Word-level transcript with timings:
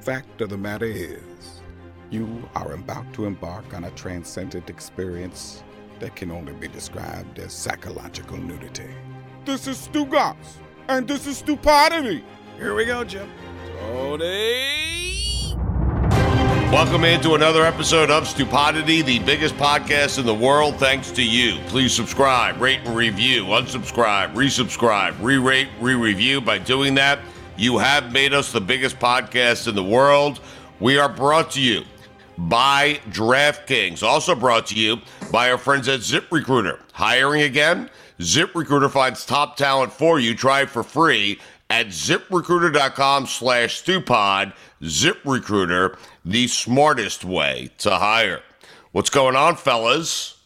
Fact 0.00 0.40
of 0.40 0.48
the 0.48 0.56
matter 0.56 0.86
is, 0.86 1.60
you 2.08 2.48
are 2.54 2.72
about 2.72 3.12
to 3.12 3.26
embark 3.26 3.74
on 3.74 3.84
a 3.84 3.90
transcendent 3.90 4.70
experience 4.70 5.62
that 5.98 6.16
can 6.16 6.30
only 6.30 6.54
be 6.54 6.68
described 6.68 7.38
as 7.38 7.52
psychological 7.52 8.38
nudity. 8.38 8.88
This 9.44 9.66
is 9.66 9.76
Stugotz, 9.76 10.56
and 10.88 11.06
this 11.06 11.26
is 11.26 11.36
Stupodity. 11.36 12.24
Here 12.56 12.74
we 12.74 12.86
go, 12.86 13.04
Jim. 13.04 13.30
Tony. 13.78 15.54
Welcome 16.72 17.04
into 17.04 17.34
another 17.34 17.66
episode 17.66 18.10
of 18.10 18.26
Stupodity, 18.26 19.02
the 19.04 19.18
biggest 19.18 19.54
podcast 19.56 20.18
in 20.18 20.24
the 20.24 20.34
world, 20.34 20.76
thanks 20.76 21.10
to 21.10 21.22
you. 21.22 21.58
Please 21.66 21.92
subscribe, 21.92 22.58
rate, 22.58 22.80
and 22.86 22.96
review. 22.96 23.44
Unsubscribe, 23.44 24.32
resubscribe, 24.32 25.14
re 25.20 25.36
rate, 25.36 25.68
re 25.78 25.94
review. 25.94 26.40
By 26.40 26.56
doing 26.56 26.94
that, 26.94 27.18
you 27.56 27.78
have 27.78 28.12
made 28.12 28.32
us 28.32 28.52
the 28.52 28.60
biggest 28.60 28.98
podcast 28.98 29.68
in 29.68 29.74
the 29.74 29.84
world. 29.84 30.40
We 30.78 30.98
are 30.98 31.08
brought 31.08 31.50
to 31.52 31.60
you 31.60 31.84
by 32.38 33.00
DraftKings, 33.10 34.02
also 34.02 34.34
brought 34.34 34.66
to 34.68 34.74
you 34.74 34.98
by 35.30 35.50
our 35.50 35.58
friends 35.58 35.88
at 35.88 36.00
ZipRecruiter. 36.00 36.80
Hiring 36.92 37.42
again? 37.42 37.90
ZipRecruiter 38.18 38.90
finds 38.90 39.24
top 39.24 39.56
talent 39.56 39.92
for 39.92 40.18
you. 40.18 40.34
Try 40.34 40.62
it 40.62 40.70
for 40.70 40.82
free 40.82 41.40
at 41.68 41.86
ziprecruiter.com 41.88 43.26
slash 43.26 43.82
stupod. 43.82 44.52
ZipRecruiter, 44.82 45.98
the 46.24 46.48
smartest 46.48 47.24
way 47.24 47.70
to 47.78 47.90
hire. 47.90 48.42
What's 48.92 49.10
going 49.10 49.36
on, 49.36 49.56
fellas? 49.56 50.36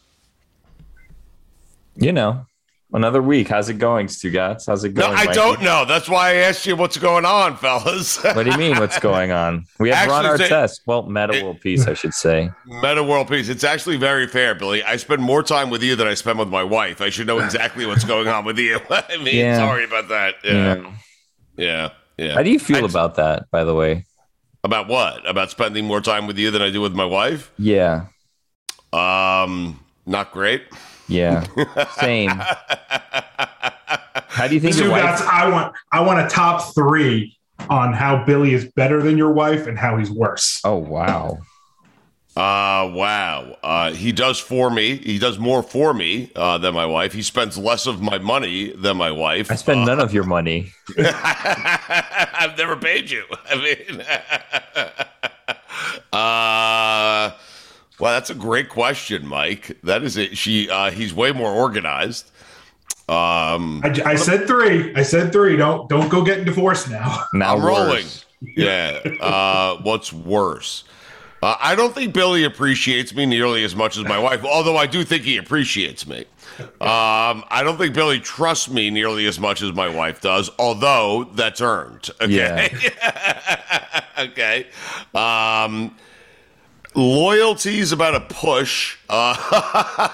You 1.95 2.11
know, 2.11 2.45
another 2.93 3.21
week. 3.21 3.47
How's 3.49 3.69
it 3.69 3.75
going, 3.79 4.07
Stu 4.07 4.31
Stugotz? 4.31 4.67
How's 4.67 4.83
it 4.83 4.89
going? 4.93 5.11
No, 5.11 5.17
I 5.17 5.25
don't 5.27 5.61
know. 5.61 5.85
That's 5.85 6.07
why 6.09 6.29
I 6.29 6.33
asked 6.35 6.65
you 6.65 6.75
what's 6.75 6.97
going 6.97 7.25
on, 7.25 7.57
fellas. 7.63 8.23
What 8.23 8.43
do 8.43 8.51
you 8.51 8.57
mean? 8.57 8.77
What's 8.77 8.99
going 8.99 9.31
on? 9.31 9.65
We 9.79 9.89
have 9.89 10.07
run 10.07 10.25
Actually, 10.25 10.43
our 10.43 10.49
test. 10.49 10.81
Well, 10.85 11.03
Metta 11.03 11.43
World 11.43 11.61
Peace, 11.61 11.87
I 11.87 11.93
should 11.93 12.13
say. 12.13 12.49
Metta 12.65 13.03
World 13.03 13.27
Peace. 13.27 13.49
It's 13.49 13.63
actually 13.63 13.97
very 13.97 14.27
fair, 14.27 14.55
Billy. 14.55 14.83
I 14.83 14.95
spend 14.97 15.21
more 15.21 15.43
time 15.43 15.69
with 15.69 15.83
you 15.83 15.95
than 15.95 16.07
I 16.07 16.13
spend 16.13 16.39
with 16.39 16.49
my 16.49 16.63
wife. 16.63 17.01
I 17.01 17.09
should 17.09 17.27
know 17.27 17.39
exactly 17.39 17.85
what's 17.85 18.03
going 18.05 18.27
on 18.27 18.45
with 18.45 18.57
you. 18.59 18.79
I 18.89 19.17
mean, 19.17 19.35
Yeah. 19.35 19.57
sorry 19.57 19.83
about 19.85 20.07
that. 20.09 20.35
Yeah. 20.43 20.91
Yeah. 21.57 21.89
Yeah. 22.17 22.33
How 22.33 22.43
do 22.43 22.49
you 22.49 22.59
feel 22.59 22.85
I- 22.85 22.89
about 22.89 23.15
that, 23.15 23.49
by 23.51 23.63
the 23.63 23.73
way? 23.75 24.05
About 24.63 24.87
what? 24.87 25.27
About 25.29 25.51
spending 25.51 25.85
more 25.85 26.01
time 26.01 26.25
with 26.25 26.39
you 26.39 26.49
than 26.49 26.61
I 26.63 26.71
do 26.71 26.81
with 26.81 26.93
my 26.93 27.05
wife? 27.05 27.51
Yeah. 27.59 28.07
Um, 28.93 29.79
not 30.07 30.31
great. 30.31 30.63
Yeah. 31.07 31.45
Same. 31.99 32.31
How 34.29 34.47
do 34.47 34.53
you 34.53 34.59
think 34.59 34.75
Two 34.75 34.83
your 34.83 34.91
guys, 34.91 35.19
wife? 35.21 35.29
I 35.29 35.49
want 35.49 35.75
I 35.91 36.01
want 36.01 36.25
a 36.25 36.29
top 36.29 36.73
three 36.73 37.37
on 37.69 37.93
how 37.93 38.23
Billy 38.25 38.53
is 38.53 38.65
better 38.75 39.01
than 39.01 39.17
your 39.17 39.31
wife 39.31 39.67
and 39.67 39.77
how 39.77 39.97
he's 39.97 40.11
worse. 40.11 40.61
Oh 40.63 40.77
wow. 40.77 41.39
Uh, 42.35 42.91
wow. 42.93 43.55
Uh, 43.63 43.93
he 43.93 44.11
does 44.11 44.39
for 44.39 44.69
me. 44.69 44.97
He 44.97 45.19
does 45.19 45.39
more 45.39 45.63
for 45.63 45.93
me 45.93 46.31
uh, 46.35 46.57
than 46.57 46.73
my 46.73 46.85
wife. 46.85 47.13
He 47.13 47.21
spends 47.21 47.57
less 47.57 47.87
of 47.87 48.01
my 48.01 48.17
money 48.17 48.73
than 48.73 48.97
my 48.97 49.09
wife. 49.09 49.49
I 49.49 49.55
spend 49.55 49.85
none 49.85 50.01
of 50.01 50.13
your 50.13 50.25
money. 50.25 50.73
I've 50.97 52.57
never 52.57 52.75
paid 52.75 53.09
you. 53.09 53.23
I 53.49 53.55
mean, 53.55 54.01
uh, 56.11 57.31
well, 57.99 58.13
that's 58.13 58.29
a 58.29 58.35
great 58.35 58.69
question, 58.69 59.25
Mike. 59.27 59.77
That 59.83 60.03
is 60.03 60.17
it. 60.17 60.37
She, 60.37 60.69
uh, 60.69 60.91
he's 60.91 61.13
way 61.13 61.31
more 61.31 61.51
organized. 61.51 62.31
Um, 63.07 63.81
I, 63.83 64.01
I 64.05 64.15
said 64.15 64.47
three. 64.47 64.95
I 64.95 65.03
said 65.03 65.31
three. 65.31 65.55
Don't 65.57 65.87
don't 65.87 66.09
go 66.09 66.23
getting 66.23 66.45
divorced 66.45 66.89
now. 66.89 67.25
Now 67.33 67.55
I'm 67.55 67.63
rolling. 67.63 68.05
Yeah. 68.41 68.99
Uh, 69.21 69.77
what's 69.83 70.11
worse? 70.11 70.83
Uh, 71.43 71.55
I 71.59 71.75
don't 71.75 71.93
think 71.93 72.13
Billy 72.13 72.43
appreciates 72.43 73.13
me 73.13 73.25
nearly 73.25 73.63
as 73.63 73.75
much 73.75 73.97
as 73.97 74.03
my 74.05 74.17
wife, 74.17 74.43
although 74.43 74.77
I 74.77 74.87
do 74.87 75.03
think 75.03 75.23
he 75.23 75.37
appreciates 75.37 76.07
me. 76.07 76.25
Um, 76.59 77.43
I 77.49 77.61
don't 77.63 77.77
think 77.77 77.93
Billy 77.93 78.19
trusts 78.19 78.69
me 78.69 78.89
nearly 78.89 79.27
as 79.27 79.39
much 79.39 79.61
as 79.61 79.73
my 79.73 79.87
wife 79.87 80.21
does, 80.21 80.49
although 80.57 81.25
that's 81.33 81.61
earned. 81.61 82.09
Okay. 82.21 82.73
okay. 84.17 84.67
Um, 85.13 85.95
loyalty 86.95 87.79
is 87.79 87.91
about 87.91 88.15
a 88.15 88.21
push, 88.21 88.97
uh, 89.09 89.35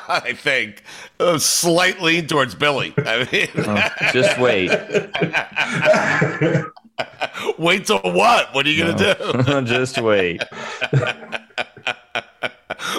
I 0.08 0.34
think, 0.36 0.84
uh, 1.20 1.38
slight 1.38 2.02
lean 2.02 2.28
towards 2.28 2.56
Billy. 2.56 2.94
I 2.98 3.28
mean, 3.32 3.48
Oh, 3.58 3.90
just 4.12 4.40
wait. 4.40 4.72
wait 7.58 7.86
till 7.86 8.00
what? 8.00 8.54
What 8.54 8.66
are 8.66 8.70
you 8.70 8.84
going 8.84 8.98
to 8.98 9.44
do? 9.44 9.62
just 9.66 10.00
wait. 10.02 10.44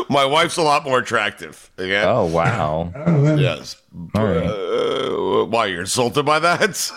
My 0.08 0.24
wife's 0.24 0.56
a 0.58 0.62
lot 0.62 0.84
more 0.84 0.98
attractive. 0.98 1.70
Okay. 1.78 2.02
Oh 2.04 2.26
wow. 2.26 2.92
Yes. 3.36 3.76
All 4.14 4.24
right. 4.24 4.46
Uh, 4.46 5.44
why 5.46 5.66
you're 5.66 5.80
insulted 5.80 6.24
by 6.24 6.38
that? 6.38 6.90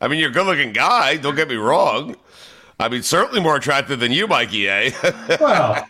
I 0.00 0.08
mean, 0.08 0.18
you're 0.18 0.30
a 0.30 0.32
good-looking 0.32 0.72
guy. 0.72 1.16
Don't 1.18 1.36
get 1.36 1.48
me 1.48 1.56
wrong. 1.56 2.16
I 2.82 2.88
mean, 2.88 3.02
certainly 3.02 3.40
more 3.40 3.56
attractive 3.56 4.00
than 4.00 4.10
you, 4.12 4.26
Mikey. 4.26 4.68
Eh? 4.68 4.90
Well, 5.40 5.86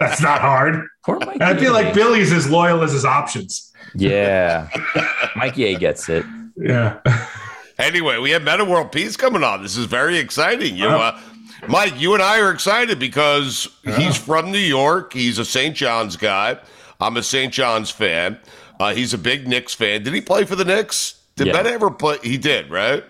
that's 0.00 0.20
not 0.22 0.40
hard. 0.40 0.86
Poor 1.04 1.18
Mikey. 1.20 1.42
I 1.42 1.56
feel 1.56 1.72
like 1.72 1.94
Billy's 1.94 2.32
as 2.32 2.50
loyal 2.50 2.82
as 2.82 2.92
his 2.92 3.04
options. 3.04 3.70
Yeah. 3.94 4.68
Mikey 5.36 5.64
A 5.66 5.78
gets 5.78 6.08
it. 6.08 6.24
Yeah. 6.56 6.98
anyway, 7.78 8.18
we 8.18 8.30
have 8.30 8.42
Metta 8.42 8.64
World 8.64 8.92
Peace 8.92 9.16
coming 9.16 9.44
on. 9.44 9.62
This 9.62 9.76
is 9.76 9.86
very 9.86 10.18
exciting. 10.18 10.76
You, 10.76 10.88
uh, 10.88 11.18
Mike, 11.68 12.00
you 12.00 12.14
and 12.14 12.22
I 12.22 12.40
are 12.40 12.50
excited 12.50 12.98
because 12.98 13.68
he's 13.84 14.16
from 14.16 14.50
New 14.50 14.58
York. 14.58 15.12
He's 15.12 15.38
a 15.38 15.44
St. 15.44 15.76
John's 15.76 16.16
guy. 16.16 16.58
I'm 17.00 17.16
a 17.16 17.22
St. 17.22 17.52
John's 17.52 17.90
fan. 17.90 18.38
Uh, 18.80 18.94
he's 18.94 19.12
a 19.14 19.18
big 19.18 19.46
Knicks 19.46 19.74
fan. 19.74 20.02
Did 20.02 20.12
he 20.14 20.20
play 20.20 20.44
for 20.44 20.56
the 20.56 20.64
Knicks? 20.64 21.20
Did 21.36 21.48
Yeah. 21.48 21.52
Ben 21.54 21.66
ever 21.66 21.90
play? 21.90 22.18
He 22.22 22.36
did, 22.38 22.70
right? 22.70 23.04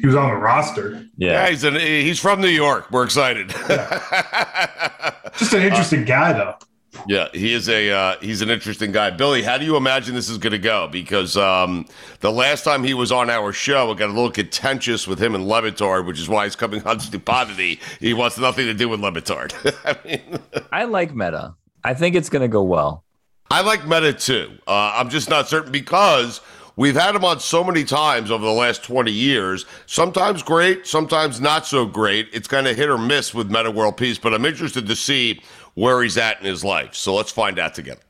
He 0.00 0.06
was 0.06 0.16
on 0.16 0.30
the 0.30 0.36
roster. 0.36 1.06
Yeah, 1.16 1.48
he's 1.48 1.64
an, 1.64 1.74
he's 1.74 2.18
from 2.18 2.40
New 2.40 2.48
York. 2.48 2.90
We're 2.90 3.04
excited. 3.04 3.48
Just 5.38 5.52
an 5.52 5.62
interesting 5.62 6.04
guy, 6.04 6.32
though. 6.32 6.56
Yeah, 7.06 7.28
he 7.32 7.52
is 7.52 7.68
a 7.68 7.90
uh, 7.90 8.16
he's 8.20 8.42
an 8.42 8.50
interesting 8.50 8.92
guy. 8.92 9.10
Billy, 9.10 9.42
how 9.42 9.58
do 9.58 9.64
you 9.64 9.76
imagine 9.76 10.14
this 10.14 10.28
is 10.28 10.38
going 10.38 10.52
to 10.52 10.58
go? 10.58 10.88
Because 10.88 11.36
um, 11.36 11.86
the 12.20 12.30
last 12.30 12.64
time 12.64 12.84
he 12.84 12.94
was 12.94 13.10
on 13.10 13.30
our 13.30 13.52
show, 13.52 13.90
it 13.92 13.98
got 13.98 14.10
a 14.10 14.12
little 14.12 14.30
contentious 14.30 15.06
with 15.06 15.20
him 15.20 15.34
and 15.34 15.46
Le 15.46 15.62
Batard, 15.62 16.06
which 16.06 16.20
is 16.20 16.28
why 16.28 16.44
he's 16.44 16.56
coming 16.56 16.82
on 16.84 17.00
Stupodity. 17.00 17.80
He 17.98 18.14
wants 18.14 18.38
nothing 18.38 18.66
to 18.66 18.74
do 18.74 18.88
with 18.88 19.00
Le 19.00 19.10
Batard. 19.10 19.52
I 19.84 20.06
mean, 20.06 20.38
I 20.70 20.84
like 20.84 21.14
Metta. 21.14 21.54
I 21.82 21.94
think 21.94 22.14
it's 22.14 22.28
going 22.28 22.42
to 22.42 22.48
go 22.48 22.62
well. 22.62 23.04
I 23.50 23.62
like 23.62 23.86
Metta 23.86 24.12
too. 24.12 24.58
Uh, 24.66 24.94
I'm 24.94 25.10
just 25.10 25.28
not 25.28 25.48
certain 25.48 25.72
because 25.72 26.40
we've 26.76 26.96
had 26.96 27.14
him 27.14 27.24
on 27.24 27.40
so 27.40 27.62
many 27.64 27.84
times 27.84 28.30
over 28.30 28.44
the 28.44 28.52
last 28.52 28.82
20 28.84 29.10
years. 29.10 29.66
Sometimes 29.86 30.42
great, 30.42 30.86
sometimes 30.86 31.40
not 31.40 31.66
so 31.66 31.86
great. 31.86 32.28
It's 32.32 32.48
kind 32.48 32.66
of 32.66 32.76
hit 32.76 32.88
or 32.88 32.98
miss 32.98 33.34
with 33.34 33.50
Metta 33.50 33.70
World 33.70 33.96
Peace, 33.96 34.18
but 34.18 34.34
I'm 34.34 34.44
interested 34.44 34.86
to 34.86 34.96
see 34.96 35.42
where 35.74 36.02
he's 36.02 36.18
at 36.18 36.40
in 36.40 36.46
his 36.46 36.64
life. 36.64 36.94
So 36.94 37.14
let's 37.14 37.32
find 37.32 37.58
out 37.58 37.74
together. 37.74 38.02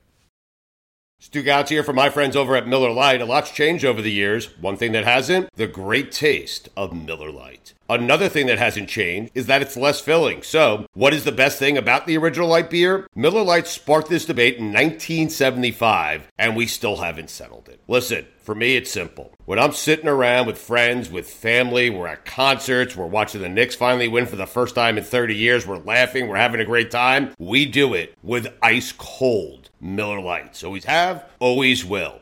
Stugotz 1.22 1.68
here 1.68 1.84
from 1.84 1.94
my 1.94 2.10
friends 2.10 2.34
over 2.34 2.56
at 2.56 2.66
Miller 2.66 2.90
Lite. 2.90 3.20
A 3.20 3.24
lot's 3.24 3.52
changed 3.52 3.84
over 3.84 4.02
the 4.02 4.10
years. 4.10 4.58
One 4.58 4.76
thing 4.76 4.90
that 4.92 5.04
hasn't, 5.04 5.48
the 5.54 5.68
great 5.68 6.10
taste 6.10 6.68
of 6.76 6.92
Miller 6.92 7.30
Lite. 7.30 7.74
Another 7.88 8.28
thing 8.28 8.46
that 8.46 8.58
hasn't 8.58 8.88
changed 8.88 9.32
is 9.34 9.46
that 9.46 9.62
it's 9.62 9.76
less 9.76 10.00
filling. 10.00 10.42
So, 10.42 10.86
what 10.94 11.12
is 11.12 11.24
the 11.24 11.32
best 11.32 11.58
thing 11.58 11.76
about 11.76 12.06
the 12.06 12.16
original 12.16 12.48
light 12.48 12.70
beer? 12.70 13.06
Miller 13.14 13.42
Lite 13.42 13.66
sparked 13.66 14.08
this 14.08 14.24
debate 14.24 14.56
in 14.56 14.66
1975, 14.66 16.28
and 16.38 16.56
we 16.56 16.66
still 16.66 16.96
haven't 16.96 17.30
settled 17.30 17.68
it. 17.68 17.80
Listen, 17.88 18.26
for 18.42 18.54
me, 18.54 18.76
it's 18.76 18.90
simple. 18.90 19.32
When 19.44 19.58
I'm 19.58 19.72
sitting 19.72 20.08
around 20.08 20.46
with 20.46 20.58
friends, 20.58 21.10
with 21.10 21.28
family, 21.28 21.90
we're 21.90 22.06
at 22.06 22.24
concerts, 22.24 22.96
we're 22.96 23.06
watching 23.06 23.40
the 23.40 23.48
Knicks 23.48 23.74
finally 23.74 24.08
win 24.08 24.26
for 24.26 24.36
the 24.36 24.46
first 24.46 24.74
time 24.74 24.98
in 24.98 25.04
30 25.04 25.34
years, 25.34 25.66
we're 25.66 25.78
laughing, 25.78 26.28
we're 26.28 26.36
having 26.36 26.60
a 26.60 26.64
great 26.64 26.90
time, 26.90 27.34
we 27.38 27.66
do 27.66 27.94
it 27.94 28.14
with 28.22 28.54
ice 28.62 28.92
cold. 28.92 29.70
Miller 29.82 30.20
Lites. 30.20 30.62
Always 30.62 30.84
have, 30.84 31.28
always 31.40 31.84
will. 31.84 32.21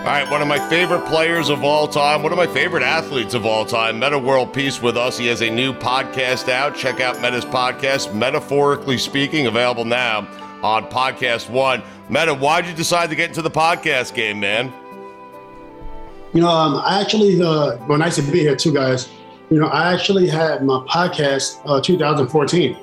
All 0.00 0.06
right, 0.06 0.30
one 0.30 0.40
of 0.40 0.48
my 0.48 0.58
favorite 0.70 1.04
players 1.04 1.50
of 1.50 1.62
all 1.62 1.86
time, 1.86 2.22
one 2.22 2.32
of 2.32 2.38
my 2.38 2.46
favorite 2.46 2.82
athletes 2.82 3.34
of 3.34 3.44
all 3.44 3.66
time, 3.66 3.98
Metta 3.98 4.18
World 4.18 4.50
Peace 4.50 4.80
with 4.80 4.96
us. 4.96 5.18
He 5.18 5.26
has 5.26 5.42
a 5.42 5.50
new 5.50 5.74
podcast 5.74 6.48
out. 6.48 6.74
Check 6.74 7.00
out 7.00 7.20
Metta's 7.20 7.44
podcast, 7.44 8.14
Metaphorically 8.14 8.96
Speaking, 8.96 9.46
available 9.46 9.84
now 9.84 10.26
on 10.62 10.86
Podcast 10.86 11.50
One. 11.50 11.82
Metta, 12.08 12.32
why'd 12.32 12.64
you 12.64 12.72
decide 12.72 13.10
to 13.10 13.14
get 13.14 13.28
into 13.28 13.42
the 13.42 13.50
podcast 13.50 14.14
game, 14.14 14.40
man? 14.40 14.72
You 16.32 16.40
know, 16.40 16.48
um, 16.48 16.76
I 16.82 17.02
actually, 17.02 17.34
uh, 17.42 17.76
well, 17.86 17.98
nice 17.98 18.16
to 18.16 18.22
be 18.22 18.40
here 18.40 18.56
too, 18.56 18.72
guys. 18.72 19.10
You 19.50 19.60
know, 19.60 19.66
I 19.66 19.92
actually 19.92 20.28
had 20.28 20.64
my 20.64 20.82
podcast 20.88 21.60
uh, 21.66 21.78
2014. 21.78 22.74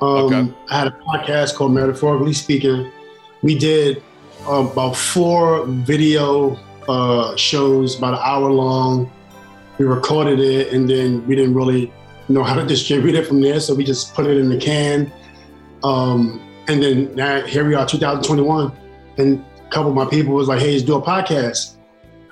Um, 0.00 0.56
I 0.68 0.78
had 0.80 0.88
a 0.88 0.98
podcast 1.06 1.54
called 1.54 1.72
Metaphorically 1.72 2.32
Speaking. 2.32 2.90
We 3.42 3.56
did 3.56 4.02
uh, 4.48 4.68
about 4.68 4.96
four 4.96 5.66
video 5.66 6.58
uh, 6.88 7.36
shows, 7.36 7.98
about 7.98 8.14
an 8.14 8.20
hour 8.22 8.50
long. 8.50 9.10
We 9.78 9.86
recorded 9.86 10.38
it, 10.40 10.72
and 10.72 10.88
then 10.88 11.26
we 11.26 11.34
didn't 11.34 11.54
really 11.54 11.92
know 12.28 12.42
how 12.42 12.54
to 12.54 12.66
distribute 12.74 13.14
it 13.14 13.26
from 13.26 13.40
there, 13.40 13.60
so 13.60 13.74
we 13.74 13.84
just 13.84 14.14
put 14.14 14.26
it 14.26 14.36
in 14.36 14.48
the 14.48 14.58
can. 14.58 15.12
Um, 15.82 16.40
and 16.68 16.82
then 16.82 17.14
now 17.14 17.42
here 17.42 17.66
we 17.66 17.74
are, 17.74 17.86
2021, 17.86 18.72
and 19.18 19.44
a 19.58 19.68
couple 19.70 19.90
of 19.90 19.96
my 19.96 20.06
people 20.06 20.34
was 20.34 20.48
like, 20.48 20.60
"Hey, 20.60 20.72
let's 20.72 20.84
do 20.84 20.96
a 20.96 21.02
podcast." 21.02 21.76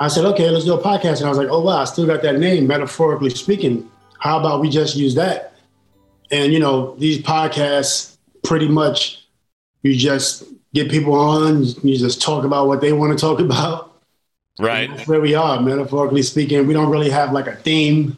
I 0.01 0.09
said, 0.09 0.25
"Okay, 0.25 0.49
let's 0.51 0.65
do 0.65 0.75
a 0.75 0.83
podcast," 0.83 1.19
and 1.19 1.27
I 1.27 1.29
was 1.29 1.39
like, 1.39 1.49
"Oh 1.51 1.61
wow, 1.61 1.79
I 1.79 1.85
still 1.85 2.07
got 2.07 2.23
that 2.23 2.39
name, 2.39 2.67
metaphorically 2.67 3.31
speaking. 3.31 3.91
How 4.19 4.39
about 4.39 4.61
we 4.61 4.71
just 4.71 4.97
use 4.97 5.15
that?" 5.17 5.55
And 6.31 6.53
you 6.53 6.59
know, 6.59 6.97
these 6.97 7.19
podcasts 7.19 8.17
pretty 8.43 8.69
much 8.69 9.23
you 9.83 9.97
just 9.97 10.45
get 10.75 10.91
people 10.91 11.15
on, 11.15 11.65
you 11.83 11.97
just 11.97 12.23
talk 12.23 12.45
about 12.45 12.67
what 12.67 12.81
they 12.81 12.93
want 12.93 13.17
to 13.17 13.21
talk 13.21 13.41
about. 13.49 13.92
Right. 14.59 14.91
That's 14.91 15.09
where 15.09 15.21
we 15.21 15.35
are, 15.35 15.61
metaphorically 15.61 16.23
speaking. 16.23 16.67
We 16.67 16.75
don't 16.75 16.91
really 16.91 17.11
have 17.11 17.33
like 17.33 17.47
a 17.47 17.57
theme, 17.57 18.17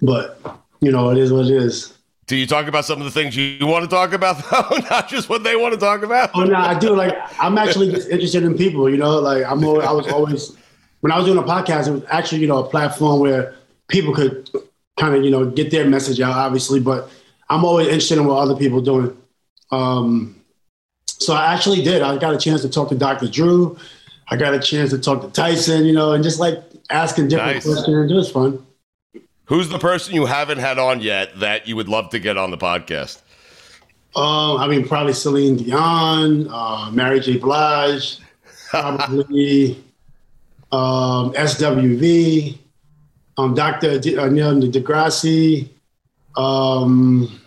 but 0.00 0.40
you 0.80 0.90
know, 0.90 1.10
it 1.10 1.18
is 1.18 1.32
what 1.32 1.46
it 1.46 1.50
is. 1.50 1.92
Do 2.26 2.36
you 2.36 2.46
talk 2.46 2.68
about 2.68 2.86
some 2.86 3.00
of 3.00 3.04
the 3.04 3.10
things 3.10 3.36
you 3.36 3.66
want 3.66 3.84
to 3.84 3.90
talk 3.90 4.12
about, 4.14 4.42
though? 4.50 4.78
Not 4.90 5.08
just 5.08 5.28
what 5.28 5.44
they 5.44 5.56
want 5.56 5.74
to 5.74 5.80
talk 5.80 6.02
about? 6.02 6.30
Oh 6.34 6.44
no, 6.44 6.56
I 6.56 6.78
do. 6.78 6.94
Like 6.94 7.14
I'm 7.38 7.58
actually 7.58 7.90
just 7.90 8.08
interested 8.08 8.44
in 8.44 8.56
people. 8.56 8.88
You 8.88 8.96
know, 8.96 9.18
like 9.18 9.44
I'm. 9.44 9.62
Always, 9.64 9.84
I 9.84 9.92
was 9.92 10.08
always 10.08 10.56
when 11.00 11.12
I 11.12 11.18
was 11.18 11.26
doing 11.26 11.38
a 11.38 11.42
podcast. 11.42 11.88
It 11.88 11.92
was 11.92 12.04
actually 12.10 12.40
you 12.40 12.46
know 12.46 12.64
a 12.64 12.68
platform 12.68 13.20
where 13.20 13.54
people 13.88 14.14
could 14.14 14.48
kind 14.98 15.14
of 15.14 15.22
you 15.22 15.30
know 15.30 15.44
get 15.44 15.70
their 15.70 15.86
message 15.86 16.20
out, 16.20 16.34
obviously. 16.34 16.80
But 16.80 17.10
I'm 17.50 17.64
always 17.64 17.88
interested 17.88 18.16
in 18.16 18.24
what 18.24 18.38
other 18.38 18.56
people 18.56 18.78
are 18.78 18.84
doing. 18.84 19.16
Um, 19.70 20.40
so 21.06 21.34
I 21.34 21.52
actually 21.52 21.82
did. 21.82 22.00
I 22.00 22.16
got 22.16 22.34
a 22.34 22.38
chance 22.38 22.62
to 22.62 22.70
talk 22.70 22.88
to 22.88 22.94
Dr. 22.94 23.28
Drew. 23.28 23.78
I 24.28 24.36
got 24.36 24.54
a 24.54 24.58
chance 24.60 24.90
to 24.90 24.98
talk 24.98 25.20
to 25.22 25.28
Tyson. 25.28 25.84
You 25.84 25.92
know, 25.92 26.12
and 26.12 26.22
just 26.24 26.38
like 26.40 26.62
asking 26.90 27.28
different 27.28 27.54
Nice. 27.56 27.64
questions. 27.64 28.10
It 28.10 28.14
was 28.14 28.30
fun. 28.30 28.64
Who's 29.46 29.68
the 29.68 29.78
person 29.78 30.14
you 30.14 30.24
haven't 30.26 30.58
had 30.58 30.78
on 30.78 31.00
yet 31.02 31.38
that 31.40 31.68
you 31.68 31.76
would 31.76 31.88
love 31.88 32.08
to 32.10 32.18
get 32.18 32.38
on 32.38 32.50
the 32.50 32.56
podcast? 32.56 33.20
Um, 34.16 34.56
I 34.58 34.68
mean, 34.68 34.86
probably 34.88 35.12
Celine 35.12 35.56
Dion, 35.56 36.48
uh, 36.48 36.90
Mary 36.92 37.20
J. 37.20 37.36
Blige, 37.36 38.18
probably 38.70 39.72
um, 40.72 41.32
SWV, 41.34 42.56
um, 43.36 43.54
Dr. 43.54 43.98
D- 43.98 44.16
uh, 44.16 44.28
Neil 44.28 44.54
deGrasse, 44.62 45.68
um, 46.36 47.40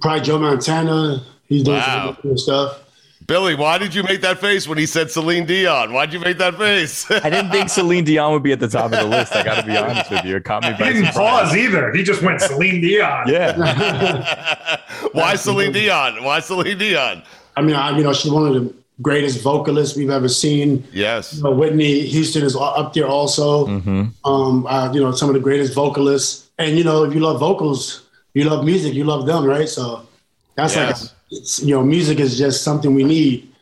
probably 0.00 0.20
Joe 0.20 0.38
Montana. 0.38 1.22
He's 1.48 1.62
doing 1.62 1.78
Wow. 1.78 2.04
some 2.12 2.16
cool 2.22 2.38
stuff. 2.38 2.80
Billy, 3.26 3.54
why 3.56 3.76
did 3.78 3.92
you 3.94 4.02
make 4.04 4.20
that 4.20 4.38
face 4.38 4.68
when 4.68 4.78
he 4.78 4.86
said 4.86 5.10
Celine 5.10 5.46
Dion? 5.46 5.92
Why'd 5.92 6.12
you 6.12 6.20
make 6.20 6.38
that 6.38 6.56
face? 6.56 7.10
I 7.10 7.28
didn't 7.28 7.50
think 7.50 7.68
Celine 7.70 8.04
Dion 8.04 8.32
would 8.32 8.42
be 8.42 8.52
at 8.52 8.60
the 8.60 8.68
top 8.68 8.84
of 8.86 8.90
the 8.92 9.04
list. 9.04 9.34
I 9.34 9.42
got 9.42 9.56
to 9.60 9.66
be 9.66 9.76
honest 9.76 10.10
with 10.10 10.24
you. 10.24 10.36
It 10.36 10.44
caught 10.44 10.62
me 10.62 10.72
He 10.72 10.78
by 10.78 10.92
didn't 10.92 11.06
surprise. 11.06 11.48
pause 11.48 11.56
either. 11.56 11.92
He 11.92 12.04
just 12.04 12.22
went 12.22 12.40
Celine 12.40 12.80
Dion. 12.80 13.28
Yeah. 13.28 14.80
Why 15.12 15.34
Celine 15.34 15.72
Dion? 15.72 16.22
Why 16.22 16.38
Celine 16.40 16.78
Dion? 16.78 17.22
I 17.56 17.62
mean, 17.62 17.74
I, 17.74 17.96
you 17.96 18.04
know, 18.04 18.12
she's 18.12 18.30
one 18.30 18.46
of 18.46 18.54
the 18.54 18.72
greatest 19.02 19.42
vocalists 19.42 19.96
we've 19.96 20.10
ever 20.10 20.28
seen. 20.28 20.86
Yes. 20.92 21.34
You 21.36 21.42
know, 21.44 21.50
Whitney 21.52 22.02
Houston 22.02 22.44
is 22.44 22.54
up 22.54 22.92
there 22.94 23.08
also. 23.08 23.66
Mm-hmm. 23.66 24.04
Um, 24.30 24.66
uh, 24.66 24.92
you 24.92 25.00
know, 25.00 25.10
some 25.10 25.28
of 25.28 25.34
the 25.34 25.40
greatest 25.40 25.74
vocalists. 25.74 26.48
And 26.58 26.78
you 26.78 26.84
know, 26.84 27.02
if 27.04 27.12
you 27.12 27.20
love 27.20 27.40
vocals, 27.40 28.06
you 28.34 28.44
love 28.44 28.64
music, 28.64 28.94
you 28.94 29.04
love 29.04 29.26
them, 29.26 29.44
right? 29.44 29.68
So 29.68 30.06
that's 30.54 30.76
Yes. 30.76 31.02
like, 31.02 31.12
it's, 31.30 31.62
you 31.62 31.74
know, 31.74 31.82
music 31.82 32.20
is 32.20 32.38
just 32.38 32.62
something 32.62 32.94
we 32.94 33.04
need, 33.04 33.52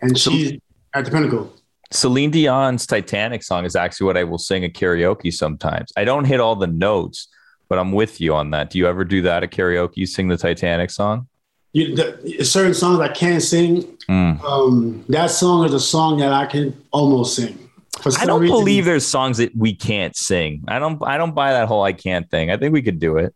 and 0.00 0.16
she's 0.18 0.58
at 0.94 1.04
the 1.04 1.10
pinnacle. 1.10 1.52
Celine 1.90 2.30
Dion's 2.30 2.86
Titanic 2.86 3.42
song 3.42 3.64
is 3.64 3.76
actually 3.76 4.06
what 4.06 4.16
I 4.16 4.24
will 4.24 4.38
sing 4.38 4.64
at 4.64 4.72
karaoke 4.72 5.32
sometimes. 5.32 5.92
I 5.96 6.04
don't 6.04 6.24
hit 6.24 6.40
all 6.40 6.56
the 6.56 6.66
notes, 6.66 7.28
but 7.68 7.78
I'm 7.78 7.92
with 7.92 8.20
you 8.20 8.34
on 8.34 8.50
that. 8.50 8.70
Do 8.70 8.78
you 8.78 8.86
ever 8.86 9.04
do 9.04 9.22
that 9.22 9.42
at 9.42 9.50
karaoke? 9.50 9.96
You 9.96 10.06
sing 10.06 10.28
the 10.28 10.36
Titanic 10.36 10.90
song? 10.90 11.28
You, 11.74 11.94
the, 11.94 12.44
certain 12.44 12.74
songs 12.74 13.00
I 13.00 13.08
can't 13.08 13.42
sing. 13.42 13.96
Mm. 14.08 14.42
Um, 14.42 15.04
that 15.08 15.30
song 15.30 15.64
is 15.64 15.72
a 15.72 15.80
song 15.80 16.18
that 16.18 16.32
I 16.32 16.46
can 16.46 16.82
almost 16.92 17.36
sing. 17.36 17.58
I 18.18 18.26
don't 18.26 18.40
reason- 18.40 18.56
believe 18.56 18.84
there's 18.84 19.06
songs 19.06 19.38
that 19.38 19.54
we 19.56 19.74
can't 19.74 20.16
sing. 20.16 20.64
I 20.66 20.78
don't. 20.78 21.02
I 21.04 21.16
don't 21.18 21.34
buy 21.34 21.52
that 21.52 21.68
whole 21.68 21.82
I 21.82 21.92
can't 21.92 22.28
thing. 22.30 22.50
I 22.50 22.56
think 22.56 22.72
we 22.72 22.82
could 22.82 22.98
do 22.98 23.18
it. 23.18 23.34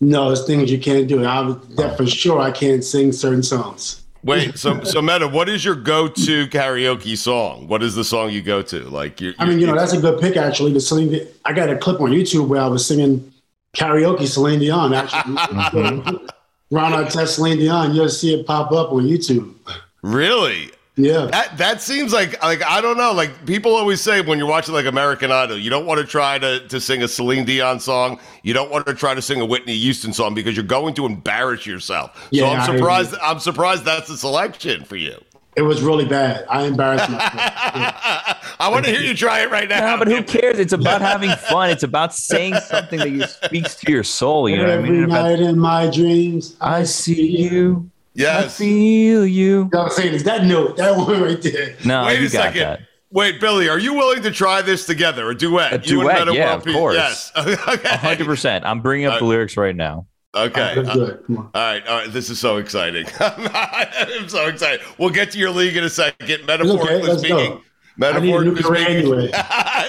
No, 0.00 0.30
it's 0.30 0.44
things 0.44 0.70
you 0.70 0.78
can't 0.78 1.06
do. 1.06 1.24
I 1.24 1.40
would, 1.40 1.76
that 1.76 1.92
oh. 1.92 1.96
for 1.96 2.06
sure 2.06 2.40
I 2.40 2.50
can't 2.50 2.84
sing 2.84 3.12
certain 3.12 3.42
songs. 3.42 4.02
Wait, 4.24 4.58
so 4.58 4.82
so 4.84 5.02
Metta, 5.02 5.28
what 5.28 5.50
is 5.50 5.64
your 5.64 5.74
go-to 5.74 6.46
karaoke 6.46 7.16
song? 7.16 7.68
What 7.68 7.82
is 7.82 7.94
the 7.94 8.04
song 8.04 8.30
you 8.30 8.40
go 8.40 8.62
to? 8.62 8.80
Like 8.88 9.20
you 9.20 9.34
I 9.38 9.44
mean, 9.44 9.58
you 9.60 9.66
know, 9.66 9.76
that's 9.76 9.92
a 9.92 10.00
good 10.00 10.18
pick 10.18 10.36
actually. 10.36 10.72
The 10.72 10.80
Celine, 10.80 11.10
Di- 11.10 11.28
I 11.44 11.52
got 11.52 11.68
a 11.68 11.76
clip 11.76 12.00
on 12.00 12.10
YouTube 12.10 12.48
where 12.48 12.60
I 12.60 12.66
was 12.66 12.86
singing 12.86 13.32
karaoke 13.76 14.26
Celine 14.26 14.60
Dion. 14.60 14.94
Actually, 14.94 15.34
Ron 16.70 16.92
Artest 16.92 17.34
Celine 17.34 17.58
Dion. 17.58 17.94
You'll 17.94 18.08
see 18.08 18.32
it 18.32 18.46
pop 18.46 18.72
up 18.72 18.92
on 18.92 19.04
YouTube. 19.04 19.54
Really? 20.02 20.70
Yeah. 20.96 21.26
That 21.26 21.58
that 21.58 21.82
seems 21.82 22.12
like 22.12 22.40
like 22.42 22.62
I 22.62 22.80
don't 22.80 22.96
know. 22.96 23.12
Like 23.12 23.46
people 23.46 23.74
always 23.74 24.00
say 24.00 24.20
when 24.20 24.38
you're 24.38 24.46
watching 24.46 24.74
like 24.74 24.86
American 24.86 25.32
Idol, 25.32 25.58
you 25.58 25.68
don't 25.68 25.86
want 25.86 26.00
to 26.00 26.06
try 26.06 26.38
to 26.38 26.66
to 26.68 26.80
sing 26.80 27.02
a 27.02 27.08
Celine 27.08 27.44
Dion 27.44 27.80
song. 27.80 28.20
You 28.44 28.54
don't 28.54 28.70
want 28.70 28.86
to 28.86 28.94
try 28.94 29.12
to 29.14 29.20
sing 29.22 29.40
a 29.40 29.44
Whitney 29.44 29.76
Houston 29.76 30.12
song 30.12 30.34
because 30.34 30.54
you're 30.54 30.64
going 30.64 30.94
to 30.94 31.06
embarrass 31.06 31.66
yourself. 31.66 32.28
Yeah, 32.30 32.42
so 32.42 32.46
I 32.46 32.50
I'm 32.54 32.68
hear 32.70 32.78
surprised. 32.78 33.14
I'm 33.22 33.38
surprised 33.40 33.84
that's 33.84 34.08
a 34.08 34.16
selection 34.16 34.84
for 34.84 34.94
you. 34.96 35.16
It 35.56 35.62
was 35.62 35.82
really 35.82 36.04
bad. 36.04 36.44
I 36.50 36.64
embarrassed 36.64 37.08
myself. 37.10 37.32
I 38.60 38.68
want 38.70 38.84
to 38.86 38.90
hear 38.90 39.00
you 39.00 39.14
try 39.14 39.40
it 39.40 39.50
right 39.50 39.68
now. 39.68 39.92
No, 39.92 39.98
but 39.98 40.08
who 40.08 40.22
cares? 40.22 40.58
It's 40.58 40.72
about 40.72 41.00
having 41.12 41.30
fun. 41.30 41.70
It's 41.70 41.82
about 41.84 42.14
saying 42.14 42.54
something 42.56 42.98
that 42.98 43.10
you 43.10 43.24
speaks 43.26 43.74
to 43.76 43.90
your 43.92 44.02
soul. 44.04 44.48
You 44.48 44.56
know 44.56 44.62
what 44.64 44.70
I 44.70 44.74
Every 44.74 44.90
mean? 44.90 45.04
About- 45.04 45.22
night 45.24 45.40
in 45.40 45.58
my 45.58 45.88
dreams, 45.90 46.56
I 46.60 46.82
see 46.84 47.36
you. 47.36 47.88
I 48.16 48.20
Yes. 48.20 48.58
feel 48.58 49.26
you. 49.26 49.44
You 49.44 49.64
know 49.64 49.68
what 49.80 49.84
I'm 49.86 49.90
saying? 49.90 50.14
Is 50.14 50.22
that 50.24 50.44
note? 50.44 50.76
That 50.76 50.96
one 50.96 51.20
right 51.20 51.40
there. 51.42 51.76
No, 51.84 52.04
Wait 52.06 52.20
you 52.20 52.26
a 52.26 52.30
got 52.30 52.42
second. 52.44 52.60
that. 52.62 52.80
Wait, 53.10 53.40
Billy, 53.40 53.68
are 53.68 53.78
you 53.78 53.94
willing 53.94 54.22
to 54.22 54.30
try 54.30 54.60
this 54.62 54.86
together? 54.86 55.30
A 55.30 55.36
duet? 55.36 55.72
A 55.72 55.76
You 55.88 56.02
duet, 56.02 56.32
yeah, 56.34 56.54
of 56.54 56.64
Peace? 56.64 56.74
course. 56.74 56.96
Yes. 56.96 57.32
okay. 57.36 57.88
Hundred 57.96 58.26
percent. 58.26 58.64
I'm 58.64 58.80
bringing 58.80 59.06
up 59.06 59.18
the 59.20 59.24
lyrics 59.24 59.56
right 59.56 59.74
now. 59.74 60.06
Okay. 60.34 60.74
Uh, 60.78 60.94
do 60.94 61.04
it. 61.04 61.24
Come 61.26 61.38
on. 61.38 61.44
all 61.44 61.50
right. 61.62 61.86
All 61.86 61.98
right. 62.00 62.12
This 62.12 62.28
is 62.28 62.40
so 62.40 62.56
exciting. 62.56 63.06
I'm 63.20 64.28
so 64.28 64.46
excited. 64.48 64.80
We'll 64.98 65.10
get 65.10 65.30
to 65.32 65.38
your 65.38 65.50
league 65.50 65.76
in 65.76 65.84
a 65.84 65.90
second. 65.90 66.44
Metaphorically 66.46 67.02
let's 67.02 67.22
go. 67.22 67.60
Speaking. 67.96 68.16
I 68.16 68.20
need 68.20 68.34
a 68.34 68.44
new 68.44 68.52
Metaphorically 68.52 68.62
career 68.62 68.84
speaking. 68.84 68.96
anyway. 68.96 69.30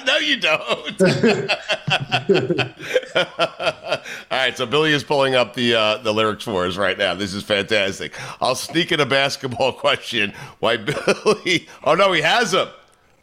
no, 0.05 0.17
you 0.17 0.37
don't. 0.39 1.01
All 4.31 4.37
right, 4.39 4.57
so 4.57 4.65
Billy 4.65 4.91
is 4.91 5.03
pulling 5.03 5.35
up 5.35 5.53
the 5.53 5.75
uh, 5.75 5.97
the 5.97 6.13
lyrics 6.13 6.43
for 6.43 6.65
us 6.65 6.77
right 6.77 6.97
now. 6.97 7.13
This 7.15 7.33
is 7.33 7.43
fantastic. 7.43 8.13
I'll 8.41 8.55
sneak 8.55 8.91
in 8.91 8.99
a 8.99 9.05
basketball 9.05 9.71
question. 9.85 10.33
Why 10.59 10.77
Billy? 10.77 11.67
Oh 11.83 11.95
no, 11.95 12.11
he 12.11 12.21
has 12.21 12.51
them. 12.51 12.67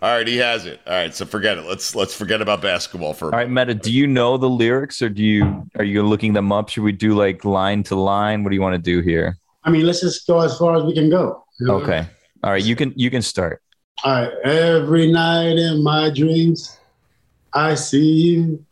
All 0.00 0.16
right, 0.16 0.26
he 0.26 0.36
has 0.38 0.66
it. 0.66 0.80
All 0.86 0.92
right, 0.94 1.14
so 1.14 1.24
forget 1.24 1.58
it. 1.58 1.64
Let's 1.64 1.94
let's 1.94 2.14
forget 2.14 2.40
about 2.42 2.60
basketball 2.60 3.14
for 3.14 3.28
a 3.28 3.32
All 3.32 3.38
right, 3.38 3.50
Meta, 3.50 3.74
do 3.74 3.92
you 3.92 4.06
know 4.06 4.36
the 4.36 4.48
lyrics 4.48 5.00
or 5.02 5.08
do 5.08 5.22
you 5.22 5.68
are 5.76 5.84
you 5.84 6.02
looking 6.02 6.32
them 6.32 6.50
up? 6.52 6.68
Should 6.68 6.82
we 6.82 6.92
do 6.92 7.14
like 7.14 7.44
line 7.44 7.82
to 7.84 7.94
line? 7.96 8.42
What 8.42 8.50
do 8.50 8.56
you 8.56 8.62
want 8.62 8.74
to 8.74 8.82
do 8.82 9.00
here? 9.00 9.36
I 9.64 9.70
mean, 9.70 9.86
let's 9.86 10.00
just 10.00 10.26
go 10.26 10.40
as 10.40 10.58
far 10.58 10.76
as 10.76 10.82
we 10.84 10.92
can 10.92 11.08
go. 11.08 11.44
Okay. 11.68 12.04
All 12.42 12.50
right, 12.50 12.62
you 12.62 12.74
can 12.74 12.92
you 12.96 13.10
can 13.10 13.22
start. 13.22 13.62
Right. 14.04 14.32
Every 14.44 15.12
night 15.12 15.58
in 15.58 15.82
my 15.82 16.10
dreams, 16.10 16.76
I 17.52 17.74
see 17.76 18.34
you. 18.34 18.64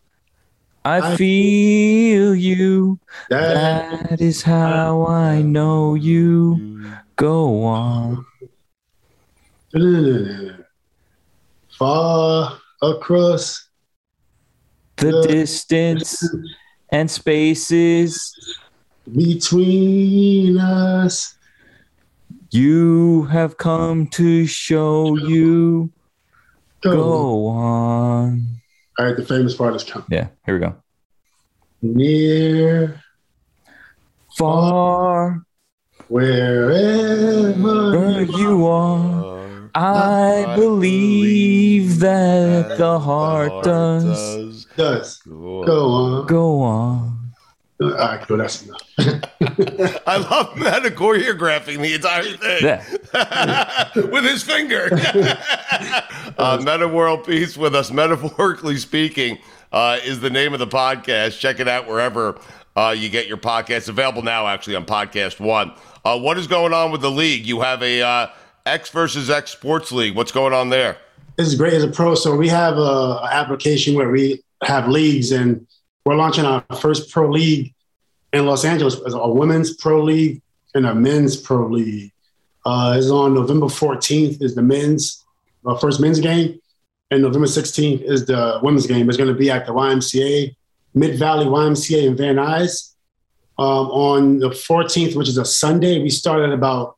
I 0.84 1.16
feel 1.16 2.34
you. 2.34 2.98
That 3.28 4.08
That 4.08 4.20
is 4.20 4.42
how 4.42 5.06
I 5.06 5.42
know 5.42 5.94
you. 5.94 6.96
Go 7.16 7.64
on. 7.64 8.26
far 11.78 12.58
across 12.82 13.68
The 14.96 15.22
distance 15.22 16.28
and 16.90 17.10
spaces 17.10 18.34
between 19.16 20.58
us. 20.58 21.36
You 22.50 23.24
have 23.24 23.56
come 23.56 24.06
to 24.08 24.46
show 24.46 25.16
you. 25.16 25.92
Go 26.82 27.46
on. 27.46 28.46
All 28.98 29.06
right, 29.06 29.16
the 29.16 29.24
famous 29.24 29.54
part 29.54 29.74
is 29.76 29.84
coming. 29.84 30.08
Yeah, 30.10 30.28
here 30.46 30.54
we 30.54 30.60
go. 30.60 30.74
Near, 31.82 33.02
Far 34.36 35.42
wherever 36.08 37.52
where 37.52 38.22
you 38.22 38.66
are, 38.66 39.70
I 39.74 40.54
believe 40.56 42.00
that 42.00 42.76
the 42.76 42.98
heart 42.98 43.64
does. 43.64 44.66
does. 44.76 45.16
Go 45.26 45.62
on. 45.64 46.26
Go 46.26 46.60
on. 46.62 47.09
All 47.80 47.90
right, 47.92 48.20
cool. 48.26 48.36
That's 48.36 48.62
enough. 48.66 48.82
I 50.06 50.16
love 50.18 50.56
Metta 50.58 50.90
choreographing 50.90 51.80
the 51.80 51.94
entire 51.94 52.24
thing 52.24 52.62
Yeah. 52.62 53.88
with 54.10 54.24
his 54.24 54.42
finger. 54.42 54.88
uh, 56.38 56.60
Metta 56.62 56.86
World 56.86 57.24
Peace 57.24 57.56
with 57.56 57.74
us, 57.74 57.90
metaphorically 57.90 58.76
speaking, 58.76 59.38
uh, 59.72 59.98
is 60.04 60.20
the 60.20 60.28
name 60.28 60.52
of 60.52 60.58
the 60.58 60.66
podcast. 60.66 61.38
Check 61.38 61.58
it 61.58 61.68
out 61.68 61.86
wherever 61.88 62.38
uh, 62.76 62.94
you 62.96 63.08
get 63.08 63.26
your 63.26 63.38
podcasts. 63.38 63.88
Available 63.88 64.22
now, 64.22 64.46
actually, 64.46 64.76
on 64.76 64.84
Podcast 64.84 65.40
One. 65.40 65.72
Uh, 66.04 66.18
what 66.18 66.36
is 66.36 66.46
going 66.46 66.74
on 66.74 66.90
with 66.92 67.00
the 67.00 67.10
league? 67.10 67.46
You 67.46 67.60
have 67.60 67.82
a 67.82 68.02
uh, 68.02 68.26
X 68.66 68.90
versus 68.90 69.30
X 69.30 69.52
Sports 69.52 69.90
League. 69.90 70.14
What's 70.14 70.32
going 70.32 70.52
on 70.52 70.68
there? 70.68 70.98
This 71.38 71.48
is 71.48 71.54
great 71.54 71.72
as 71.72 71.82
a 71.84 71.88
pro. 71.88 72.14
So 72.14 72.36
we 72.36 72.48
have 72.48 72.76
a, 72.76 72.80
a 73.22 73.28
application 73.32 73.94
where 73.94 74.10
we 74.10 74.42
have 74.64 74.86
leagues, 74.88 75.32
and 75.32 75.66
we're 76.10 76.16
launching 76.16 76.44
our 76.44 76.64
first 76.80 77.08
pro 77.12 77.30
league 77.30 77.72
in 78.32 78.44
Los 78.44 78.64
Angeles, 78.64 79.00
a 79.06 79.30
women's 79.30 79.74
pro 79.74 80.02
league 80.02 80.42
and 80.74 80.84
a 80.84 80.92
men's 80.92 81.36
pro 81.36 81.68
league. 81.68 82.10
Uh, 82.66 82.96
is 82.98 83.12
on 83.12 83.32
November 83.32 83.66
14th 83.66 84.42
is 84.42 84.56
the 84.56 84.62
men's 84.62 85.24
uh, 85.64 85.76
first 85.76 86.00
men's 86.00 86.18
game, 86.18 86.60
and 87.12 87.22
November 87.22 87.46
16th 87.46 88.02
is 88.02 88.26
the 88.26 88.58
women's 88.60 88.88
game. 88.88 89.08
It's 89.08 89.16
going 89.16 89.32
to 89.32 89.38
be 89.38 89.52
at 89.52 89.66
the 89.66 89.72
YMCA 89.72 90.56
Mid 90.94 91.16
Valley 91.16 91.46
YMCA 91.46 92.02
in 92.08 92.16
Van 92.16 92.36
Nuys. 92.36 92.92
Um, 93.56 93.86
on 93.90 94.38
the 94.40 94.50
14th, 94.50 95.14
which 95.14 95.28
is 95.28 95.38
a 95.38 95.44
Sunday, 95.44 96.02
we 96.02 96.10
start 96.10 96.42
at 96.42 96.52
about 96.52 96.96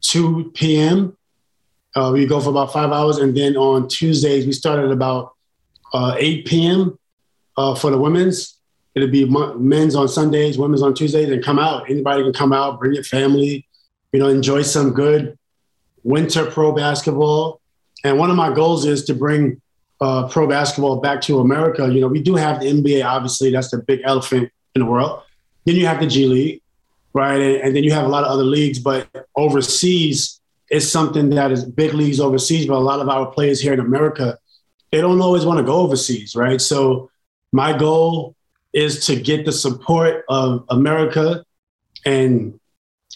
2 0.00 0.52
p.m. 0.54 1.14
Uh, 1.94 2.10
we 2.10 2.24
go 2.24 2.40
for 2.40 2.48
about 2.48 2.72
five 2.72 2.90
hours, 2.90 3.18
and 3.18 3.36
then 3.36 3.54
on 3.58 3.86
Tuesdays 3.86 4.46
we 4.46 4.52
start 4.52 4.78
at 4.82 4.90
about 4.90 5.34
uh, 5.92 6.16
8 6.18 6.46
p.m. 6.46 6.98
Uh, 7.56 7.74
for 7.74 7.90
the 7.90 7.98
women's. 7.98 8.54
It'll 8.94 9.10
be 9.10 9.26
men's 9.58 9.94
on 9.94 10.08
Sundays, 10.08 10.56
women's 10.56 10.82
on 10.82 10.94
Tuesdays, 10.94 11.28
and 11.28 11.44
come 11.44 11.58
out. 11.58 11.90
Anybody 11.90 12.22
can 12.22 12.32
come 12.32 12.54
out, 12.54 12.78
bring 12.78 12.94
your 12.94 13.04
family, 13.04 13.66
you 14.12 14.18
know, 14.18 14.28
enjoy 14.28 14.62
some 14.62 14.92
good 14.92 15.38
winter 16.02 16.50
pro 16.50 16.72
basketball. 16.72 17.60
And 18.04 18.18
one 18.18 18.30
of 18.30 18.36
my 18.36 18.52
goals 18.54 18.86
is 18.86 19.04
to 19.04 19.14
bring 19.14 19.60
uh, 20.00 20.28
pro 20.28 20.46
basketball 20.46 20.96
back 21.00 21.20
to 21.22 21.40
America. 21.40 21.88
You 21.92 22.00
know, 22.00 22.08
we 22.08 22.22
do 22.22 22.36
have 22.36 22.60
the 22.60 22.66
NBA, 22.66 23.04
obviously, 23.04 23.50
that's 23.50 23.70
the 23.70 23.78
big 23.78 24.00
elephant 24.04 24.50
in 24.74 24.80
the 24.80 24.86
world. 24.86 25.22
Then 25.66 25.76
you 25.76 25.86
have 25.86 26.00
the 26.00 26.06
G 26.06 26.26
League, 26.26 26.62
right? 27.12 27.40
And, 27.40 27.56
and 27.62 27.76
then 27.76 27.84
you 27.84 27.92
have 27.92 28.04
a 28.04 28.08
lot 28.08 28.24
of 28.24 28.30
other 28.30 28.44
leagues, 28.44 28.78
but 28.78 29.08
overseas, 29.34 30.40
it's 30.70 30.88
something 30.88 31.30
that 31.30 31.50
is 31.50 31.64
big 31.64 31.92
leagues 31.92 32.20
overseas, 32.20 32.66
but 32.66 32.76
a 32.76 32.78
lot 32.78 33.00
of 33.00 33.08
our 33.08 33.26
players 33.26 33.60
here 33.60 33.72
in 33.72 33.80
America, 33.80 34.38
they 34.90 35.00
don't 35.00 35.20
always 35.20 35.44
want 35.44 35.58
to 35.58 35.64
go 35.64 35.80
overseas, 35.80 36.36
right? 36.36 36.60
So 36.60 37.10
my 37.56 37.76
goal 37.76 38.36
is 38.74 39.06
to 39.06 39.16
get 39.16 39.46
the 39.46 39.52
support 39.52 40.24
of 40.28 40.64
America 40.68 41.42
and 42.04 42.60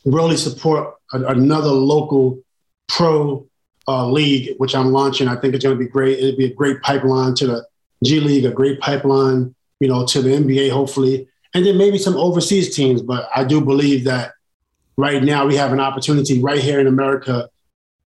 really 0.07 0.37
support 0.37 0.95
a- 1.13 1.27
another 1.27 1.69
local 1.69 2.41
pro 2.89 3.47
uh, 3.87 4.07
league, 4.09 4.57
which 4.57 4.75
I'm 4.75 4.93
launching. 4.93 5.29
I 5.29 5.37
think 5.37 5.55
it's 5.55 5.63
going 5.63 5.77
to 5.77 5.85
be 5.85 5.91
great. 5.91 6.19
It'll 6.19 6.39
be 6.39 6.47
a 6.47 6.55
great 6.55 6.81
pipeline 6.81 7.35
to 7.35 7.47
the 7.47 7.67
G 8.03 8.19
League, 8.19 8.47
a 8.47 8.51
great 8.51 8.81
pipeline, 8.81 9.55
you 9.79 9.89
know, 9.89 10.07
to 10.07 10.23
the 10.23 10.31
NBA, 10.31 10.71
hopefully, 10.71 11.29
and 11.55 11.67
then 11.67 11.77
maybe 11.77 11.99
some 11.99 12.17
overseas 12.17 12.75
teams. 12.75 13.03
But 13.03 13.29
I 13.37 13.45
do 13.45 13.61
believe 13.61 14.05
that 14.05 14.33
right 14.97 15.23
now 15.23 15.47
we 15.47 15.57
have 15.57 15.73
an 15.73 15.81
opportunity 15.81 16.41
right 16.41 16.61
here 16.61 16.81
in 16.81 16.87
America 16.87 17.51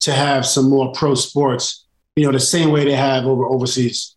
to 0.00 0.12
have 0.12 0.44
some 0.46 0.68
more 0.68 0.90
pro 0.92 1.14
sports, 1.14 1.86
you 2.16 2.26
know, 2.26 2.32
the 2.32 2.40
same 2.40 2.70
way 2.72 2.84
they 2.84 2.96
have 2.96 3.24
over 3.24 3.46
overseas. 3.46 4.16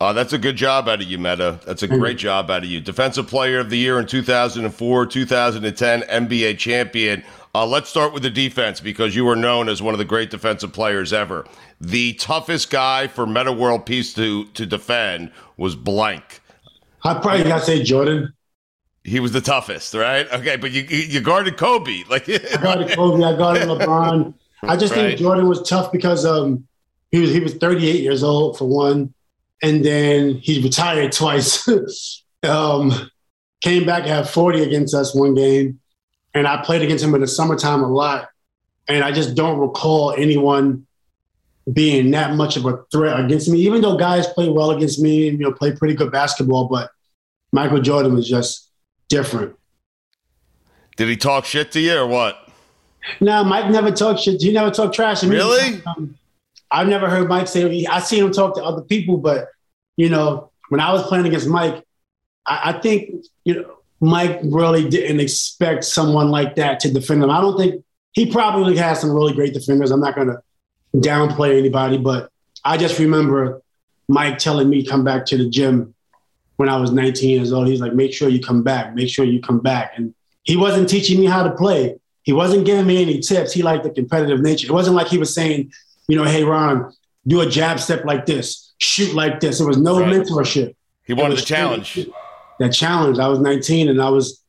Uh, 0.00 0.12
that's 0.12 0.32
a 0.32 0.38
good 0.38 0.54
job 0.56 0.88
out 0.88 1.00
of 1.02 1.08
you, 1.08 1.18
Metta. 1.18 1.58
That's 1.66 1.82
a 1.82 1.88
great 1.88 2.18
job 2.18 2.50
out 2.50 2.62
of 2.62 2.68
you. 2.70 2.80
Defensive 2.80 3.26
Player 3.26 3.58
of 3.58 3.68
the 3.68 3.78
Year 3.78 3.98
in 3.98 4.06
2004, 4.06 5.06
2010, 5.06 6.02
NBA 6.02 6.56
champion. 6.56 7.24
Uh, 7.52 7.66
let's 7.66 7.90
start 7.90 8.12
with 8.12 8.22
the 8.22 8.30
defense 8.30 8.80
because 8.80 9.16
you 9.16 9.24
were 9.24 9.34
known 9.34 9.68
as 9.68 9.82
one 9.82 9.94
of 9.94 9.98
the 9.98 10.04
great 10.04 10.30
defensive 10.30 10.72
players 10.72 11.12
ever. 11.12 11.44
The 11.80 12.12
toughest 12.14 12.70
guy 12.70 13.08
for 13.08 13.26
Metta 13.26 13.50
World 13.52 13.86
Peace 13.86 14.14
to 14.14 14.44
to 14.44 14.66
defend 14.66 15.32
was 15.56 15.74
blank. 15.74 16.42
I 17.04 17.14
probably 17.14 17.44
got 17.44 17.58
to 17.60 17.64
say 17.64 17.82
Jordan. 17.82 18.32
He 19.04 19.20
was 19.20 19.32
the 19.32 19.40
toughest, 19.40 19.94
right? 19.94 20.30
Okay, 20.32 20.56
but 20.56 20.70
you 20.70 20.82
you 20.82 21.20
guarded 21.20 21.56
Kobe, 21.56 22.04
like 22.10 22.28
I 22.28 22.56
guarded 22.62 22.90
Kobe, 22.94 23.24
I 23.24 23.36
guarded 23.36 23.62
LeBron. 23.68 24.34
I 24.62 24.76
just 24.76 24.92
Right. 24.92 25.08
think 25.08 25.18
Jordan 25.20 25.48
was 25.48 25.66
tough 25.68 25.90
because 25.90 26.24
um 26.26 26.66
he 27.10 27.18
was 27.20 27.30
he 27.32 27.40
was 27.40 27.54
38 27.54 28.00
years 28.02 28.22
old 28.22 28.58
for 28.58 28.66
one, 28.68 29.14
and 29.62 29.84
then 29.84 30.34
he 30.36 30.62
retired 30.62 31.12
twice. 31.12 31.68
um, 32.42 33.10
came 33.60 33.84
back 33.84 34.04
had 34.04 34.28
40 34.28 34.62
against 34.62 34.94
us 34.94 35.14
one 35.14 35.34
game, 35.34 35.80
and 36.34 36.46
I 36.46 36.62
played 36.62 36.82
against 36.82 37.04
him 37.04 37.14
in 37.14 37.20
the 37.20 37.26
summertime 37.26 37.82
a 37.82 37.88
lot, 37.88 38.28
and 38.86 39.04
I 39.04 39.12
just 39.12 39.34
don't 39.34 39.58
recall 39.58 40.12
anyone 40.12 40.86
being 41.72 42.10
that 42.12 42.34
much 42.34 42.56
of 42.56 42.64
a 42.66 42.82
threat 42.90 43.20
against 43.20 43.48
me. 43.48 43.58
Even 43.60 43.82
though 43.82 43.96
guys 43.96 44.26
play 44.28 44.48
well 44.48 44.70
against 44.70 45.00
me, 45.00 45.28
you 45.28 45.38
know, 45.38 45.52
play 45.52 45.72
pretty 45.72 45.94
good 45.94 46.10
basketball, 46.10 46.66
but 46.68 46.90
Michael 47.52 47.80
Jordan 47.80 48.14
was 48.14 48.28
just 48.28 48.70
different. 49.08 49.54
Did 50.96 51.08
he 51.08 51.16
talk 51.16 51.44
shit 51.44 51.70
to 51.72 51.80
you 51.80 51.96
or 51.96 52.06
what? 52.06 52.48
No, 53.20 53.44
Mike 53.44 53.70
never 53.70 53.90
talked 53.90 54.20
shit. 54.20 54.42
He 54.42 54.52
never 54.52 54.70
talked 54.70 54.94
trash 54.94 55.20
to 55.20 55.26
me. 55.26 55.36
Really? 55.36 55.82
Um, 55.86 56.16
I've 56.70 56.88
never 56.88 57.08
heard 57.08 57.28
Mike 57.28 57.48
say. 57.48 57.86
I've 57.86 58.06
seen 58.06 58.24
him 58.24 58.32
talk 58.32 58.54
to 58.56 58.64
other 58.64 58.82
people, 58.82 59.16
but 59.16 59.48
you 59.96 60.08
know, 60.08 60.50
when 60.68 60.80
I 60.80 60.92
was 60.92 61.02
playing 61.04 61.26
against 61.26 61.48
Mike, 61.48 61.84
I, 62.46 62.70
I 62.70 62.80
think 62.80 63.24
you 63.44 63.54
know 63.54 63.78
Mike 64.00 64.40
really 64.44 64.88
didn't 64.88 65.20
expect 65.20 65.84
someone 65.84 66.30
like 66.30 66.56
that 66.56 66.80
to 66.80 66.92
defend 66.92 67.22
him. 67.22 67.30
I 67.30 67.40
don't 67.40 67.58
think 67.58 67.84
he 68.12 68.30
probably 68.30 68.76
has 68.76 69.00
some 69.00 69.10
really 69.10 69.32
great 69.32 69.54
defenders. 69.54 69.90
I'm 69.90 70.00
not 70.00 70.14
going 70.14 70.28
to 70.28 70.40
downplay 70.96 71.58
anybody, 71.58 71.98
but 71.98 72.30
I 72.64 72.76
just 72.76 72.98
remember 72.98 73.62
Mike 74.08 74.38
telling 74.38 74.68
me 74.68 74.84
come 74.84 75.04
back 75.04 75.26
to 75.26 75.36
the 75.36 75.48
gym 75.48 75.94
when 76.56 76.68
I 76.68 76.76
was 76.76 76.90
19 76.90 77.30
years 77.30 77.52
old. 77.52 77.68
He's 77.68 77.80
like, 77.80 77.94
make 77.94 78.12
sure 78.12 78.28
you 78.28 78.40
come 78.40 78.62
back, 78.62 78.94
make 78.94 79.08
sure 79.08 79.24
you 79.24 79.40
come 79.40 79.60
back, 79.60 79.92
and 79.96 80.14
he 80.44 80.56
wasn't 80.56 80.88
teaching 80.88 81.20
me 81.20 81.26
how 81.26 81.42
to 81.42 81.50
play. 81.50 81.98
He 82.22 82.32
wasn't 82.32 82.66
giving 82.66 82.86
me 82.86 83.02
any 83.02 83.20
tips. 83.20 83.52
He 83.52 83.62
liked 83.62 83.84
the 83.84 83.90
competitive 83.90 84.40
nature. 84.40 84.66
It 84.66 84.72
wasn't 84.72 84.96
like 84.96 85.08
he 85.08 85.18
was 85.18 85.34
saying, 85.34 85.72
you 86.08 86.16
know, 86.16 86.24
hey 86.24 86.42
Ron, 86.44 86.92
do 87.26 87.40
a 87.42 87.46
jab 87.48 87.78
step 87.78 88.04
like 88.04 88.26
this, 88.26 88.72
shoot 88.78 89.14
like 89.14 89.40
this. 89.40 89.58
There 89.58 89.66
was 89.66 89.76
no 89.78 90.00
Right. 90.00 90.14
mentorship. 90.22 90.74
He 91.04 91.12
wanted 91.14 91.38
the 91.38 91.42
challenge. 91.42 91.98
That 92.58 92.70
challenge. 92.72 93.18
I 93.18 93.28
was 93.28 93.38
19 93.38 93.88
and 93.88 94.02
I 94.02 94.08
was 94.10 94.42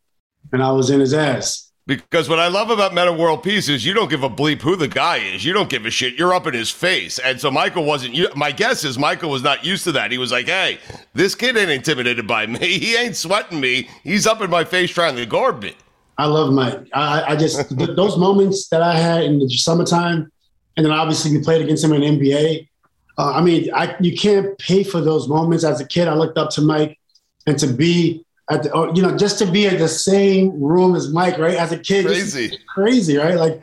and 0.51 0.63
I 0.63 0.71
was 0.71 0.89
in 0.89 0.99
his 0.99 1.13
ass. 1.13 1.67
Because 1.85 2.29
what 2.29 2.39
I 2.39 2.49
love 2.49 2.69
about 2.69 2.93
Metta 2.93 3.11
World 3.11 3.41
Peace 3.41 3.67
is 3.67 3.83
you 3.83 3.93
don't 3.93 4.09
give 4.09 4.21
a 4.23 4.29
bleep 4.29 4.61
who 4.61 4.75
the 4.75 4.87
guy 4.87 5.17
is. 5.17 5.43
You 5.43 5.53
don't 5.53 5.69
give 5.69 5.87
a 5.87 5.89
shit. 5.89 6.13
You're 6.19 6.35
up 6.35 6.45
in 6.45 6.53
his 6.53 6.69
face. 6.69 7.17
And 7.17 7.41
so 7.41 7.49
Michael 7.49 7.83
wasn't. 7.83 8.35
My 8.35 8.51
guess 8.51 8.83
is 8.83 8.99
Michael 8.99 9.31
was 9.31 9.41
not 9.41 9.65
used 9.65 9.83
to 9.85 9.91
that. 9.93 10.11
He 10.11 10.19
was 10.19 10.31
like, 10.31 10.45
"Hey, 10.45 10.77
this 11.15 11.33
kid 11.33 11.57
ain't 11.57 11.71
intimidated 11.71 12.27
by 12.27 12.45
me. 12.45 12.59
He 12.79 12.95
ain't 12.95 13.15
sweating 13.15 13.59
me. 13.59 13.89
He's 14.03 14.27
up 14.27 14.39
in 14.41 14.49
my 14.51 14.63
face 14.63 14.91
trying 14.91 15.15
to 15.15 15.25
guard 15.25 15.61
me." 15.63 15.73
I 16.19 16.25
love 16.25 16.51
Mike. 16.53 16.87
I, 16.93 17.23
I 17.29 17.35
just 17.35 17.75
those 17.75 18.17
moments 18.17 18.67
that 18.69 18.81
I 18.83 18.95
had 18.95 19.23
in 19.23 19.39
the 19.39 19.49
summertime, 19.49 20.31
and 20.79 20.85
then 20.85 20.93
obviously 20.93 21.37
we 21.37 21.43
played 21.43 21.61
against 21.61 21.83
him 21.83 21.91
in 21.91 21.99
the 21.99 22.07
NBA. 22.07 22.69
Uh, 23.17 23.33
I 23.33 23.41
mean, 23.41 23.69
I, 23.73 23.97
you 23.99 24.15
can't 24.15 24.57
pay 24.59 24.81
for 24.81 25.01
those 25.01 25.27
moments. 25.27 25.65
As 25.65 25.81
a 25.81 25.85
kid, 25.85 26.07
I 26.07 26.13
looked 26.13 26.37
up 26.37 26.51
to 26.51 26.61
Mike, 26.61 26.97
and 27.45 27.59
to 27.59 27.67
be 27.67 28.25
at 28.49 28.63
the, 28.63 28.71
oh, 28.71 28.93
you 28.95 29.01
know, 29.01 29.17
just 29.17 29.37
to 29.39 29.45
be 29.45 29.67
at 29.67 29.77
the 29.77 29.89
same 29.89 30.57
room 30.57 30.95
as 30.95 31.09
Mike, 31.09 31.37
right? 31.37 31.57
As 31.57 31.73
a 31.73 31.77
kid, 31.77 32.05
Crazy. 32.05 32.57
crazy, 32.73 33.17
right? 33.17 33.35
Like 33.35 33.61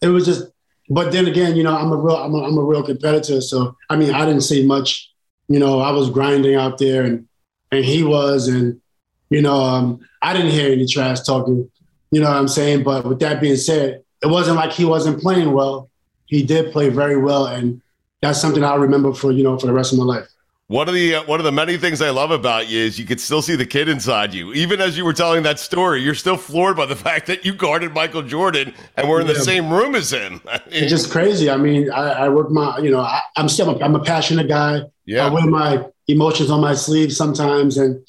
it 0.00 0.08
was 0.08 0.24
just. 0.24 0.46
But 0.88 1.12
then 1.12 1.26
again, 1.26 1.54
you 1.54 1.64
know, 1.64 1.76
I'm 1.76 1.92
a 1.92 1.96
real, 1.98 2.16
I'm 2.16 2.32
a, 2.34 2.44
I'm 2.44 2.56
a 2.56 2.62
real 2.62 2.82
competitor. 2.82 3.42
So 3.42 3.76
I 3.90 3.96
mean, 3.96 4.14
I 4.14 4.24
didn't 4.24 4.40
say 4.40 4.64
much. 4.64 5.12
You 5.48 5.58
know, 5.58 5.80
I 5.80 5.90
was 5.90 6.08
grinding 6.08 6.54
out 6.54 6.78
there, 6.78 7.02
and 7.02 7.28
and 7.72 7.84
he 7.84 8.02
was, 8.04 8.48
and 8.48 8.80
you 9.28 9.42
know, 9.42 9.56
um, 9.60 10.00
I 10.22 10.32
didn't 10.32 10.52
hear 10.52 10.72
any 10.72 10.86
trash 10.86 11.20
talking. 11.20 11.70
You 12.10 12.22
know 12.22 12.30
what 12.30 12.38
I'm 12.38 12.48
saying? 12.48 12.84
But 12.84 13.04
with 13.04 13.18
that 13.20 13.42
being 13.42 13.56
said, 13.56 14.02
it 14.22 14.28
wasn't 14.28 14.56
like 14.56 14.72
he 14.72 14.86
wasn't 14.86 15.20
playing 15.20 15.52
well. 15.52 15.90
He 16.26 16.42
did 16.42 16.72
play 16.72 16.88
very 16.88 17.16
well, 17.16 17.46
and 17.46 17.80
that's 18.22 18.40
something 18.40 18.64
I'll 18.64 18.78
remember 18.78 19.12
for 19.12 19.32
you 19.32 19.42
know 19.42 19.58
for 19.58 19.66
the 19.66 19.72
rest 19.72 19.92
of 19.92 19.98
my 19.98 20.04
life. 20.04 20.26
One 20.68 20.88
of 20.88 20.94
the 20.94 21.16
uh, 21.16 21.24
one 21.24 21.40
of 21.40 21.44
the 21.44 21.52
many 21.52 21.76
things 21.76 22.00
I 22.00 22.08
love 22.08 22.30
about 22.30 22.68
you 22.68 22.80
is 22.80 22.98
you 22.98 23.04
could 23.04 23.20
still 23.20 23.42
see 23.42 23.54
the 23.54 23.66
kid 23.66 23.86
inside 23.88 24.32
you. 24.32 24.52
Even 24.54 24.80
as 24.80 24.96
you 24.96 25.04
were 25.04 25.12
telling 25.12 25.42
that 25.42 25.58
story, 25.58 26.00
you're 26.00 26.14
still 26.14 26.38
floored 26.38 26.76
by 26.76 26.86
the 26.86 26.96
fact 27.08 27.26
that 27.26 27.44
you 27.44 27.52
guarded 27.54 27.92
Michael 27.92 28.22
Jordan 28.22 28.72
and 28.96 29.08
were 29.08 29.20
in 29.20 29.26
the 29.26 29.34
Yeah. 29.34 29.40
same 29.40 29.70
room 29.70 29.94
as 29.94 30.10
him. 30.12 30.40
It's 30.68 30.90
just 30.90 31.10
crazy. 31.10 31.50
I 31.50 31.58
mean, 31.58 31.90
I, 31.90 32.24
I 32.24 32.28
work 32.30 32.50
my, 32.50 32.78
you 32.78 32.90
know, 32.90 33.00
I, 33.00 33.20
I'm 33.36 33.48
still, 33.48 33.70
a, 33.78 33.84
I'm 33.84 33.94
a 33.94 34.02
passionate 34.02 34.48
guy. 34.48 34.80
Yeah. 35.04 35.26
I 35.26 35.30
wear 35.30 35.46
my 35.46 35.84
emotions 36.08 36.50
on 36.50 36.60
my 36.62 36.74
sleeve 36.74 37.12
sometimes, 37.12 37.76
and 37.76 38.02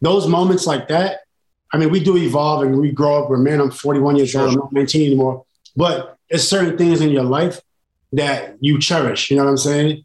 those 0.00 0.26
moments 0.26 0.66
like 0.66 0.88
that. 0.88 1.20
I 1.72 1.76
mean, 1.76 1.90
we 1.90 2.00
do 2.02 2.16
evolve 2.16 2.62
and 2.62 2.78
we 2.80 2.90
grow 2.90 3.22
up. 3.22 3.28
Where 3.30 3.38
man, 3.38 3.60
I'm 3.60 3.70
41 3.70 4.16
years 4.16 4.34
old. 4.34 4.48
I'm 4.48 4.54
not 4.56 4.72
19 4.72 5.06
anymore. 5.06 5.44
But 5.76 6.16
it's 6.30 6.44
certain 6.44 6.76
things 6.78 7.00
in 7.00 7.10
your 7.10 7.24
life 7.24 7.60
that 8.12 8.56
you 8.60 8.78
cherish. 8.78 9.30
You 9.30 9.36
know 9.36 9.44
what 9.44 9.50
I'm 9.50 9.56
saying? 9.56 10.04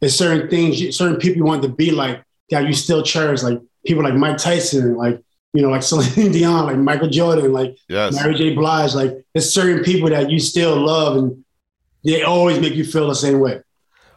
There's 0.00 0.16
certain 0.16 0.48
things, 0.48 0.96
certain 0.96 1.16
people 1.16 1.36
you 1.38 1.44
want 1.44 1.62
to 1.62 1.68
be 1.68 1.90
like 1.90 2.22
that 2.50 2.66
you 2.66 2.72
still 2.72 3.02
cherish, 3.02 3.42
like 3.42 3.60
people 3.86 4.02
like 4.02 4.14
Mike 4.14 4.38
Tyson, 4.38 4.96
like 4.96 5.20
you 5.54 5.62
know, 5.62 5.68
like 5.70 5.82
Celine 5.90 6.32
Dion, 6.32 6.66
like 6.66 6.76
Michael 6.78 7.08
Jordan, 7.08 7.52
like 7.52 7.76
Yes. 7.88 8.14
Mary 8.14 8.34
J. 8.34 8.54
Blige. 8.54 8.94
Like 8.94 9.24
there's 9.34 9.52
certain 9.52 9.82
people 9.84 10.08
that 10.10 10.30
you 10.30 10.38
still 10.40 10.76
love, 10.76 11.16
and 11.16 11.44
they 12.04 12.22
always 12.22 12.58
make 12.58 12.74
you 12.74 12.84
feel 12.84 13.08
the 13.08 13.14
same 13.14 13.38
way. 13.40 13.60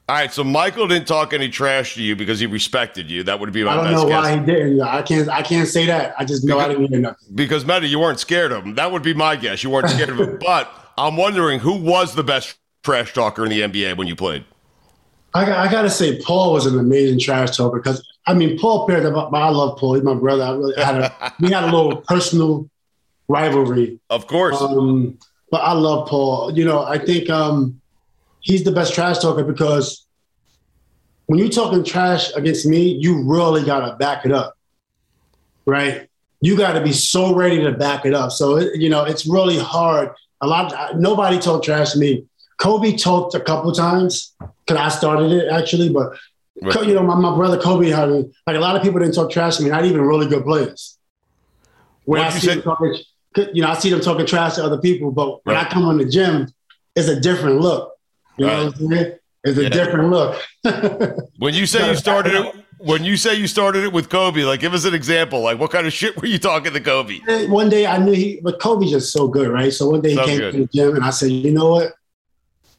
All 0.07 0.15
right, 0.15 0.31
so 0.31 0.43
Michael 0.43 0.87
didn't 0.87 1.07
talk 1.07 1.33
any 1.33 1.49
trash 1.49 1.95
to 1.95 2.03
you 2.03 2.15
because 2.15 2.39
he 2.39 2.45
respected 2.45 3.09
you. 3.09 3.23
That 3.23 3.39
would 3.39 3.51
be 3.51 3.63
my 3.63 3.71
I 3.71 3.75
don't 3.75 3.91
know 3.91 4.07
guess. 4.07 4.23
why 4.23 4.37
he 4.39 4.45
didn't. 4.45 4.79
I 4.81 5.01
can't. 5.01 5.27
I 5.29 5.41
can't 5.41 5.67
say 5.67 5.87
that. 5.87 6.13
I 6.17 6.25
just 6.25 6.43
know 6.45 6.59
I 6.59 6.67
didn't 6.67 6.87
hear 6.87 6.99
nothing. 6.99 7.27
Because 7.33 7.65
Metta, 7.65 7.87
you 7.87 7.99
weren't 7.99 8.19
scared 8.19 8.51
of 8.51 8.63
him. 8.65 8.75
That 8.75 8.91
would 8.91 9.01
be 9.01 9.13
my 9.15 9.35
guess. 9.35 9.63
You 9.63 9.71
weren't 9.71 9.89
scared 9.89 10.09
of 10.09 10.19
him. 10.19 10.37
But 10.39 10.71
I'm 10.97 11.17
wondering 11.17 11.59
who 11.59 11.73
was 11.75 12.15
the 12.15 12.23
best 12.23 12.55
trash 12.83 13.13
talker 13.13 13.43
in 13.43 13.49
the 13.49 13.61
NBA 13.61 13.97
when 13.97 14.07
you 14.07 14.15
played. 14.15 14.45
I, 15.33 15.45
got- 15.45 15.57
I 15.67 15.71
gotta 15.71 15.89
say, 15.89 16.21
Paul 16.21 16.53
was 16.53 16.65
an 16.65 16.79
amazing 16.79 17.19
trash 17.19 17.57
talker 17.57 17.79
because 17.79 18.05
I 18.27 18.33
mean, 18.33 18.57
Paul 18.57 18.87
Pierce. 18.87 19.05
I 19.05 19.09
I 19.09 19.49
love 19.49 19.77
Paul. 19.77 19.95
He's 19.95 20.03
my 20.03 20.15
brother. 20.15 20.43
I 20.43 20.51
really 20.51 20.81
had 20.81 20.95
a 20.95 21.33
we 21.39 21.51
had 21.51 21.63
a 21.63 21.67
little 21.67 21.97
personal 21.97 22.69
rivalry. 23.27 23.99
Of 24.09 24.27
course. 24.27 24.59
Um, 24.59 25.17
but 25.51 25.57
I 25.57 25.73
love 25.73 26.07
Paul. 26.07 26.57
You 26.57 26.65
know, 26.65 26.83
I 26.83 26.97
think 26.97 27.29
um, 27.29 27.79
he's 28.39 28.63
the 28.63 28.71
best 28.71 28.93
trash 28.93 29.19
talker 29.19 29.43
because 29.43 30.05
when 31.27 31.39
you're 31.39 31.49
talking 31.49 31.83
trash 31.83 32.31
against 32.35 32.65
me, 32.65 32.87
you 32.99 33.23
really 33.23 33.63
gotta 33.63 33.95
back 33.97 34.25
it 34.25 34.31
up, 34.31 34.57
right? 35.65 36.09
You 36.41 36.55
got 36.57 36.73
to 36.73 36.81
be 36.81 36.91
so 36.93 37.33
ready 37.33 37.63
to 37.63 37.71
back 37.71 38.05
it 38.05 38.13
up. 38.13 38.31
So 38.31 38.57
it, 38.57 38.79
you 38.79 38.89
know, 38.89 39.03
it's 39.03 39.25
really 39.25 39.57
hard. 39.57 40.09
A 40.45 40.47
lot. 40.47 40.99
Nobody 40.99 41.39
talked 41.39 41.65
trash 41.65 41.93
to 41.93 41.99
me. 41.99 42.23
Kobe 42.59 42.95
talked 42.95 43.33
a 43.33 43.39
couple 43.39 43.71
times 43.71 44.35
because 44.65 44.79
I 44.79 44.89
started 44.89 45.31
it 45.31 45.51
actually, 45.51 45.89
but 45.89 46.15
Co- 46.71 46.83
you 46.83 46.93
know, 46.93 47.03
my, 47.03 47.15
my 47.15 47.35
brother 47.35 47.59
Kobe 47.59 47.89
had 47.89 48.09
like 48.47 48.55
a 48.55 48.59
lot 48.59 48.75
of 48.77 48.83
people 48.83 48.99
didn't 48.99 49.15
talk 49.15 49.29
trash 49.31 49.57
to 49.57 49.63
me. 49.63 49.69
Not 49.71 49.83
even 49.85 50.01
really 50.01 50.27
good 50.27 50.43
players. 50.45 50.97
When 52.05 52.21
I 52.21 52.25
What'd 52.25 52.43
you 52.43 52.49
see 52.49 52.55
them 52.55 52.63
talking, 52.63 52.95
you 53.53 53.61
know, 53.63 53.69
I 53.69 53.73
see 53.73 53.89
them 53.89 53.99
talking 53.99 54.25
trash 54.25 54.55
to 54.55 54.63
other 54.63 54.77
people, 54.77 55.11
but 55.11 55.43
when 55.45 55.55
I 55.57 55.67
come 55.67 55.83
on 55.83 55.97
the 55.97 56.05
gym, 56.05 56.47
it's 56.95 57.07
a 57.09 57.19
different 57.19 57.59
look. 57.59 57.91
You 58.37 58.45
know 58.45 58.65
what 58.65 58.79
I'm 58.81 58.89
saying? 58.89 59.13
It's 59.43 59.57
a 59.57 59.63
Yeah. 59.63 59.69
different 59.69 60.09
look. 60.11 60.41
When 61.39 61.53
you 61.55 61.65
say 61.65 61.89
you 61.89 61.95
started 61.95 62.33
it, 62.33 62.64
when 62.85 63.03
you 63.03 63.17
say 63.17 63.35
you 63.35 63.47
started 63.47 63.83
it 63.83 63.91
with 63.91 64.09
Kobe, 64.09 64.43
like 64.43 64.59
give 64.59 64.73
us 64.73 64.85
an 64.85 64.93
example. 64.93 65.41
Like 65.41 65.59
what 65.59 65.71
kind 65.71 65.87
of 65.87 65.93
shit 65.93 66.15
were 66.21 66.27
you 66.27 66.37
talking 66.37 66.71
to 66.73 66.79
Kobe? 66.79 67.19
One 67.47 67.67
day 67.69 67.87
I 67.87 67.97
knew 67.97 68.11
he, 68.11 68.39
but 68.43 68.59
Kobe's 68.61 68.91
just 68.91 69.11
so 69.11 69.27
good, 69.27 69.49
right? 69.49 69.73
So 69.73 69.89
one 69.89 70.01
day 70.01 70.11
he 70.11 70.15
So 70.15 70.25
came 70.25 70.37
good. 70.39 70.51
to 70.53 70.57
the 70.59 70.67
gym 70.67 70.95
and 70.95 71.03
I 71.03 71.09
said, 71.09 71.31
you 71.31 71.51
know 71.51 71.71
what? 71.71 71.93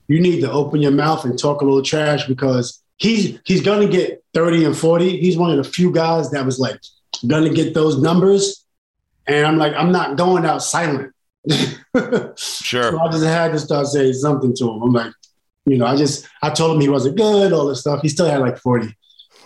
You 0.08 0.20
need 0.20 0.40
to 0.42 0.50
open 0.50 0.80
your 0.80 0.92
mouth 0.92 1.24
and 1.24 1.36
talk 1.38 1.60
a 1.60 1.64
little 1.64 1.82
trash 1.82 2.26
because 2.26 2.80
he's 2.98 3.38
he's 3.44 3.60
gonna 3.62 3.88
get 3.88 4.22
30 4.34 4.64
and 4.66 4.76
40. 4.76 5.18
He's 5.20 5.36
one 5.36 5.50
of 5.50 5.56
the 5.56 5.64
few 5.64 5.90
guys 5.90 6.30
that 6.30 6.46
was 6.46 6.58
like 6.60 6.80
gonna 7.26 7.50
get 7.52 7.74
those 7.74 8.00
numbers. 8.00 8.64
And 9.26 9.44
I'm 9.44 9.56
like, 9.58 9.74
I'm 9.74 9.90
not 9.90 10.16
going 10.16 10.46
out 10.46 10.62
silent. 10.62 11.12
sure. 12.36 12.90
So 12.92 12.98
I 13.00 13.10
just 13.10 13.24
had 13.24 13.52
to 13.52 13.58
start 13.58 13.86
saying 13.88 14.12
something 14.14 14.54
to 14.56 14.70
him. 14.70 14.82
I'm 14.82 14.92
like, 14.92 15.12
you 15.64 15.78
know, 15.78 15.86
I 15.86 15.96
just 15.96 16.28
I 16.42 16.50
told 16.50 16.76
him 16.76 16.80
he 16.80 16.88
wasn't 16.88 17.16
good, 17.16 17.52
all 17.52 17.66
this 17.66 17.80
stuff. 17.80 18.02
He 18.02 18.08
still 18.08 18.26
had 18.26 18.40
like 18.40 18.58
40. 18.58 18.94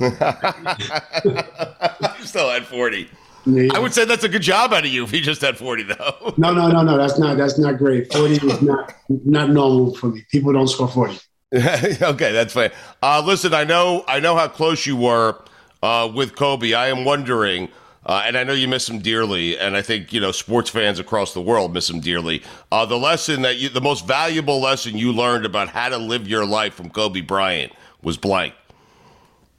still 2.24 2.50
had 2.50 2.66
40. 2.66 3.08
Yeah. 3.46 3.68
I 3.74 3.78
would 3.78 3.92
say 3.92 4.04
that's 4.04 4.24
a 4.24 4.28
good 4.28 4.42
job 4.42 4.72
out 4.72 4.84
of 4.84 4.90
you 4.90 5.04
if 5.04 5.10
he 5.10 5.20
just 5.20 5.40
had 5.40 5.56
40 5.56 5.84
though. 5.84 6.34
no, 6.36 6.52
no, 6.52 6.68
no, 6.68 6.82
no. 6.82 6.96
That's 6.96 7.18
not 7.18 7.36
that's 7.36 7.58
not 7.58 7.78
great. 7.78 8.12
40 8.12 8.34
is 8.34 8.62
not 8.62 8.94
not 9.08 9.50
normal 9.50 9.94
for 9.94 10.08
me. 10.08 10.24
People 10.30 10.52
don't 10.52 10.68
score 10.68 10.88
40. 10.88 11.18
okay, 11.54 12.32
that's 12.32 12.54
fine. 12.54 12.70
Uh, 13.02 13.22
listen, 13.24 13.54
I 13.54 13.64
know 13.64 14.04
I 14.06 14.20
know 14.20 14.36
how 14.36 14.48
close 14.48 14.86
you 14.86 14.96
were 14.96 15.42
uh, 15.82 16.10
with 16.14 16.36
Kobe. 16.36 16.74
I 16.74 16.88
am 16.88 17.04
wondering, 17.04 17.68
uh, 18.06 18.22
and 18.24 18.36
I 18.36 18.44
know 18.44 18.52
you 18.52 18.68
miss 18.68 18.88
him 18.88 19.00
dearly, 19.00 19.58
and 19.58 19.76
I 19.76 19.82
think 19.82 20.12
you 20.12 20.20
know 20.20 20.32
sports 20.32 20.70
fans 20.70 20.98
across 20.98 21.34
the 21.34 21.40
world 21.40 21.74
miss 21.74 21.90
him 21.90 22.00
dearly. 22.00 22.42
Uh, 22.70 22.86
the 22.86 22.98
lesson 22.98 23.42
that 23.42 23.56
you, 23.56 23.68
the 23.68 23.80
most 23.80 24.06
valuable 24.06 24.60
lesson 24.60 24.96
you 24.96 25.12
learned 25.12 25.44
about 25.44 25.68
how 25.68 25.88
to 25.88 25.96
live 25.96 26.28
your 26.28 26.46
life 26.46 26.74
from 26.74 26.88
Kobe 26.88 27.20
Bryant 27.20 27.72
was 28.02 28.16
blank. 28.16 28.54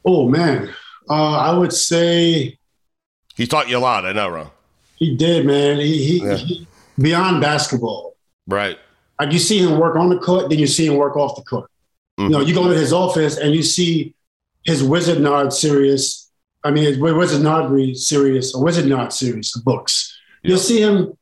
Oh 0.03 0.27
man, 0.27 0.73
uh, 1.09 1.37
I 1.37 1.57
would 1.57 1.73
say 1.73 2.57
he 3.35 3.47
taught 3.47 3.69
you 3.69 3.77
a 3.77 3.79
lot. 3.79 4.05
I 4.05 4.13
know, 4.13 4.29
Ron. 4.29 4.51
He 4.95 5.15
did, 5.15 5.45
man. 5.45 5.79
He, 5.79 6.03
he, 6.03 6.23
yeah. 6.23 6.35
he 6.35 6.67
beyond 6.99 7.41
basketball, 7.41 8.15
right? 8.47 8.77
Like 9.19 9.31
you 9.31 9.39
see 9.39 9.59
him 9.59 9.79
work 9.79 9.95
on 9.95 10.09
the 10.09 10.17
court, 10.17 10.49
then 10.49 10.59
you 10.59 10.67
see 10.67 10.85
him 10.87 10.95
work 10.95 11.15
off 11.15 11.35
the 11.35 11.43
court. 11.43 11.69
Mm-hmm. 12.19 12.31
You 12.31 12.37
know, 12.37 12.43
you 12.43 12.53
go 12.53 12.67
to 12.67 12.75
his 12.75 12.93
office 12.93 13.37
and 13.37 13.53
you 13.53 13.63
see 13.63 14.13
his 14.63 14.83
Wizenard 14.83 15.53
series. 15.53 16.29
I 16.63 16.71
mean, 16.71 16.83
his 16.83 16.97
Wizenard 16.97 17.95
series 17.97 18.53
or 18.53 18.63
Wizenard 18.63 19.11
series 19.11 19.55
of 19.55 19.63
books. 19.63 20.15
Yeah. 20.43 20.49
You'll 20.49 20.59
see 20.59 20.81
him 20.81 21.17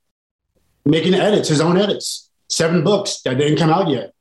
making 0.86 1.14
edits, 1.14 1.50
his 1.50 1.62
own 1.62 1.78
edits. 1.78 2.30
Seven 2.50 2.84
books 2.84 3.22
that 3.22 3.38
didn't 3.38 3.58
come 3.58 3.70
out 3.70 3.90
yet. 3.90 4.14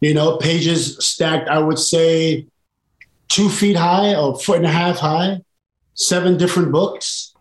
You 0.00 0.14
know, 0.14 0.36
pages 0.36 0.96
stacked. 1.04 1.48
I 1.48 1.58
would 1.58 1.78
say 1.78 2.46
two 3.28 3.48
feet 3.48 3.76
high 3.76 4.14
or 4.14 4.38
foot 4.38 4.58
and 4.58 4.66
a 4.66 4.70
half 4.70 4.98
high. 4.98 5.40
Seven 5.94 6.36
different 6.36 6.72
books. 6.72 7.34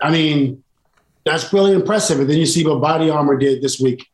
I 0.00 0.10
mean, 0.10 0.62
that's 1.24 1.52
really 1.52 1.72
impressive. 1.72 2.20
And 2.20 2.28
then 2.28 2.38
you 2.38 2.46
see 2.46 2.66
what 2.66 2.80
Body 2.80 3.10
Armor 3.10 3.36
did 3.36 3.62
this 3.62 3.78
week 3.78 4.08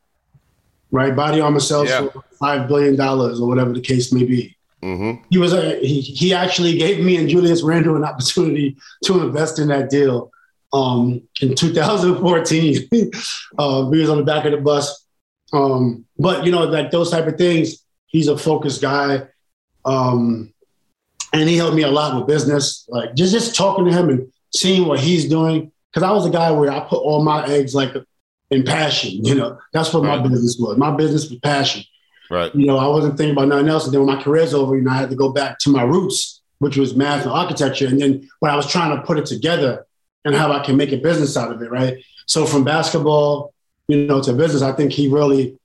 right? 0.95 1.15
Body 1.15 1.41
armor 1.41 1.61
sells 1.61 1.89
yeah. 1.89 2.09
for 2.09 2.25
five 2.39 2.69
billion 2.69 2.95
dollars 2.95 3.41
or 3.41 3.49
whatever 3.49 3.73
the 3.73 3.81
case 3.81 4.13
may 4.13 4.25
be. 4.25 4.57
Mm-hmm. 4.83 5.25
He 5.29 5.39
was 5.39 5.53
a, 5.53 5.81
he, 5.81 6.01
he 6.01 6.33
actually 6.33 6.79
gave 6.79 7.05
me 7.05 7.17
and 7.17 7.29
Julius 7.29 7.63
Randle 7.63 7.97
an 7.97 8.05
opportunity 8.05 8.77
to 9.05 9.23
invest 9.23 9.59
in 9.59 9.69
that 9.69 9.91
deal 9.91 10.31
um, 10.73 11.21
in 11.41 11.55
2014. 11.55 12.89
uh, 13.59 13.89
we 13.91 14.01
was 14.01 14.09
on 14.09 14.19
the 14.19 14.25
back 14.25 14.45
of 14.45 14.53
the 14.53 14.59
bus, 14.59 15.07
um, 15.53 16.05
but 16.17 16.45
you 16.45 16.53
know, 16.53 16.65
like 16.65 16.91
those 16.91 17.11
type 17.11 17.27
of 17.27 17.37
things. 17.37 17.85
He's 18.07 18.29
a 18.29 18.39
focused 18.39 18.81
guy, 18.81 19.25
um, 19.85 20.53
and 21.33 21.49
he 21.49 21.57
helped 21.57 21.77
me 21.77 21.83
a 21.83 21.91
lot 21.91 22.17
with 22.17 22.27
business. 22.27 22.87
Like 22.89 23.15
just 23.15 23.33
just 23.33 23.55
talking 23.55 23.85
to 23.85 23.93
him 23.93 24.09
and 24.09 24.33
seeing 24.53 24.87
what 24.87 25.01
he's 25.01 25.29
doing. 25.29 25.73
Because 25.91 26.09
I 26.09 26.13
was 26.13 26.27
a 26.27 26.31
guy 26.31 26.51
where 26.51 26.73
I 26.73 26.81
put 26.81 26.99
all 26.99 27.23
my 27.23 27.47
eggs 27.47 27.75
like 27.75 27.95
and 28.51 28.65
passion. 28.65 29.25
You 29.25 29.35
know, 29.35 29.59
that's 29.73 29.93
what 29.93 30.05
right. 30.05 30.21
my 30.21 30.29
business 30.29 30.57
was. 30.59 30.77
My 30.77 30.91
business 30.95 31.29
was 31.31 31.39
passion. 31.41 31.85
Right. 32.31 32.55
You 32.55 32.67
know, 32.67 32.79
I 32.79 32.87
wasn't 32.89 33.17
thinking 33.17 33.37
about 33.37 33.49
nothing 33.49 33.69
else. 33.69 33.85
And 33.85 33.93
then 33.93 34.05
when 34.05 34.17
my 34.17 34.23
career's 34.23 34.55
over, 34.55 34.77
you 34.77 34.83
know, 34.83 34.91
I 34.91 34.97
had 34.97 35.11
to 35.11 35.17
go 35.17 35.33
back 35.33 35.59
to 35.61 35.71
my 35.71 35.83
roots, 35.83 36.41
which 36.59 36.77
was 36.77 36.95
math 36.95 37.23
and 37.23 37.31
architecture. 37.31 37.87
And 37.87 38.01
then 38.01 38.29
when 38.41 38.51
I 38.51 38.57
was 38.57 38.67
trying 38.67 38.97
to 38.97 39.03
put 39.03 39.19
it 39.19 39.27
together 39.27 39.87
and 40.25 40.35
how 40.35 40.51
I 40.51 40.65
can 40.65 40.77
make 40.77 40.93
a 40.93 40.97
business 40.97 41.37
out 41.37 41.53
of 41.53 41.61
it, 41.61 41.71
right? 41.71 42.03
So 42.27 42.47
from 42.47 42.65
basketball, 42.65 43.53
you 43.89 44.07
know, 44.07 44.23
to 44.23 44.33
business, 44.33 44.63
I 44.63 44.73
think 44.73 44.93
he 44.93 45.09
really, 45.09 45.59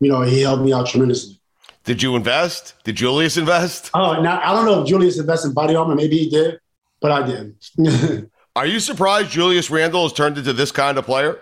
you 0.00 0.10
know, 0.10 0.20
he 0.20 0.42
helped 0.42 0.62
me 0.62 0.72
out 0.72 0.86
tremendously. 0.86 1.40
Did 1.84 2.02
you 2.02 2.14
invest? 2.14 2.74
Did 2.84 2.96
Julius 2.96 3.36
invest? 3.36 3.90
Oh, 3.94 4.20
now 4.22 4.40
I 4.42 4.52
don't 4.52 4.66
know 4.66 4.82
if 4.82 4.88
Julius 4.88 5.18
invested 5.18 5.48
in 5.48 5.54
body 5.54 5.74
armor. 5.74 5.94
Maybe 5.94 6.18
he 6.18 6.30
did, 6.30 6.60
but 7.00 7.10
I 7.10 7.26
did. 7.26 8.30
Are 8.56 8.66
you 8.66 8.80
surprised 8.80 9.30
Julius 9.30 9.70
Randle 9.70 10.02
has 10.02 10.12
turned 10.12 10.38
into 10.38 10.52
this 10.52 10.70
kind 10.70 10.98
of 10.98 11.06
player? 11.06 11.40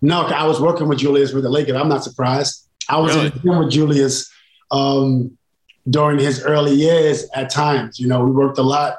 No, 0.00 0.22
I 0.22 0.46
was 0.46 0.60
working 0.60 0.88
with 0.88 0.98
Julius 0.98 1.32
with 1.32 1.42
the 1.42 1.50
Lakers. 1.50 1.74
I'm 1.74 1.88
not 1.88 2.04
surprised. 2.04 2.68
I 2.88 2.98
was 2.98 3.16
really? 3.16 3.32
in 3.44 3.58
with 3.58 3.70
Julius 3.70 4.30
um, 4.70 5.36
during 5.88 6.18
his 6.18 6.42
early 6.42 6.74
years 6.74 7.26
at 7.34 7.50
times. 7.50 7.98
You 7.98 8.06
know, 8.06 8.24
we 8.24 8.30
worked 8.30 8.58
a 8.58 8.62
lot. 8.62 8.98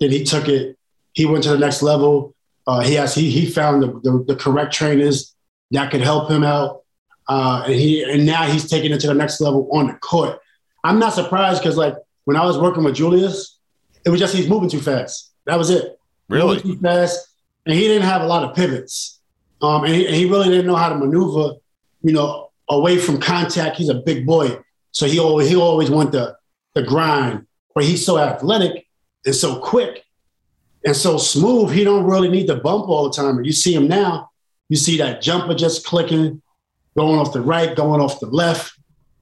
Then 0.00 0.10
he 0.10 0.24
took 0.24 0.48
it. 0.48 0.78
He 1.12 1.26
went 1.26 1.42
to 1.44 1.50
the 1.50 1.58
next 1.58 1.82
level. 1.82 2.34
Uh, 2.66 2.80
he 2.80 2.94
has 2.94 3.14
he 3.14 3.30
he 3.30 3.46
found 3.46 3.82
the, 3.82 4.00
the, 4.02 4.24
the 4.28 4.36
correct 4.36 4.72
trainers 4.72 5.34
that 5.70 5.90
could 5.90 6.02
help 6.02 6.30
him 6.30 6.44
out, 6.44 6.82
uh, 7.28 7.62
and 7.66 7.74
he 7.74 8.02
and 8.02 8.24
now 8.24 8.44
he's 8.44 8.68
taking 8.68 8.92
it 8.92 9.00
to 9.00 9.06
the 9.06 9.14
next 9.14 9.40
level 9.40 9.68
on 9.72 9.88
the 9.88 9.94
court. 9.94 10.38
I'm 10.84 10.98
not 10.98 11.12
surprised 11.12 11.62
because 11.62 11.76
like 11.76 11.94
when 12.24 12.36
I 12.36 12.44
was 12.44 12.58
working 12.58 12.84
with 12.84 12.94
Julius, 12.94 13.58
it 14.04 14.10
was 14.10 14.20
just 14.20 14.34
he's 14.34 14.48
moving 14.48 14.68
too 14.68 14.80
fast. 14.80 15.32
That 15.46 15.58
was 15.58 15.70
it. 15.70 15.98
Really 16.28 16.60
too 16.60 16.78
fast, 16.78 17.26
and 17.64 17.74
he 17.74 17.82
didn't 17.82 18.02
have 18.02 18.22
a 18.22 18.26
lot 18.26 18.44
of 18.44 18.54
pivots. 18.54 19.18
Um, 19.60 19.84
and, 19.84 19.94
he, 19.94 20.06
and, 20.06 20.14
he, 20.14 20.26
really 20.26 20.48
didn't 20.48 20.66
know 20.66 20.76
how 20.76 20.88
to 20.88 20.94
maneuver, 20.94 21.54
you 22.02 22.12
know, 22.12 22.50
away 22.68 22.96
from 22.96 23.18
contact. 23.18 23.76
He's 23.76 23.88
a 23.88 23.94
big 23.94 24.24
boy. 24.24 24.58
So 24.92 25.06
he 25.06 25.18
always, 25.18 25.48
he 25.48 25.56
always 25.56 25.90
went 25.90 26.12
the, 26.12 26.36
the 26.74 26.82
grind, 26.82 27.46
but 27.74 27.84
he's 27.84 28.04
so 28.04 28.18
athletic 28.18 28.86
and 29.26 29.34
so 29.34 29.58
quick 29.58 30.04
and 30.84 30.94
so 30.94 31.18
smooth. 31.18 31.72
He 31.72 31.82
don't 31.82 32.04
really 32.04 32.28
need 32.28 32.46
to 32.46 32.56
bump 32.56 32.88
all 32.88 33.08
the 33.08 33.16
time. 33.16 33.36
And 33.36 33.46
you 33.46 33.52
see 33.52 33.74
him 33.74 33.88
now, 33.88 34.30
you 34.68 34.76
see 34.76 34.96
that 34.98 35.22
jumper 35.22 35.54
just 35.54 35.84
clicking, 35.84 36.40
going 36.98 37.20
off 37.20 37.32
the 37.32 37.40
right, 37.40 37.76
going 37.76 38.00
off 38.00 38.18
the 38.18 38.26
left. 38.26 38.72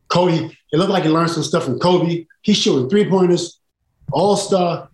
Kobe, 0.09 0.51
it 0.73 0.77
looked 0.77 0.91
like 0.91 1.03
he 1.03 1.11
learned 1.11 1.31
some 1.31 1.43
stuff 1.43 1.65
from 1.65 1.79
Kobe. 1.79 2.27
He's 2.41 2.57
shooting 2.57 2.89
three 2.89 3.09
pointers, 3.09 3.61
all 4.12 4.37
star. 4.37 4.89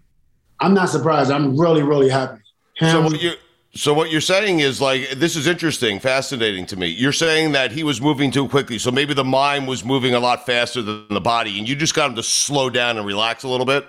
I'm 0.58 0.74
not 0.74 0.88
surprised. 0.88 1.30
I'm 1.30 1.56
really, 1.56 1.82
really 1.82 2.08
happy. 2.08 2.40
Him, 2.76 2.90
so 2.90 3.00
what 3.02 3.22
you 3.22 3.32
so 3.74 3.94
what 3.94 4.10
you're 4.10 4.20
saying 4.20 4.60
is 4.60 4.80
like 4.80 5.10
this 5.10 5.36
is 5.36 5.46
interesting, 5.46 6.00
fascinating 6.00 6.66
to 6.66 6.76
me. 6.76 6.88
You're 6.88 7.12
saying 7.12 7.52
that 7.52 7.70
he 7.70 7.84
was 7.84 8.00
moving 8.00 8.32
too 8.32 8.48
quickly, 8.48 8.78
so 8.78 8.90
maybe 8.90 9.14
the 9.14 9.24
mind 9.24 9.68
was 9.68 9.84
moving 9.84 10.14
a 10.14 10.20
lot 10.20 10.44
faster 10.44 10.82
than 10.82 11.06
the 11.08 11.20
body, 11.20 11.58
and 11.58 11.68
you 11.68 11.76
just 11.76 11.94
got 11.94 12.10
him 12.10 12.16
to 12.16 12.22
slow 12.22 12.68
down 12.68 12.96
and 12.96 13.06
relax 13.06 13.44
a 13.44 13.48
little 13.48 13.66
bit. 13.66 13.86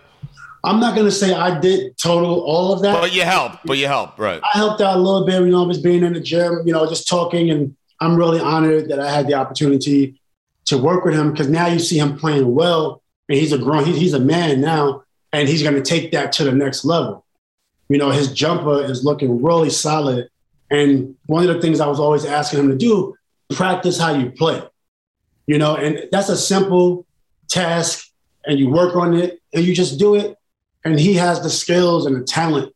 I'm 0.66 0.80
not 0.80 0.96
going 0.96 1.08
to 1.08 1.12
say 1.12 1.34
I 1.34 1.60
did 1.60 1.98
total 1.98 2.42
all 2.42 2.72
of 2.72 2.82
that, 2.84 2.94
but 2.94 3.14
you 3.14 3.24
helped. 3.24 3.66
But 3.66 3.78
you 3.78 3.88
helped, 3.88 4.20
right? 4.20 4.42
I 4.44 4.58
helped 4.58 4.82
out 4.82 4.98
a 4.98 5.00
little 5.00 5.26
bit. 5.26 5.42
You 5.42 5.50
know, 5.50 5.64
I 5.64 5.68
was 5.68 5.80
being 5.80 6.04
in 6.04 6.14
the 6.14 6.22
gym, 6.22 6.62
you 6.66 6.72
know, 6.74 6.88
just 6.88 7.08
talking, 7.08 7.50
and 7.50 7.76
I'm 8.04 8.16
really 8.16 8.40
honored 8.40 8.90
that 8.90 9.00
I 9.00 9.12
had 9.12 9.28
the 9.28 9.36
opportunity 9.36 10.20
to 10.66 10.78
work 10.78 11.06
with 11.06 11.14
him 11.14 11.32
because 11.32 11.50
now 11.50 11.68
you 11.68 11.80
see 11.80 11.98
him 11.98 12.18
playing 12.18 12.54
well, 12.54 13.02
and 13.30 13.38
he's 13.38 13.52
a 13.52 13.58
grown, 13.58 13.86
he's 13.86 14.14
a 14.14 14.20
man 14.20 14.62
now, 14.62 15.04
and 15.32 15.48
he's 15.48 15.64
going 15.64 15.76
to 15.76 15.82
take 15.82 16.12
that 16.12 16.32
to 16.34 16.44
the 16.44 16.52
next 16.52 16.86
level 16.86 17.24
you 17.90 17.98
know, 18.00 18.10
his 18.10 18.32
jumper 18.34 18.84
is 18.84 19.04
looking 19.04 19.44
really 19.44 19.70
solid. 19.70 20.30
And 20.72 21.16
one 21.28 21.48
of 21.48 21.54
the 21.54 21.62
things 21.62 21.80
I 21.80 21.88
was 21.88 22.00
always 22.00 22.26
asking 22.26 22.60
him 22.60 22.70
to 22.70 22.76
do, 22.76 23.16
practice 23.52 24.00
how 24.00 24.16
you 24.16 24.32
play. 24.32 24.64
You 25.46 25.58
know, 25.58 25.76
and 25.76 26.08
that's 26.12 26.30
a 26.30 26.38
simple 26.38 27.06
task 27.50 28.10
and 28.46 28.58
you 28.58 28.70
work 28.70 28.96
on 28.96 29.14
it 29.14 29.42
and 29.54 29.64
you 29.64 29.76
just 29.76 30.00
do 30.00 30.16
it. 30.16 30.38
And 30.84 31.00
he 31.00 31.14
has 31.14 31.42
the 31.42 31.52
skills 31.52 32.06
and 32.06 32.16
the 32.16 32.24
talent, 32.24 32.74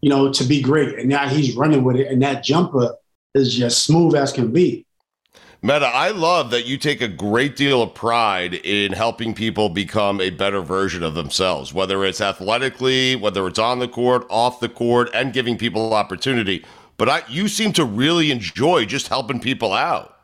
you 0.00 0.10
know, 0.10 0.32
to 0.32 0.44
be 0.44 0.60
great. 0.60 0.98
And 0.98 1.08
now 1.08 1.28
he's 1.28 1.54
running 1.54 1.84
with 1.84 1.96
it. 1.96 2.08
And 2.08 2.22
that 2.22 2.42
jumper 2.42 2.94
is 3.34 3.54
just 3.54 3.84
smooth 3.84 4.14
as 4.14 4.32
can 4.32 4.52
be. 4.52 4.84
Metta, 5.60 5.86
I 5.86 6.10
love 6.10 6.50
that 6.50 6.66
you 6.66 6.78
take 6.78 7.00
a 7.00 7.08
great 7.08 7.56
deal 7.56 7.82
of 7.82 7.92
pride 7.92 8.54
in 8.54 8.92
helping 8.92 9.34
people 9.34 9.68
become 9.68 10.20
a 10.20 10.30
better 10.30 10.60
version 10.60 11.02
of 11.02 11.14
themselves, 11.14 11.74
whether 11.74 12.04
it's 12.04 12.20
athletically, 12.20 13.16
whether 13.16 13.44
it's 13.48 13.58
on 13.58 13.80
the 13.80 13.88
court, 13.88 14.24
off 14.30 14.60
the 14.60 14.68
court, 14.68 15.10
and 15.12 15.32
giving 15.32 15.58
people 15.58 15.94
opportunity. 15.94 16.64
But 16.96 17.08
I, 17.08 17.22
you 17.28 17.48
seem 17.48 17.72
to 17.72 17.84
really 17.84 18.30
enjoy 18.30 18.84
just 18.84 19.08
helping 19.08 19.40
people 19.40 19.72
out. 19.72 20.16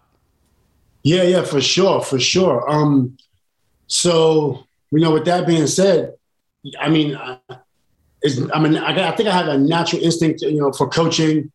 Yeah, 1.03 1.25
yeah, 1.25 1.43
for 1.43 1.61
sure, 1.61 2.01
for 2.01 2.21
sure. 2.21 2.71
Um, 2.71 3.17
so 3.88 4.64
you 4.93 5.01
know, 5.01 5.11
with 5.11 5.25
that 5.25 5.47
being 5.47 5.67
said, 5.67 6.14
I 6.81 6.88
mean, 6.88 7.17
I, 7.17 7.38
I 8.53 8.61
mean, 8.61 8.77
I, 8.77 9.09
I 9.09 9.17
think 9.17 9.29
I 9.29 9.33
have 9.33 9.49
a 9.49 9.59
natural 9.59 10.03
instinct, 10.03 10.43
you 10.43 10.61
know, 10.61 10.73
for 10.73 10.88
coaching 10.88 11.51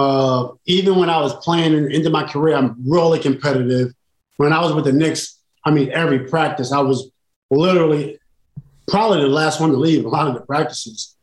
uh, 0.00 0.52
even 0.64 0.96
when 0.96 1.10
I 1.10 1.20
was 1.20 1.34
playing 1.44 1.90
into 1.90 2.08
my 2.08 2.24
career, 2.24 2.56
I'm 2.56 2.74
really 2.86 3.18
competitive. 3.18 3.92
When 4.38 4.50
I 4.50 4.60
was 4.62 4.72
with 4.72 4.86
the 4.86 4.92
Knicks, 4.92 5.38
I 5.64 5.70
mean, 5.70 5.90
every 5.92 6.20
practice, 6.20 6.72
I 6.72 6.80
was 6.80 7.10
literally 7.50 8.18
probably 8.88 9.20
the 9.20 9.28
last 9.28 9.60
one 9.60 9.70
to 9.70 9.76
leave 9.76 10.06
a 10.06 10.08
lot 10.08 10.26
of 10.26 10.34
the 10.34 10.40
practices. 10.40 11.14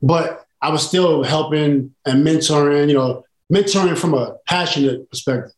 But 0.00 0.46
I 0.62 0.70
was 0.70 0.86
still 0.86 1.24
helping 1.24 1.92
and 2.06 2.24
mentoring, 2.24 2.88
you 2.88 2.94
know, 2.94 3.24
mentoring 3.52 3.98
from 3.98 4.14
a 4.14 4.36
passionate 4.46 5.10
perspective, 5.10 5.52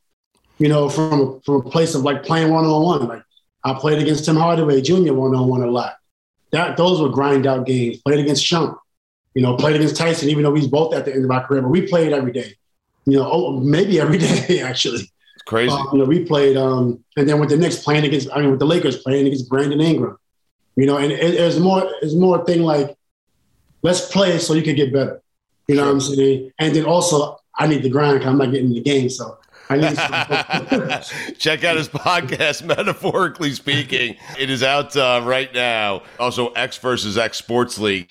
you 0.58 0.68
know, 0.68 0.88
from 0.88 1.20
a, 1.20 1.40
from 1.42 1.54
a 1.56 1.70
place 1.70 1.94
of 1.94 2.02
like 2.02 2.22
playing 2.22 2.50
one 2.50 2.64
on 2.64 2.82
one. 2.82 3.06
Like 3.06 3.22
I 3.64 3.74
played 3.74 4.00
against 4.00 4.24
Tim 4.24 4.36
Hardaway 4.36 4.80
Jr. 4.80 5.12
one 5.12 5.34
on 5.34 5.46
one 5.46 5.62
a 5.62 5.70
lot. 5.70 5.96
That 6.52 6.78
those 6.78 7.02
were 7.02 7.10
grind 7.10 7.46
out 7.46 7.66
games. 7.66 7.98
Played 7.98 8.20
against 8.20 8.44
Shump, 8.44 8.78
you 9.34 9.42
know, 9.42 9.56
played 9.56 9.76
against 9.76 9.96
Tyson, 9.96 10.30
even 10.30 10.42
though 10.42 10.50
we 10.50 10.60
was 10.60 10.68
both 10.68 10.94
at 10.94 11.04
the 11.04 11.12
end 11.12 11.24
of 11.26 11.30
our 11.30 11.46
career, 11.46 11.60
but 11.60 11.68
we 11.68 11.86
played 11.86 12.14
every 12.14 12.32
day 12.32 12.56
You 13.04 13.18
know, 13.18 13.30
oh, 13.30 13.60
maybe 13.60 14.00
every 14.00 14.18
day 14.46 14.60
actually. 14.60 15.10
It's 15.34 15.42
crazy. 15.44 15.72
Um, 15.72 15.88
you 15.92 15.98
know, 15.98 16.04
we 16.04 16.24
played, 16.24 16.56
um, 16.56 17.02
and 17.16 17.28
then 17.28 17.40
with 17.40 17.50
the 17.50 17.56
Knicks 17.56 17.82
playing 17.82 18.04
against, 18.04 18.28
I 18.32 18.40
mean, 18.40 18.50
with 18.50 18.60
the 18.60 18.66
Lakers 18.66 18.98
playing 18.98 19.26
against 19.26 19.48
Brandon 19.48 19.80
Ingram. 19.80 20.16
You 20.76 20.86
know, 20.86 20.96
and 20.96 21.12
it, 21.12 21.34
it's 21.34 21.58
more, 21.58 21.90
it's 22.00 22.14
more 22.14 22.44
thing 22.44 22.62
like, 22.62 22.96
let's 23.82 24.10
play 24.10 24.38
so 24.38 24.54
you 24.54 24.62
can 24.62 24.74
get 24.74 24.92
better. 24.92 25.20
You 25.68 25.76
know 25.76 25.84
what 25.84 25.92
I'm 25.92 26.00
saying? 26.00 26.52
And 26.58 26.74
then 26.74 26.84
also, 26.84 27.38
I 27.58 27.66
need 27.66 27.82
the 27.82 27.90
grind 27.90 28.18
because 28.18 28.30
I'm 28.30 28.38
not 28.38 28.50
getting 28.50 28.68
in 28.68 28.74
the 28.74 28.80
game, 28.80 29.08
so. 29.08 29.38
I 29.68 29.76
need 29.76 29.96
Check 31.38 31.64
out 31.64 31.76
his 31.76 31.88
podcast, 31.88 32.64
Metaphorically 32.64 33.52
Speaking. 33.52 34.16
It 34.38 34.50
is 34.50 34.62
out 34.62 34.96
uh, 34.96 35.22
right 35.24 35.52
now. 35.54 36.02
Also, 36.18 36.48
X 36.52 36.76
versus 36.78 37.16
X 37.16 37.38
Sports 37.38 37.78
League. 37.78 38.10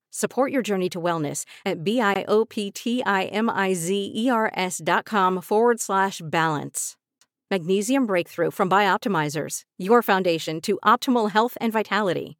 Support 0.11 0.51
your 0.51 0.61
journey 0.61 0.89
to 0.89 0.99
wellness 0.99 1.45
at 1.65 1.85
B-I-O-P-T-I-M-I-Z-E-R-S 1.85 4.81
dot 4.83 5.05
com 5.05 5.41
forward 5.41 5.79
slash 5.79 6.21
balance. 6.23 6.97
Magnesium 7.49 8.05
Breakthrough 8.05 8.51
from 8.51 8.69
Bioptimizers, 8.69 9.61
your 9.77 10.01
foundation 10.01 10.59
to 10.61 10.79
optimal 10.85 11.31
health 11.31 11.57
and 11.59 11.73
vitality. 11.73 12.37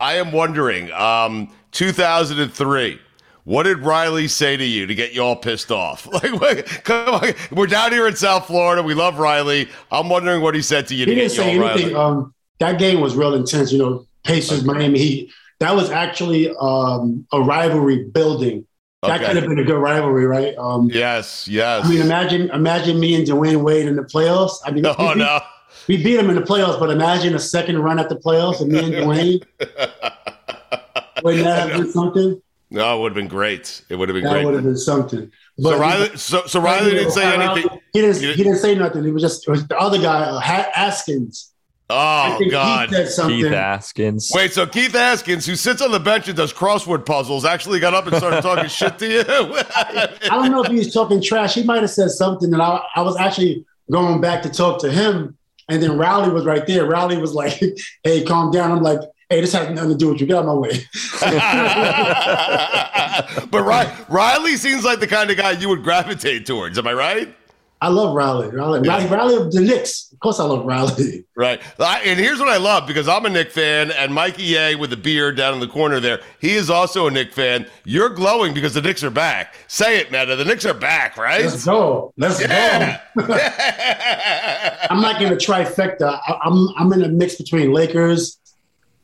I 0.00 0.14
am 0.14 0.32
wondering, 0.32 0.90
um, 0.92 1.52
2003 1.72 2.98
what 3.44 3.64
did 3.64 3.80
Riley 3.80 4.28
say 4.28 4.56
to 4.56 4.64
you 4.64 4.86
to 4.86 4.94
get 4.94 5.14
you 5.14 5.22
all 5.22 5.36
pissed 5.36 5.72
off? 5.72 6.06
Like, 6.12 6.40
wait, 6.40 6.66
come 6.84 7.14
on, 7.14 7.32
we're 7.50 7.66
down 7.66 7.90
here 7.90 8.06
in 8.06 8.14
South 8.14 8.46
Florida. 8.46 8.82
We 8.82 8.94
love 8.94 9.18
Riley. 9.18 9.68
I'm 9.90 10.08
wondering 10.08 10.42
what 10.42 10.54
he 10.54 10.62
said 10.62 10.86
to 10.88 10.94
you. 10.94 11.06
He 11.06 11.06
to 11.06 11.14
didn't 11.16 11.32
say 11.32 11.58
anything. 11.58 11.96
Um, 11.96 12.32
that 12.60 12.78
game 12.78 13.00
was 13.00 13.16
real 13.16 13.34
intense. 13.34 13.72
You 13.72 13.78
know, 13.78 14.06
Pacers, 14.22 14.58
okay. 14.58 14.66
Miami 14.66 14.98
Heat. 14.98 15.32
That 15.62 15.76
was 15.76 15.90
actually 15.90 16.52
um, 16.60 17.26
a 17.32 17.40
rivalry 17.40 18.04
building. 18.04 18.66
That 19.02 19.20
okay. 19.20 19.26
could 19.26 19.36
have 19.36 19.48
been 19.48 19.58
a 19.58 19.64
good 19.64 19.78
rivalry, 19.78 20.26
right? 20.26 20.56
Um, 20.56 20.88
yes, 20.92 21.48
yes. 21.48 21.84
I 21.84 21.88
mean, 21.88 22.00
imagine, 22.00 22.50
imagine 22.50 23.00
me 23.00 23.14
and 23.14 23.26
Dwyane 23.26 23.62
Wade 23.62 23.86
in 23.86 23.96
the 23.96 24.02
playoffs. 24.02 24.58
I 24.64 24.70
mean, 24.70 24.86
oh 24.86 24.94
we 24.98 25.14
beat, 25.14 25.16
no, 25.18 25.40
we 25.88 25.96
beat 25.96 26.18
him 26.18 26.30
in 26.30 26.36
the 26.36 26.42
playoffs, 26.42 26.78
but 26.78 26.90
imagine 26.90 27.34
a 27.34 27.38
second 27.38 27.78
run 27.78 27.98
at 27.98 28.08
the 28.08 28.16
playoffs 28.16 28.60
and 28.60 28.70
me 28.70 28.78
and 28.78 28.92
Dwyane. 28.92 29.44
Wouldn't 31.22 31.44
that 31.44 31.68
have 31.68 31.80
been 31.80 31.92
something? 31.92 32.42
No, 32.70 32.96
it 32.96 33.00
would 33.02 33.12
have 33.12 33.16
been 33.16 33.28
great. 33.28 33.82
It 33.88 33.96
would 33.96 34.08
have 34.08 34.14
been 34.14 34.24
that 34.24 34.30
great. 34.30 34.40
That 34.40 34.46
would 34.46 34.54
have 34.54 34.64
been 34.64 34.78
something. 34.78 35.30
But 35.58 35.70
so 35.70 35.78
Riley, 35.78 36.16
so, 36.16 36.46
so 36.46 36.60
Riley 36.60 36.92
didn't 36.92 37.12
say 37.12 37.34
anything. 37.34 37.78
He 37.92 38.00
didn't. 38.00 38.22
He 38.22 38.42
didn't 38.42 38.58
say 38.58 38.74
nothing. 38.74 39.04
It 39.04 39.12
was 39.12 39.22
just 39.22 39.46
it 39.46 39.50
was 39.50 39.66
the 39.68 39.78
other 39.78 39.98
guy, 39.98 40.22
uh, 40.22 40.40
Askins. 40.74 41.51
Oh 41.92 42.38
God, 42.50 42.88
Keith 42.88 42.98
Askins. 42.98 44.34
Wait, 44.34 44.52
so 44.52 44.66
Keith 44.66 44.92
Askins, 44.92 45.46
who 45.46 45.56
sits 45.56 45.82
on 45.82 45.92
the 45.92 46.00
bench 46.00 46.28
and 46.28 46.36
does 46.36 46.52
crossword 46.52 47.04
puzzles, 47.04 47.44
actually 47.44 47.80
got 47.80 47.94
up 47.94 48.06
and 48.06 48.16
started 48.16 48.42
talking 48.42 48.68
shit 48.68 48.98
to 48.98 49.08
you. 49.08 49.20
I 49.20 50.28
don't 50.30 50.50
know 50.50 50.62
if 50.62 50.70
he 50.70 50.78
was 50.78 50.92
talking 50.92 51.20
trash. 51.20 51.54
He 51.54 51.62
might 51.62 51.82
have 51.82 51.90
said 51.90 52.10
something, 52.10 52.52
and 52.52 52.62
I, 52.62 52.80
I 52.96 53.02
was 53.02 53.16
actually 53.16 53.64
going 53.90 54.20
back 54.20 54.42
to 54.42 54.48
talk 54.48 54.80
to 54.80 54.90
him, 54.90 55.36
and 55.68 55.82
then 55.82 55.98
Riley 55.98 56.32
was 56.32 56.44
right 56.44 56.66
there. 56.66 56.86
Riley 56.86 57.18
was 57.18 57.34
like, 57.34 57.60
"Hey, 58.02 58.24
calm 58.24 58.50
down." 58.50 58.72
I'm 58.72 58.82
like, 58.82 59.00
hey, 59.32 59.40
this 59.40 59.52
has 59.52 59.68
nothing 59.70 59.90
to 59.90 59.96
do 59.96 60.08
with 60.08 60.20
you. 60.20 60.26
Get 60.26 60.36
out 60.36 60.40
of 60.40 60.46
my 60.46 60.54
way. 60.54 60.84
but 63.50 64.08
Riley 64.08 64.56
seems 64.56 64.84
like 64.84 65.00
the 65.00 65.06
kind 65.06 65.30
of 65.30 65.36
guy 65.36 65.52
you 65.52 65.68
would 65.70 65.82
gravitate 65.82 66.44
towards. 66.44 66.78
Am 66.78 66.86
I 66.86 66.92
right? 66.92 67.34
I 67.82 67.88
love 67.88 68.14
Riley. 68.14 68.48
Riley, 68.48 68.86
yeah. 68.86 69.12
Riley 69.12 69.34
of 69.34 69.50
the 69.50 69.60
Knicks. 69.60 70.12
Of 70.12 70.20
course, 70.20 70.38
I 70.38 70.44
love 70.44 70.64
Riley. 70.64 71.24
Right. 71.34 71.60
And 71.80 72.20
here's 72.20 72.38
what 72.38 72.48
I 72.48 72.58
love 72.58 72.86
because 72.86 73.08
I'm 73.08 73.26
a 73.26 73.28
Knick 73.28 73.50
fan, 73.50 73.90
and 73.90 74.14
Mikey 74.14 74.56
A 74.56 74.76
with 74.76 74.90
the 74.90 74.96
beard 74.96 75.36
down 75.36 75.54
in 75.54 75.60
the 75.60 75.66
corner 75.66 75.98
there, 75.98 76.20
he 76.40 76.52
is 76.52 76.70
also 76.70 77.08
a 77.08 77.10
Knick 77.10 77.32
fan. 77.32 77.66
You're 77.84 78.10
glowing 78.10 78.54
because 78.54 78.74
the 78.74 78.82
Knicks 78.82 79.02
are 79.02 79.10
back. 79.10 79.56
Say 79.66 79.98
it, 79.98 80.12
Metta. 80.12 80.36
The 80.36 80.44
Knicks 80.44 80.64
are 80.64 80.74
back, 80.74 81.16
right? 81.16 81.44
Let's 81.44 81.64
go. 81.64 82.12
Let's 82.16 82.40
yeah. 82.40 83.00
go. 83.16 83.24
I'm 84.90 85.00
not 85.00 85.18
going 85.18 85.36
to 85.36 85.44
trifecta. 85.44 86.20
I'm 86.44 86.68
I'm 86.76 86.92
in 86.92 87.02
a 87.02 87.08
mix 87.08 87.34
between 87.34 87.72
Lakers, 87.72 88.38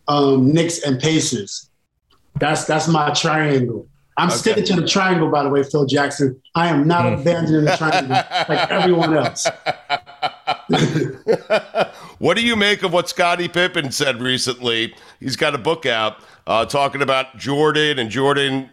um, 0.07 0.53
Knicks 0.53 0.85
and 0.85 1.01
Pacers. 1.01 1.69
That's 2.39 2.67
that's 2.67 2.87
my 2.87 3.11
triangle. 3.11 3.89
I'm 4.19 4.29
okay. 4.29 4.37
sticking 4.37 4.65
to 4.65 4.75
the 4.81 4.87
triangle, 4.87 5.31
by 5.31 5.45
the 5.45 5.49
way, 5.49 5.63
Phil 5.63 5.87
Jackson. 5.87 6.43
I 6.57 6.67
am 6.69 6.89
not 6.89 7.05
mm. 7.05 7.21
abandoning 7.21 7.65
the 7.65 7.77
triangle 7.77 8.17
like 8.49 8.69
everyone 8.69 9.17
else. 9.17 9.47
what 12.19 12.37
do 12.37 12.45
you 12.45 12.57
make 12.57 12.83
of 12.83 12.93
what 12.93 13.09
Scottie 13.09 13.47
Pippen 13.47 13.93
said 13.93 14.21
recently? 14.21 14.93
He's 15.21 15.37
got 15.37 15.55
a 15.55 15.59
book 15.59 15.87
out 15.87 16.17
uh, 16.49 16.67
talking 16.67 17.01
about 17.01 17.37
Jordan 17.37 18.01
and 18.01 18.11
Jordan. 18.11 18.71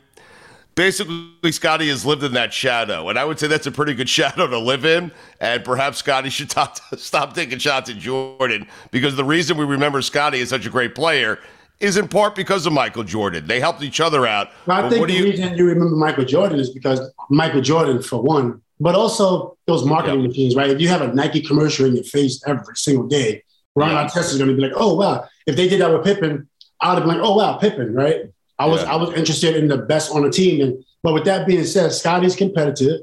Basically, 0.73 1.51
Scottie 1.51 1.89
has 1.89 2.03
lived 2.07 2.23
in 2.23 2.33
that 2.33 2.51
shadow, 2.51 3.07
and 3.09 3.19
I 3.19 3.23
would 3.23 3.37
say 3.37 3.45
that's 3.45 3.67
a 3.67 3.71
pretty 3.71 3.93
good 3.93 4.09
shadow 4.17 4.47
to 4.47 4.57
live 4.57 4.83
in. 4.83 5.11
And 5.39 5.63
perhaps 5.63 5.99
Scottie 5.99 6.31
should 6.31 6.49
stop, 6.51 6.79
stop 6.97 7.35
taking 7.35 7.59
shots 7.59 7.87
at 7.91 7.97
Jordan 7.97 8.67
because 8.89 9.15
the 9.15 9.23
reason 9.23 9.57
we 9.57 9.65
remember 9.65 10.01
Scottie 10.01 10.41
as 10.41 10.49
such 10.49 10.65
a 10.65 10.71
great 10.71 10.95
player 10.95 11.37
is 11.79 11.97
in 11.97 12.07
part 12.07 12.35
because 12.35 12.65
of 12.65 12.73
Michael 12.73 13.03
Jordan. 13.03 13.47
They 13.47 13.59
helped 13.59 13.83
each 13.83 13.99
other 13.99 14.25
out. 14.25 14.49
Well, 14.65 14.85
I 14.85 14.89
think 14.89 15.07
the 15.07 15.13
you... 15.13 15.23
reason 15.23 15.57
you 15.57 15.65
remember 15.65 15.95
Michael 15.95 16.25
Jordan 16.25 16.59
is 16.59 16.69
because 16.69 17.01
Michael 17.29 17.61
Jordan, 17.61 18.01
for 18.01 18.21
one, 18.21 18.61
but 18.79 18.95
also 18.95 19.57
those 19.67 19.85
marketing 19.85 20.21
yeah. 20.21 20.27
machines, 20.27 20.55
right? 20.55 20.69
If 20.69 20.79
you 20.79 20.87
have 20.89 21.01
a 21.01 21.13
Nike 21.13 21.41
commercial 21.41 21.85
in 21.85 21.95
your 21.95 22.03
face 22.03 22.41
every 22.47 22.75
single 22.75 23.07
day, 23.07 23.43
Ron 23.75 23.91
yeah. 23.91 24.07
Artest 24.07 24.31
is 24.31 24.37
going 24.37 24.49
to 24.49 24.55
be 24.55 24.61
like, 24.61 24.73
"Oh 24.75 24.95
wow!" 24.95 25.25
If 25.45 25.55
they 25.55 25.67
did 25.67 25.81
that 25.81 25.91
with 25.91 26.03
Pippen, 26.03 26.47
I 26.79 26.89
would 26.89 26.99
have 26.99 27.07
been 27.07 27.17
like, 27.17 27.27
"Oh 27.27 27.35
wow, 27.35 27.57
Pippen!" 27.57 27.93
Right? 27.93 28.31
I 28.57 28.67
was 28.67 28.81
yeah. 28.81 28.93
I 28.93 28.95
was 28.95 29.13
interested 29.13 29.55
in 29.55 29.67
the 29.67 29.77
best 29.77 30.11
on 30.11 30.23
the 30.23 30.29
team, 30.29 30.61
and 30.61 30.83
but 31.03 31.13
with 31.13 31.25
that 31.25 31.45
being 31.45 31.65
said, 31.65 31.91
Scottie's 31.91 32.35
competitive, 32.35 33.01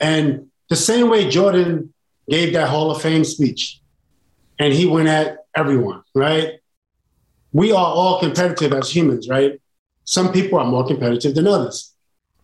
and 0.00 0.48
the 0.68 0.76
same 0.76 1.08
way 1.10 1.28
Jordan 1.28 1.92
gave 2.28 2.52
that 2.54 2.68
Hall 2.68 2.90
of 2.90 3.00
Fame 3.00 3.24
speech, 3.24 3.80
and 4.58 4.72
he 4.72 4.86
went 4.86 5.08
at 5.08 5.38
everyone, 5.54 6.02
right? 6.14 6.60
We 7.54 7.70
are 7.72 7.86
all 7.86 8.20
competitive 8.20 8.72
as 8.74 8.94
humans, 8.94 9.28
right? 9.28 9.58
Some 10.04 10.32
people 10.32 10.58
are 10.58 10.66
more 10.66 10.86
competitive 10.86 11.34
than 11.34 11.46
others. 11.46 11.94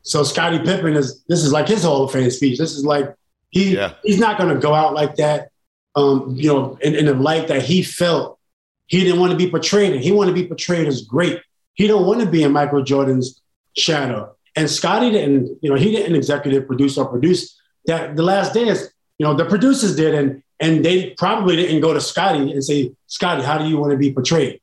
So 0.02 0.22
Scottie 0.22 0.60
Pippen 0.60 0.96
is 0.96 1.22
this 1.24 1.44
is 1.44 1.52
like 1.52 1.68
his 1.68 1.82
Hall 1.82 2.04
of 2.04 2.12
Fame 2.12 2.30
speech. 2.30 2.58
This 2.58 2.74
is 2.74 2.86
like 2.86 3.14
he 3.50 3.74
yeah. 3.74 3.94
he's 4.02 4.18
not 4.18 4.38
going 4.38 4.54
to 4.54 4.60
go 4.60 4.72
out 4.72 4.94
like 4.94 5.16
that, 5.16 5.50
um, 5.94 6.34
you 6.34 6.48
know, 6.48 6.78
in, 6.80 6.94
in 6.94 7.04
the 7.04 7.14
light 7.14 7.48
that 7.48 7.62
he 7.62 7.82
felt. 7.82 8.38
He 8.86 9.04
didn't 9.04 9.20
want 9.20 9.32
to 9.32 9.36
be 9.36 9.50
portrayed, 9.50 9.92
and 9.92 10.02
he 10.02 10.10
wanted 10.10 10.34
to 10.34 10.40
be 10.40 10.46
portrayed 10.46 10.86
as 10.86 11.02
great. 11.02 11.40
He 11.74 11.86
don't 11.86 12.06
want 12.06 12.20
to 12.20 12.26
be 12.26 12.42
in 12.42 12.52
Michael 12.52 12.82
Jordan's 12.82 13.40
shadow. 13.76 14.34
And 14.56 14.68
Scottie 14.68 15.10
didn't, 15.10 15.58
you 15.62 15.70
know, 15.70 15.76
he 15.76 15.92
didn't 15.92 16.16
executive 16.16 16.66
produce 16.66 16.98
or 16.98 17.06
produce 17.06 17.60
that. 17.86 18.16
The 18.16 18.22
Last 18.22 18.54
Dance, 18.54 18.82
you 19.18 19.26
know, 19.26 19.34
the 19.34 19.44
producers 19.44 19.94
did, 19.96 20.14
and 20.14 20.42
and 20.60 20.84
they 20.84 21.10
probably 21.10 21.56
didn't 21.56 21.80
go 21.80 21.92
to 21.92 22.00
Scottie 22.00 22.52
and 22.52 22.64
say, 22.64 22.92
Scottie, 23.06 23.42
how 23.42 23.58
do 23.58 23.68
you 23.68 23.76
want 23.76 23.92
to 23.92 23.98
be 23.98 24.12
portrayed? 24.12 24.60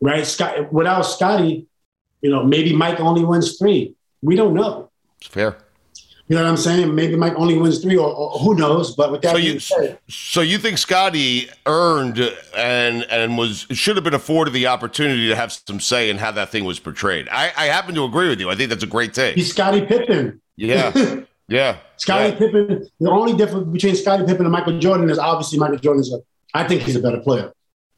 Right? 0.00 0.26
Scott, 0.26 0.72
without 0.72 1.02
Scottie, 1.02 1.66
you 2.20 2.30
know, 2.30 2.42
maybe 2.42 2.74
Mike 2.74 3.00
only 3.00 3.24
wins 3.24 3.58
three. 3.58 3.94
We 4.22 4.36
don't 4.36 4.54
know. 4.54 4.90
It's 5.18 5.28
fair. 5.28 5.56
You 6.26 6.36
know 6.36 6.42
what 6.42 6.48
I'm 6.48 6.56
saying? 6.56 6.94
Maybe 6.94 7.16
Mike 7.16 7.34
only 7.36 7.58
wins 7.58 7.82
three, 7.82 7.98
or, 7.98 8.08
or 8.08 8.38
who 8.38 8.54
knows? 8.54 8.96
But 8.96 9.12
with 9.12 9.20
that 9.22 9.32
so 9.32 9.36
you, 9.36 9.58
said, 9.58 9.98
so 10.08 10.40
you 10.40 10.56
think 10.56 10.78
Scottie 10.78 11.50
earned 11.66 12.18
and 12.56 13.04
and 13.10 13.36
was 13.36 13.66
should 13.72 13.96
have 13.96 14.04
been 14.04 14.14
afforded 14.14 14.54
the 14.54 14.66
opportunity 14.66 15.28
to 15.28 15.36
have 15.36 15.52
some 15.52 15.80
say 15.80 16.08
in 16.08 16.16
how 16.16 16.30
that 16.30 16.48
thing 16.48 16.64
was 16.64 16.78
portrayed? 16.78 17.28
I, 17.30 17.52
I 17.54 17.66
happen 17.66 17.94
to 17.96 18.04
agree 18.04 18.30
with 18.30 18.40
you. 18.40 18.48
I 18.48 18.54
think 18.54 18.70
that's 18.70 18.82
a 18.82 18.86
great 18.86 19.12
take. 19.12 19.34
He's 19.34 19.50
Scottie 19.50 19.84
Pippen. 19.84 20.40
Yeah, 20.56 21.20
yeah. 21.48 21.76
Scottie 21.98 22.30
yeah. 22.30 22.38
Pippen. 22.38 22.88
The 23.00 23.10
only 23.10 23.36
difference 23.36 23.68
between 23.68 23.94
Scottie 23.94 24.24
Pippen 24.24 24.46
and 24.46 24.52
Michael 24.52 24.78
Jordan 24.78 25.10
is 25.10 25.18
obviously 25.18 25.58
Michael 25.58 25.78
Jordan 25.78 26.00
is 26.00 26.12
a. 26.12 26.20
I 26.54 26.66
think 26.66 26.82
he's 26.82 26.96
a 26.96 27.00
better 27.00 27.20
player. 27.20 27.52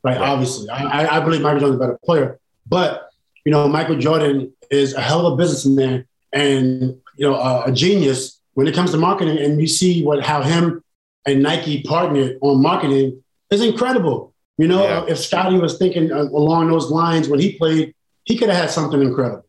Right? 0.06 0.20
right. 0.20 0.28
Obviously, 0.28 0.70
I, 0.70 1.16
I 1.16 1.20
believe 1.20 1.42
Michael 1.42 1.58
Jordan's 1.58 1.80
a 1.80 1.84
better 1.84 1.98
player, 2.04 2.38
but 2.64 3.10
you 3.44 3.50
know, 3.50 3.66
Michael 3.66 3.98
Jordan 3.98 4.52
is 4.70 4.94
a 4.94 5.00
hell 5.00 5.26
of 5.26 5.32
a 5.32 5.36
businessman 5.36 6.06
and 6.32 6.96
you 7.16 7.28
know 7.28 7.34
a, 7.34 7.64
a 7.64 7.72
genius 7.72 8.40
when 8.54 8.68
it 8.68 8.74
comes 8.74 8.92
to 8.92 8.98
marketing. 8.98 9.38
And 9.38 9.60
you 9.60 9.66
see 9.66 10.04
what 10.04 10.24
how 10.24 10.42
him 10.42 10.80
and 11.26 11.42
Nike 11.42 11.82
partnered 11.82 12.38
on 12.40 12.62
marketing 12.62 13.20
is 13.50 13.60
incredible. 13.60 14.32
You 14.58 14.68
know, 14.68 14.84
yeah. 14.84 15.04
if 15.08 15.18
Scottie 15.18 15.58
was 15.58 15.76
thinking 15.76 16.12
uh, 16.12 16.22
along 16.22 16.68
those 16.68 16.88
lines 16.88 17.28
when 17.28 17.40
he 17.40 17.58
played, 17.58 17.92
he 18.22 18.38
could 18.38 18.48
have 18.48 18.58
had 18.58 18.70
something 18.70 19.02
incredible, 19.02 19.44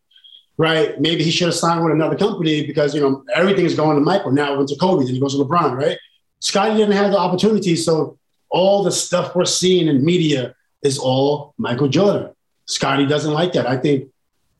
right? 0.56 1.00
Maybe 1.00 1.22
he 1.22 1.30
should 1.30 1.46
have 1.46 1.54
signed 1.54 1.84
with 1.84 1.92
another 1.94 2.16
company 2.16 2.66
because 2.66 2.96
you 2.96 3.00
know 3.00 3.24
everything 3.32 3.64
is 3.64 3.76
going 3.76 3.96
to 3.96 4.02
Michael 4.02 4.32
now. 4.32 4.54
It 4.54 4.56
went 4.56 4.70
to 4.70 4.76
Kobe, 4.76 5.04
then 5.04 5.14
he 5.14 5.20
goes 5.20 5.36
to 5.36 5.44
LeBron, 5.44 5.76
right? 5.76 5.96
Scottie 6.40 6.76
didn't 6.76 6.96
have 6.96 7.12
the 7.12 7.18
opportunity, 7.18 7.76
so 7.76 8.18
all 8.50 8.82
the 8.82 8.92
stuff 8.92 9.34
we're 9.34 9.44
seeing 9.44 9.88
in 9.88 10.04
media 10.04 10.54
is 10.82 10.98
all 10.98 11.54
Michael 11.58 11.88
Jordan. 11.88 12.30
Scottie 12.66 13.06
doesn't 13.06 13.32
like 13.32 13.52
that. 13.54 13.66
I 13.66 13.76
think 13.76 14.10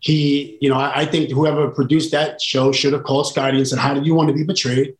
he, 0.01 0.59
you 0.61 0.68
know, 0.68 0.77
I, 0.77 1.01
I 1.01 1.07
think 1.07 1.31
whoever 1.31 1.70
produced 1.70 2.12
that 2.12 2.40
show 2.40 2.72
should 2.72 2.92
have 2.92 3.05
called 3.05 3.27
Scottie 3.27 3.59
and 3.59 3.68
said, 3.68 3.79
"How 3.79 3.94
do 3.94 4.03
you 4.03 4.14
want 4.14 4.29
to 4.29 4.35
be 4.35 4.44
betrayed 4.44 4.96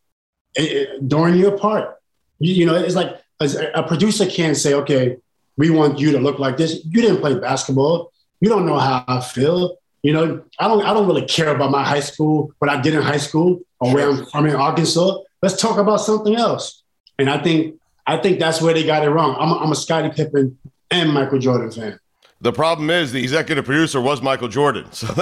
eh, 0.55 0.63
eh, 0.63 0.85
during 1.07 1.35
your 1.35 1.57
part?" 1.57 1.95
You, 2.39 2.53
you 2.53 2.65
know, 2.65 2.75
it's 2.75 2.95
like 2.95 3.19
a 3.39 3.83
producer 3.83 4.25
can't 4.25 4.57
say, 4.57 4.73
"Okay, 4.73 5.17
we 5.57 5.69
want 5.69 5.99
you 5.99 6.11
to 6.11 6.19
look 6.19 6.39
like 6.39 6.57
this." 6.57 6.83
You 6.85 7.01
didn't 7.01 7.21
play 7.21 7.39
basketball. 7.39 8.11
You 8.41 8.49
don't 8.49 8.65
know 8.65 8.77
how 8.77 9.03
I 9.07 9.21
feel. 9.21 9.77
You 10.03 10.13
know, 10.13 10.43
I 10.59 10.67
don't. 10.67 10.83
I 10.85 10.93
don't 10.93 11.07
really 11.07 11.25
care 11.25 11.53
about 11.55 11.71
my 11.71 11.83
high 11.83 11.99
school, 12.01 12.53
what 12.59 12.69
I 12.69 12.79
did 12.79 12.93
in 12.93 13.01
high 13.01 13.17
school, 13.17 13.61
or 13.79 13.93
where 13.93 14.09
I'm 14.09 14.25
from 14.25 14.45
in 14.45 14.55
Arkansas. 14.55 15.19
Let's 15.41 15.59
talk 15.59 15.77
about 15.77 15.97
something 15.97 16.35
else. 16.35 16.83
And 17.17 17.29
I 17.29 17.41
think 17.41 17.78
I 18.09 18.17
think 18.17 18.39
that's 18.39 18.59
where 18.59 18.73
they 18.73 18.83
got 18.83 19.03
it 19.03 19.09
wrong. 19.11 19.35
I'm 19.39 19.51
a, 19.51 19.57
I'm 19.59 19.71
a 19.71 19.75
Scottie 19.75 20.09
Pippen 20.09 20.57
and 20.89 21.13
Michael 21.13 21.37
Jordan 21.37 21.69
fan. 21.69 21.99
The 22.41 22.51
problem 22.51 22.89
is 22.89 23.11
the 23.11 23.21
executive 23.21 23.65
producer 23.65 24.01
was 24.01 24.19
Michael 24.19 24.47
Jordan. 24.47 24.91
So 24.91 25.05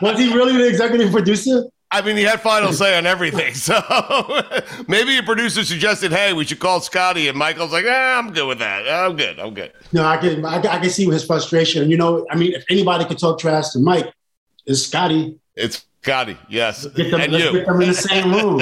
was 0.00 0.16
he 0.16 0.32
really 0.32 0.56
the 0.58 0.68
executive 0.68 1.10
producer? 1.10 1.64
I 1.90 2.02
mean, 2.02 2.16
he 2.16 2.22
had 2.22 2.40
final 2.40 2.72
say 2.72 2.96
on 2.96 3.04
everything. 3.04 3.52
So 3.54 3.80
maybe 4.86 5.18
a 5.18 5.24
producer 5.24 5.64
suggested, 5.64 6.12
"Hey, 6.12 6.32
we 6.34 6.44
should 6.44 6.60
call 6.60 6.80
Scottie," 6.80 7.26
and 7.26 7.36
Michael's 7.36 7.72
like, 7.72 7.84
eh, 7.84 8.18
"I'm 8.18 8.32
good 8.32 8.46
with 8.46 8.60
that. 8.60 8.88
I'm 8.88 9.16
good. 9.16 9.40
I'm 9.40 9.54
good." 9.54 9.72
No, 9.92 10.04
I 10.04 10.18
can, 10.18 10.44
I, 10.44 10.58
I 10.58 10.78
can 10.78 10.90
see 10.90 11.06
his 11.06 11.24
frustration. 11.24 11.82
And 11.82 11.90
you 11.90 11.96
know, 11.96 12.24
I 12.30 12.36
mean, 12.36 12.52
if 12.52 12.64
anybody 12.70 13.06
could 13.06 13.18
talk 13.18 13.40
trash 13.40 13.70
to 13.70 13.80
Mike, 13.80 14.14
it's 14.66 14.82
Scottie. 14.86 15.40
It's 15.60 15.84
Scottie, 16.02 16.38
yes. 16.48 16.86
Get 16.86 17.10
them, 17.10 17.20
and 17.20 17.32
let's 17.32 17.44
you. 17.44 17.52
get 17.52 17.66
them 17.66 17.80
in 17.82 17.88
the 17.88 17.94
same 17.94 18.32
room. 18.32 18.58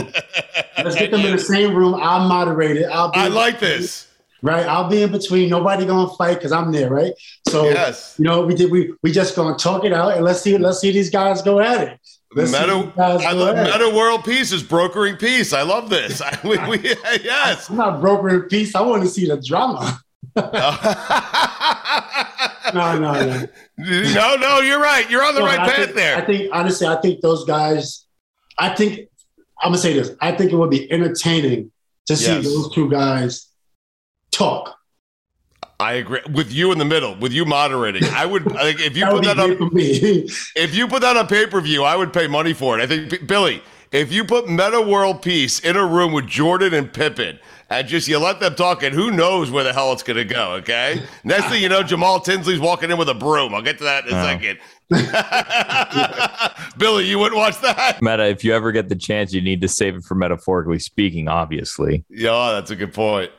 let's 0.76 0.96
get 0.96 1.10
them 1.12 1.20
you. 1.20 1.28
in 1.28 1.36
the 1.36 1.42
same 1.42 1.74
room. 1.74 1.94
I'll 1.94 2.28
moderate 2.28 2.76
it. 2.76 2.86
I'll 2.86 3.12
I 3.14 3.28
like 3.28 3.60
this 3.60 4.08
right? 4.42 4.66
I'll 4.66 4.88
be 4.88 5.02
in 5.02 5.12
between. 5.12 5.48
Nobody 5.48 5.86
gonna 5.86 6.08
fight 6.14 6.34
because 6.34 6.52
I'm 6.52 6.72
there, 6.72 6.90
right? 6.90 7.12
So 7.48 7.64
yes. 7.64 8.14
you 8.18 8.24
know, 8.24 8.44
we 8.44 8.54
did 8.54 8.70
we 8.70 8.94
we 9.02 9.12
just 9.12 9.36
gonna 9.36 9.56
talk 9.56 9.84
it 9.84 9.92
out 9.92 10.14
and 10.14 10.24
let's 10.24 10.40
see 10.40 10.56
let's 10.58 10.80
see 10.80 10.92
these 10.92 11.10
guys 11.10 11.42
go 11.42 11.60
at 11.60 11.88
it. 11.88 12.00
Let's 12.34 12.52
Metta, 12.52 12.92
I 12.98 13.32
love 13.32 13.56
Metta 13.56 13.88
World 13.94 14.22
Peace 14.22 14.52
is 14.52 14.62
brokering 14.62 15.16
peace. 15.16 15.54
I 15.54 15.62
love 15.62 15.88
this. 15.88 16.20
I, 16.22 16.38
we, 16.44 16.58
we, 16.68 16.88
yes, 17.22 17.70
I'm 17.70 17.76
not 17.76 18.00
brokering 18.00 18.42
peace. 18.42 18.74
I 18.74 18.82
want 18.82 19.02
to 19.02 19.08
see 19.08 19.26
the 19.26 19.40
drama. 19.40 19.98
No, 22.74 22.98
no, 22.98 23.24
no. 23.24 23.46
No, 23.78 24.36
no, 24.36 24.60
you're 24.60 24.80
right. 24.80 25.08
You're 25.08 25.24
on 25.24 25.34
the 25.34 25.40
no, 25.40 25.46
right 25.46 25.58
path 25.58 25.76
think, 25.76 25.94
there. 25.94 26.16
I 26.16 26.20
think 26.20 26.50
honestly, 26.52 26.86
I 26.86 27.00
think 27.00 27.20
those 27.20 27.44
guys. 27.44 28.04
I 28.58 28.74
think 28.74 29.08
I'm 29.62 29.70
gonna 29.70 29.78
say 29.78 29.92
this. 29.92 30.10
I 30.20 30.32
think 30.32 30.52
it 30.52 30.56
would 30.56 30.70
be 30.70 30.90
entertaining 30.90 31.70
to 32.06 32.16
see 32.16 32.32
yes. 32.32 32.44
those 32.44 32.74
two 32.74 32.90
guys 32.90 33.48
talk. 34.30 34.76
I 35.80 35.92
agree 35.94 36.20
with 36.32 36.52
you 36.52 36.72
in 36.72 36.78
the 36.78 36.84
middle, 36.84 37.14
with 37.16 37.32
you 37.32 37.44
moderating. 37.44 38.02
I 38.04 38.26
would 38.26 38.50
like 38.52 38.80
if 38.80 38.96
you 38.96 39.04
that 39.04 39.12
put 39.12 39.24
that 39.24 39.38
on 39.38 39.72
me. 39.72 40.28
if 40.56 40.74
you 40.74 40.88
put 40.88 41.02
that 41.02 41.16
on 41.16 41.28
pay 41.28 41.46
per 41.46 41.60
view, 41.60 41.84
I 41.84 41.96
would 41.96 42.12
pay 42.12 42.26
money 42.26 42.52
for 42.52 42.78
it. 42.78 42.82
I 42.82 42.86
think 42.86 43.28
Billy, 43.28 43.62
if 43.92 44.12
you 44.12 44.24
put 44.24 44.48
Metta 44.48 44.80
World 44.80 45.22
Peace 45.22 45.60
in 45.60 45.76
a 45.76 45.86
room 45.86 46.12
with 46.12 46.26
Jordan 46.26 46.74
and 46.74 46.92
Pippen 46.92 47.38
and 47.70 47.86
just 47.86 48.08
you 48.08 48.18
let 48.18 48.40
them 48.40 48.54
talk, 48.54 48.82
and 48.82 48.94
who 48.94 49.10
knows 49.10 49.50
where 49.50 49.64
the 49.64 49.72
hell 49.72 49.92
it's 49.92 50.02
going 50.02 50.16
to 50.16 50.24
go? 50.24 50.52
Okay. 50.52 51.02
Next 51.24 51.46
thing 51.48 51.62
you 51.62 51.68
know, 51.68 51.82
Jamaal 51.82 52.24
Tinsley's 52.24 52.60
walking 52.60 52.90
in 52.90 52.98
with 52.98 53.08
a 53.08 53.14
broom. 53.14 53.54
I'll 53.54 53.62
get 53.62 53.78
to 53.78 53.84
that 53.84 54.06
in 54.06 54.14
a 54.14 54.20
oh. 54.20 54.24
second. 54.24 54.58
Billy, 56.78 57.06
you 57.06 57.18
wouldn't 57.18 57.36
watch 57.36 57.60
that? 57.60 58.00
Metta, 58.00 58.26
if 58.26 58.42
you 58.42 58.54
ever 58.54 58.72
get 58.72 58.88
the 58.88 58.96
chance, 58.96 59.34
you 59.34 59.42
need 59.42 59.60
to 59.60 59.68
save 59.68 59.96
it 59.96 60.04
for 60.04 60.14
metaphorically 60.14 60.78
speaking, 60.78 61.28
obviously. 61.28 62.04
Yeah, 62.08 62.52
that's 62.54 62.70
a 62.70 62.76
good 62.76 62.94
point. 62.94 63.30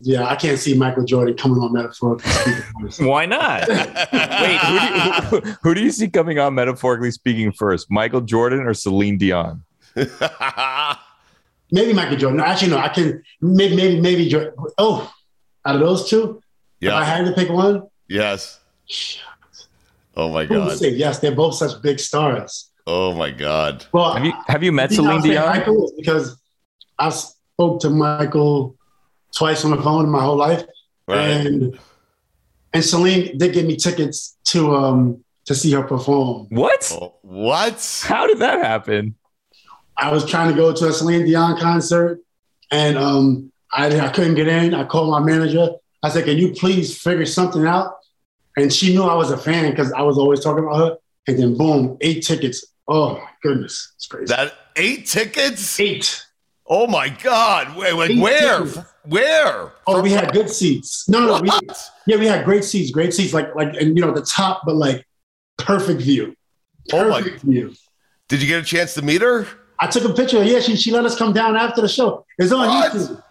Yeah, 0.00 0.26
I 0.26 0.36
can't 0.36 0.58
see 0.58 0.74
Michael 0.74 1.04
Jordan 1.04 1.36
coming 1.36 1.58
on 1.58 1.72
metaphorically 1.72 2.30
speaking. 2.30 3.06
Why 3.06 3.26
not? 3.26 3.68
Wait, 3.68 4.58
who 4.60 4.78
do, 4.78 4.84
you, 4.84 5.12
who, 5.22 5.40
who 5.62 5.74
do, 5.74 5.82
you, 5.82 5.90
see 5.90 6.08
coming 6.08 6.38
on 6.38 6.54
metaphorically 6.54 7.10
speaking 7.10 7.50
first, 7.52 7.90
Michael 7.90 8.20
Jordan 8.20 8.60
or 8.60 8.74
Celine 8.74 9.18
Dion? 9.18 9.64
maybe 11.70 11.92
Michael 11.92 12.16
Jordan. 12.16 12.38
No, 12.38 12.44
actually, 12.44 12.70
no. 12.70 12.78
I 12.78 12.88
can 12.88 13.22
maybe 13.40 13.76
maybe 13.76 14.00
maybe 14.00 14.28
Jordan. 14.28 14.54
Oh, 14.78 15.12
out 15.64 15.74
of 15.74 15.80
those 15.80 16.08
two, 16.08 16.40
yeah. 16.80 16.90
If 16.90 16.94
I 16.96 17.04
had 17.04 17.26
to 17.26 17.32
pick 17.32 17.48
one, 17.48 17.88
yes. 18.08 18.60
Oh 20.16 20.30
my 20.32 20.46
god! 20.46 20.78
Say 20.78 20.90
yes, 20.90 21.18
they're 21.18 21.34
both 21.34 21.54
such 21.54 21.80
big 21.82 21.98
stars. 21.98 22.70
Oh 22.86 23.14
my 23.14 23.30
god! 23.30 23.84
Well, 23.92 24.14
have 24.14 24.24
you 24.24 24.32
have 24.46 24.62
you 24.62 24.72
met 24.72 24.92
Celine 24.92 25.22
Dion? 25.22 25.46
Michael 25.46 25.92
because 25.96 26.40
I 26.98 27.10
spoke 27.10 27.80
to 27.80 27.90
Michael 27.90 28.76
twice 29.34 29.64
on 29.64 29.72
the 29.72 29.82
phone 29.82 30.04
in 30.04 30.10
my 30.10 30.22
whole 30.22 30.36
life. 30.36 30.64
Right. 31.08 31.18
And 31.18 31.78
and 32.72 32.84
Celine 32.84 33.36
did 33.38 33.52
give 33.52 33.66
me 33.66 33.76
tickets 33.76 34.36
to 34.46 34.74
um 34.74 35.24
to 35.46 35.54
see 35.54 35.72
her 35.72 35.82
perform. 35.82 36.46
What? 36.50 36.90
Oh, 36.92 37.14
what? 37.22 38.02
How 38.06 38.26
did 38.26 38.38
that 38.40 38.64
happen? 38.64 39.14
I 39.98 40.12
was 40.12 40.28
trying 40.28 40.50
to 40.50 40.56
go 40.56 40.72
to 40.72 40.88
a 40.88 40.92
Celine 40.92 41.24
Dion 41.24 41.58
concert 41.58 42.20
and 42.70 42.98
um 42.98 43.52
I, 43.72 43.86
I 43.98 44.08
couldn't 44.10 44.34
get 44.34 44.48
in. 44.48 44.74
I 44.74 44.84
called 44.84 45.10
my 45.10 45.20
manager. 45.20 45.70
I 46.02 46.08
said, 46.08 46.24
Can 46.24 46.36
you 46.36 46.52
please 46.52 47.00
figure 47.00 47.26
something 47.26 47.66
out? 47.66 47.96
And 48.56 48.72
she 48.72 48.94
knew 48.94 49.02
I 49.02 49.14
was 49.14 49.30
a 49.30 49.36
fan 49.36 49.70
because 49.70 49.92
I 49.92 50.02
was 50.02 50.18
always 50.18 50.40
talking 50.40 50.64
about 50.64 50.78
her. 50.78 50.96
And 51.26 51.38
then 51.38 51.56
boom, 51.56 51.96
eight 52.00 52.24
tickets. 52.24 52.64
Oh 52.88 53.14
my 53.14 53.28
goodness. 53.42 53.92
It's 53.96 54.06
crazy. 54.06 54.26
That 54.26 54.54
eight 54.76 55.06
tickets? 55.06 55.78
Eight. 55.80 56.24
Oh 56.66 56.86
my 56.86 57.08
God. 57.08 57.76
Wait, 57.76 57.94
wait, 57.94 58.18
where? 58.18 58.60
Tickets. 58.60 58.78
Where? 59.04 59.72
Oh, 59.86 60.02
we 60.02 60.10
had 60.10 60.32
good 60.32 60.50
seats. 60.50 61.08
No, 61.08 61.20
no, 61.20 61.38
no. 61.38 61.40
We, 61.42 61.50
yeah, 62.06 62.16
we 62.16 62.26
had 62.26 62.44
great 62.44 62.64
seats, 62.64 62.90
great 62.90 63.14
seats, 63.14 63.32
like 63.32 63.54
like 63.54 63.74
and 63.74 63.96
you 63.96 64.04
know 64.04 64.12
the 64.12 64.22
top, 64.22 64.62
but 64.64 64.74
like 64.74 65.06
perfect 65.58 66.00
view. 66.00 66.36
Perfect 66.88 67.42
oh 67.44 67.46
my 67.46 67.52
view. 67.52 67.74
Did 68.28 68.42
you 68.42 68.48
get 68.48 68.60
a 68.60 68.64
chance 68.64 68.94
to 68.94 69.02
meet 69.02 69.22
her? 69.22 69.46
I 69.78 69.86
took 69.86 70.04
a 70.04 70.12
picture. 70.12 70.40
Of 70.40 70.46
yeah, 70.46 70.60
she, 70.60 70.76
she 70.76 70.90
let 70.90 71.04
us 71.04 71.16
come 71.16 71.32
down 71.32 71.56
after 71.56 71.80
the 71.80 71.88
show. 71.88 72.24
It's 72.38 72.52
on 72.52 72.66
what? 72.66 72.92
YouTube. 72.92 73.22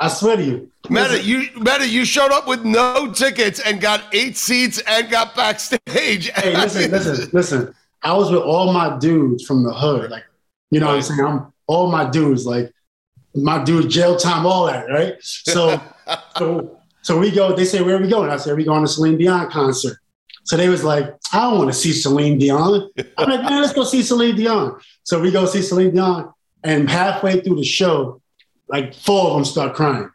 I 0.00 0.08
swear 0.08 0.36
to 0.36 0.42
you. 0.42 0.70
Metta, 0.90 1.22
you 1.22 1.48
Metta, 1.56 1.88
you 1.88 2.04
showed 2.04 2.30
up 2.30 2.46
with 2.46 2.64
no 2.64 3.10
tickets 3.12 3.60
and 3.60 3.80
got 3.80 4.02
eight 4.12 4.36
seats 4.36 4.82
and 4.86 5.08
got 5.10 5.34
backstage. 5.34 6.30
Hey, 6.30 6.54
listen, 6.54 6.90
listen, 6.90 7.30
listen. 7.32 7.74
I 8.02 8.12
was 8.14 8.30
with 8.30 8.42
all 8.42 8.72
my 8.72 8.98
dudes 8.98 9.44
from 9.44 9.62
the 9.62 9.72
hood. 9.72 10.10
Like, 10.10 10.24
you 10.70 10.80
know 10.80 10.88
what 10.88 10.96
I'm 10.96 11.02
saying? 11.02 11.20
I'm 11.20 11.52
all 11.66 11.90
my 11.90 12.08
dudes, 12.08 12.44
like 12.44 12.72
my 13.34 13.62
dude, 13.62 13.88
jail 13.88 14.16
time, 14.16 14.44
all 14.44 14.66
that, 14.66 14.88
right? 14.90 15.14
So, 15.20 15.80
so, 16.36 16.78
so 17.02 17.18
we 17.18 17.30
go. 17.30 17.54
They 17.54 17.64
say, 17.64 17.80
"Where 17.82 17.96
are 17.96 18.02
we 18.02 18.08
going?" 18.08 18.30
I 18.30 18.36
said, 18.36 18.56
"We 18.56 18.64
going 18.64 18.82
to 18.82 18.88
Celine 18.88 19.18
Dion 19.18 19.50
concert." 19.50 19.98
So 20.44 20.56
they 20.56 20.68
was 20.68 20.82
like, 20.84 21.14
"I 21.32 21.42
don't 21.42 21.58
want 21.58 21.70
to 21.70 21.78
see 21.78 21.92
Celine 21.92 22.38
Dion." 22.38 22.90
I'm 23.16 23.30
like, 23.30 23.42
"Man, 23.42 23.60
let's 23.62 23.72
go 23.72 23.84
see 23.84 24.02
Celine 24.02 24.36
Dion." 24.36 24.78
So 25.04 25.20
we 25.20 25.30
go 25.30 25.46
see 25.46 25.62
Celine 25.62 25.92
Dion, 25.92 26.32
and 26.64 26.88
halfway 26.90 27.40
through 27.40 27.56
the 27.56 27.64
show, 27.64 28.20
like 28.68 28.94
four 28.94 29.28
of 29.30 29.34
them 29.36 29.44
start 29.44 29.74
crying. 29.74 30.10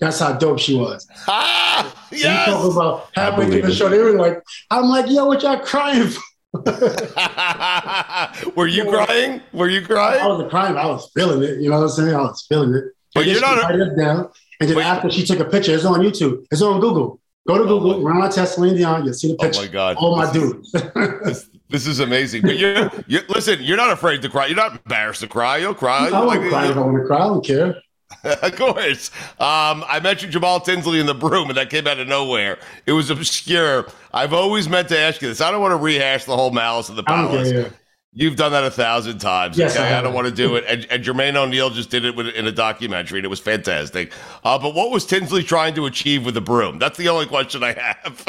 That's 0.00 0.18
how 0.18 0.32
dope 0.34 0.58
she 0.58 0.74
was. 0.76 1.06
Ah, 1.28 2.06
yes. 2.12 2.46
talking 2.48 2.72
about 2.72 3.08
halfway 3.14 3.48
through 3.50 3.62
the 3.62 3.74
show, 3.74 3.88
they 3.88 3.98
were 3.98 4.12
like, 4.12 4.42
"I'm 4.70 4.84
like, 4.86 5.10
yo, 5.10 5.26
what 5.26 5.42
y'all 5.42 5.58
crying 5.60 6.08
for?" 6.08 6.22
Were 8.56 8.66
you 8.66 8.84
crying? 8.90 9.42
Were 9.52 9.68
you 9.68 9.82
crying? 9.84 10.22
I 10.22 10.26
was 10.26 10.50
crying. 10.50 10.76
I 10.76 10.86
was 10.86 11.10
feeling 11.14 11.42
it. 11.42 11.60
You 11.60 11.70
know 11.70 11.76
what 11.76 11.84
I'm 11.84 11.88
saying? 11.90 12.14
I 12.14 12.20
was 12.22 12.44
feeling 12.48 12.74
it. 12.74 12.84
But 13.14 13.26
you're 13.26 13.40
not 13.40 13.70
a- 13.74 13.96
down. 13.96 14.28
And 14.60 14.70
then 14.70 14.78
after 14.78 15.10
she 15.10 15.24
took 15.24 15.38
a 15.40 15.44
picture, 15.44 15.74
it's 15.74 15.84
on 15.84 16.00
YouTube. 16.00 16.46
It's 16.50 16.62
on 16.62 16.80
Google. 16.80 17.20
Go 17.46 17.58
to 17.58 17.64
oh 17.64 17.66
Google, 17.66 18.02
run 18.02 18.20
on 18.20 18.32
Celine 18.32 18.76
Dion. 18.76 19.04
You'll 19.04 19.14
see 19.14 19.28
the 19.28 19.36
picture. 19.36 19.60
Oh 19.60 19.64
my 19.64 19.68
God! 19.68 19.96
Oh 20.00 20.16
my 20.16 20.32
dude. 20.32 20.64
this, 21.24 21.48
this, 21.68 21.86
is 21.86 22.00
amazing. 22.00 22.42
But 22.42 22.58
you're, 22.58 22.90
you 23.06 23.20
listen. 23.28 23.58
You're 23.62 23.76
not 23.76 23.90
afraid 23.90 24.22
to 24.22 24.28
cry. 24.28 24.46
You're 24.46 24.56
not 24.56 24.72
embarrassed 24.72 25.20
to 25.20 25.28
cry. 25.28 25.58
You'll 25.58 25.74
cry. 25.74 26.08
I 26.08 26.24
won't 26.24 26.48
cry 26.48 26.68
if 26.68 26.76
I 26.76 26.80
want 26.80 26.96
to 26.98 27.04
cry. 27.04 27.18
I 27.18 27.26
don't 27.28 27.44
care. 27.44 27.76
of 28.24 28.56
course. 28.56 29.10
Um, 29.38 29.84
I 29.88 30.00
mentioned 30.02 30.32
Jamaal 30.32 30.64
Tinsley 30.64 31.00
in 31.00 31.06
the 31.06 31.14
broom, 31.14 31.48
and 31.48 31.56
that 31.56 31.70
came 31.70 31.86
out 31.86 31.98
of 31.98 32.08
nowhere. 32.08 32.58
It 32.86 32.92
was 32.92 33.10
obscure. 33.10 33.86
I've 34.12 34.32
always 34.32 34.68
meant 34.68 34.88
to 34.88 34.98
ask 34.98 35.22
you 35.22 35.28
this. 35.28 35.40
I 35.40 35.50
don't 35.50 35.60
want 35.60 35.72
to 35.72 35.76
rehash 35.76 36.24
the 36.24 36.36
whole 36.36 36.50
malice 36.50 36.88
of 36.88 36.96
the 36.96 37.02
palace. 37.04 37.72
You've 38.18 38.36
done 38.36 38.52
that 38.52 38.64
a 38.64 38.70
thousand 38.70 39.18
times. 39.18 39.58
Yes, 39.58 39.76
okay, 39.76 39.92
I 39.92 39.98
I, 39.98 40.02
don't 40.02 40.14
want 40.14 40.26
to 40.26 40.32
do 40.32 40.56
it. 40.56 40.64
And, 40.66 40.86
and 40.90 41.04
Jermaine 41.04 41.36
O'Neal 41.36 41.68
just 41.68 41.90
did 41.90 42.06
it 42.06 42.16
with, 42.16 42.28
in 42.28 42.46
a 42.46 42.50
documentary, 42.50 43.18
and 43.18 43.26
it 43.26 43.28
was 43.28 43.40
fantastic. 43.40 44.10
Uh, 44.42 44.58
but 44.58 44.74
what 44.74 44.90
was 44.90 45.04
Tinsley 45.04 45.42
trying 45.42 45.74
to 45.74 45.84
achieve 45.84 46.24
with 46.24 46.32
the 46.32 46.40
broom? 46.40 46.78
That's 46.78 46.96
the 46.96 47.10
only 47.10 47.26
question 47.26 47.62
I 47.62 47.74
have. 47.74 48.26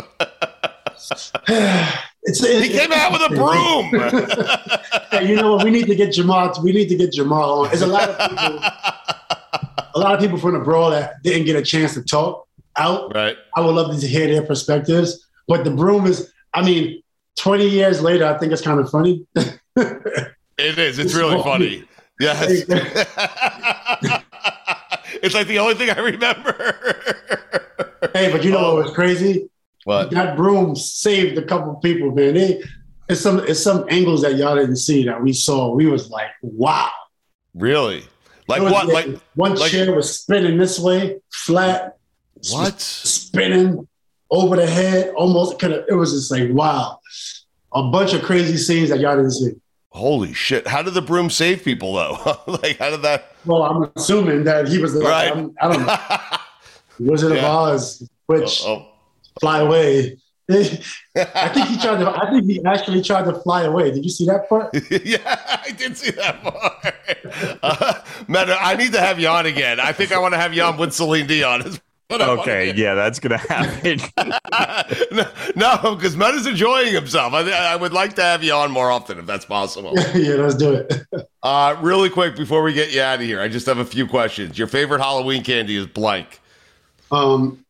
It's, 2.30 2.44
it, 2.44 2.62
he 2.62 2.78
came 2.78 2.92
out 2.92 3.14
with 3.14 3.22
a 3.22 3.30
broom. 3.30 5.10
hey, 5.12 5.30
you 5.30 5.38
know 5.38 5.56
what? 5.56 5.64
We 5.64 5.72
need 5.72 5.88
to 5.88 5.96
get 5.96 6.10
Jamaal. 6.10 6.62
We 6.62 6.74
need 6.74 6.90
to 6.90 6.96
get 6.98 7.14
Jamaal 7.14 7.64
on. 7.64 7.68
There's 7.70 7.84
a 7.84 7.88
lot 7.88 8.10
of 8.10 8.30
people. 8.30 8.60
a 9.96 9.98
lot 9.98 10.14
of 10.14 10.20
people 10.20 10.38
from 10.38 10.52
the 10.52 10.60
brawl 10.60 10.90
that 10.90 11.24
didn't 11.24 11.46
get 11.46 11.56
a 11.56 11.62
chance 11.62 11.94
to 11.94 12.04
talk 12.04 12.46
out. 12.76 13.16
Right. 13.16 13.38
I 13.56 13.62
would 13.62 13.76
love 13.76 13.98
to 13.98 14.06
hear 14.06 14.28
their 14.28 14.42
perspectives. 14.46 15.26
But 15.48 15.64
the 15.64 15.72
broom 15.72 16.06
is. 16.06 16.30
I 16.54 16.66
mean, 16.66 17.02
20 17.38 17.70
years 17.70 18.02
later, 18.02 18.26
I 18.26 18.38
think 18.38 18.52
it's 18.52 18.62
kind 18.62 18.82
of 18.82 18.90
funny. 18.90 19.26
It 20.58 20.80
is. 20.80 20.98
It's 20.98 21.14
really 21.14 21.42
funny. 21.44 21.84
Yes. 22.20 22.50
it's 25.22 25.36
like 25.36 25.48
the 25.48 25.60
only 25.60 25.76
thing 25.76 25.92
I 25.92 26.00
remember. 26.00 26.76
hey, 28.14 28.32
but 28.32 28.44
you 28.44 28.50
know 28.52 28.74
what 28.74 28.86
was 28.86 28.94
crazy? 28.96 29.50
What? 29.84 30.10
That 30.12 30.36
broom 30.36 30.76
saved 30.76 31.38
a 31.38 31.44
couple 31.44 31.76
people, 31.76 32.12
man. 32.12 32.34
They, 32.34 32.64
it's 33.08 33.22
some 33.22 33.40
it's 33.40 33.62
some 33.62 33.86
angles 33.90 34.24
that 34.24 34.36
y'all 34.36 34.56
didn't 34.56 34.78
see 34.78 35.06
that 35.06 35.22
we 35.22 35.32
saw. 35.32 35.74
We 35.74 35.86
was 35.86 36.10
like, 36.10 36.30
wow. 36.42 36.92
Really? 37.54 38.04
Like 38.48 38.62
was 38.62 38.72
what? 38.72 38.88
Like 38.88 39.20
one 39.36 39.56
like- 39.56 39.72
chair 39.72 39.94
was 39.94 40.20
spinning 40.20 40.58
this 40.58 40.80
way, 40.80 41.20
flat. 41.32 41.98
What? 42.52 42.82
Spinning 42.82 43.88
over 44.30 44.56
the 44.56 44.68
head, 44.68 45.14
almost 45.16 45.60
kind 45.60 45.74
of. 45.74 45.86
It 45.88 45.94
was 45.94 46.14
just 46.14 46.32
like 46.32 46.50
wow, 46.52 47.00
a 47.74 47.84
bunch 47.84 48.14
of 48.14 48.24
crazy 48.24 48.58
scenes 48.58 48.90
that 48.90 49.00
y'all 49.00 49.16
didn't 49.16 49.32
see. 49.32 49.54
Holy 49.98 50.34
shit! 50.34 50.68
How 50.68 50.82
did 50.82 50.94
the 50.94 51.02
broom 51.02 51.30
save 51.30 51.64
people 51.64 51.94
though? 51.94 52.38
like 52.48 52.78
how 52.78 52.92
did 52.92 53.02
that? 53.02 53.36
Well, 53.46 53.64
I'm 53.64 53.92
assuming 53.96 54.44
that 54.46 54.68
he 54.68 54.78
was 54.78 54.94
like, 54.96 55.08
Right. 55.08 55.32
I'm- 55.36 55.56
I 55.62 55.68
don't 55.74 55.86
know, 55.86 57.12
Wizard 57.12 57.32
of 57.38 57.44
Oz, 57.44 58.08
which 58.28 58.62
Oh, 58.66 58.88
fly 59.40 59.60
away. 59.60 60.18
I 60.50 61.50
think 61.50 61.68
he 61.68 61.78
tried 61.78 61.98
to. 62.00 62.10
I 62.10 62.30
think 62.32 62.46
he 62.46 62.64
actually 62.64 63.02
tried 63.02 63.26
to 63.26 63.34
fly 63.42 63.64
away. 63.64 63.92
Did 63.92 64.06
you 64.06 64.10
see 64.10 64.26
that 64.28 64.48
part? 64.48 64.74
yeah, 65.06 65.40
I 65.66 65.72
did 65.72 65.98
see 65.98 66.12
that 66.12 66.42
part. 66.42 66.96
Uh, 67.62 67.94
I 68.62 68.76
need 68.78 68.94
to 68.94 69.00
have 69.02 69.20
you 69.20 69.28
on 69.28 69.46
again. 69.46 69.80
I 69.82 69.92
think 69.92 70.14
I 70.14 70.20
want 70.20 70.34
to 70.36 70.40
have 70.40 70.54
you 70.54 70.64
on 70.64 70.78
with 70.78 70.94
Celine 70.94 71.28
Dion. 71.28 71.80
Is 72.10 72.14
what 72.20 72.22
I 72.22 72.28
wanna 72.30 72.42
Okay, 72.42 72.74
yeah, 72.76 72.94
that's 72.94 73.20
gonna 73.20 73.38
happen. 73.38 74.00
no, 75.56 75.96
because 75.96 76.16
Matt 76.16 76.36
is 76.36 76.48
enjoying 76.48 76.94
himself. 76.94 77.34
I, 77.34 77.50
I 77.50 77.76
would 77.76 77.94
like 77.94 78.16
to 78.16 78.22
have 78.22 78.44
you 78.44 78.54
on 78.54 78.72
more 78.72 78.92
often 78.92 79.20
if 79.20 79.26
that's 79.26 79.46
possible. 79.46 79.94
yeah, 80.16 80.36
let's 80.36 80.56
do 80.56 80.74
it. 80.74 81.08
Uh, 81.44 81.76
really 81.82 82.10
quick 82.10 82.36
before 82.36 82.64
we 82.64 82.74
get 82.74 82.94
you 82.94 83.02
out 83.02 83.20
of 83.20 83.26
here, 83.26 83.42
I 83.42 83.48
just 83.48 83.66
have 83.66 83.78
a 83.78 83.86
few 83.86 84.08
questions. 84.08 84.58
Your 84.58 84.68
favorite 84.68 85.00
Halloween 85.00 85.44
candy 85.44 85.76
is 85.76 85.88
blank. 85.88 86.40
Um, 87.12 87.66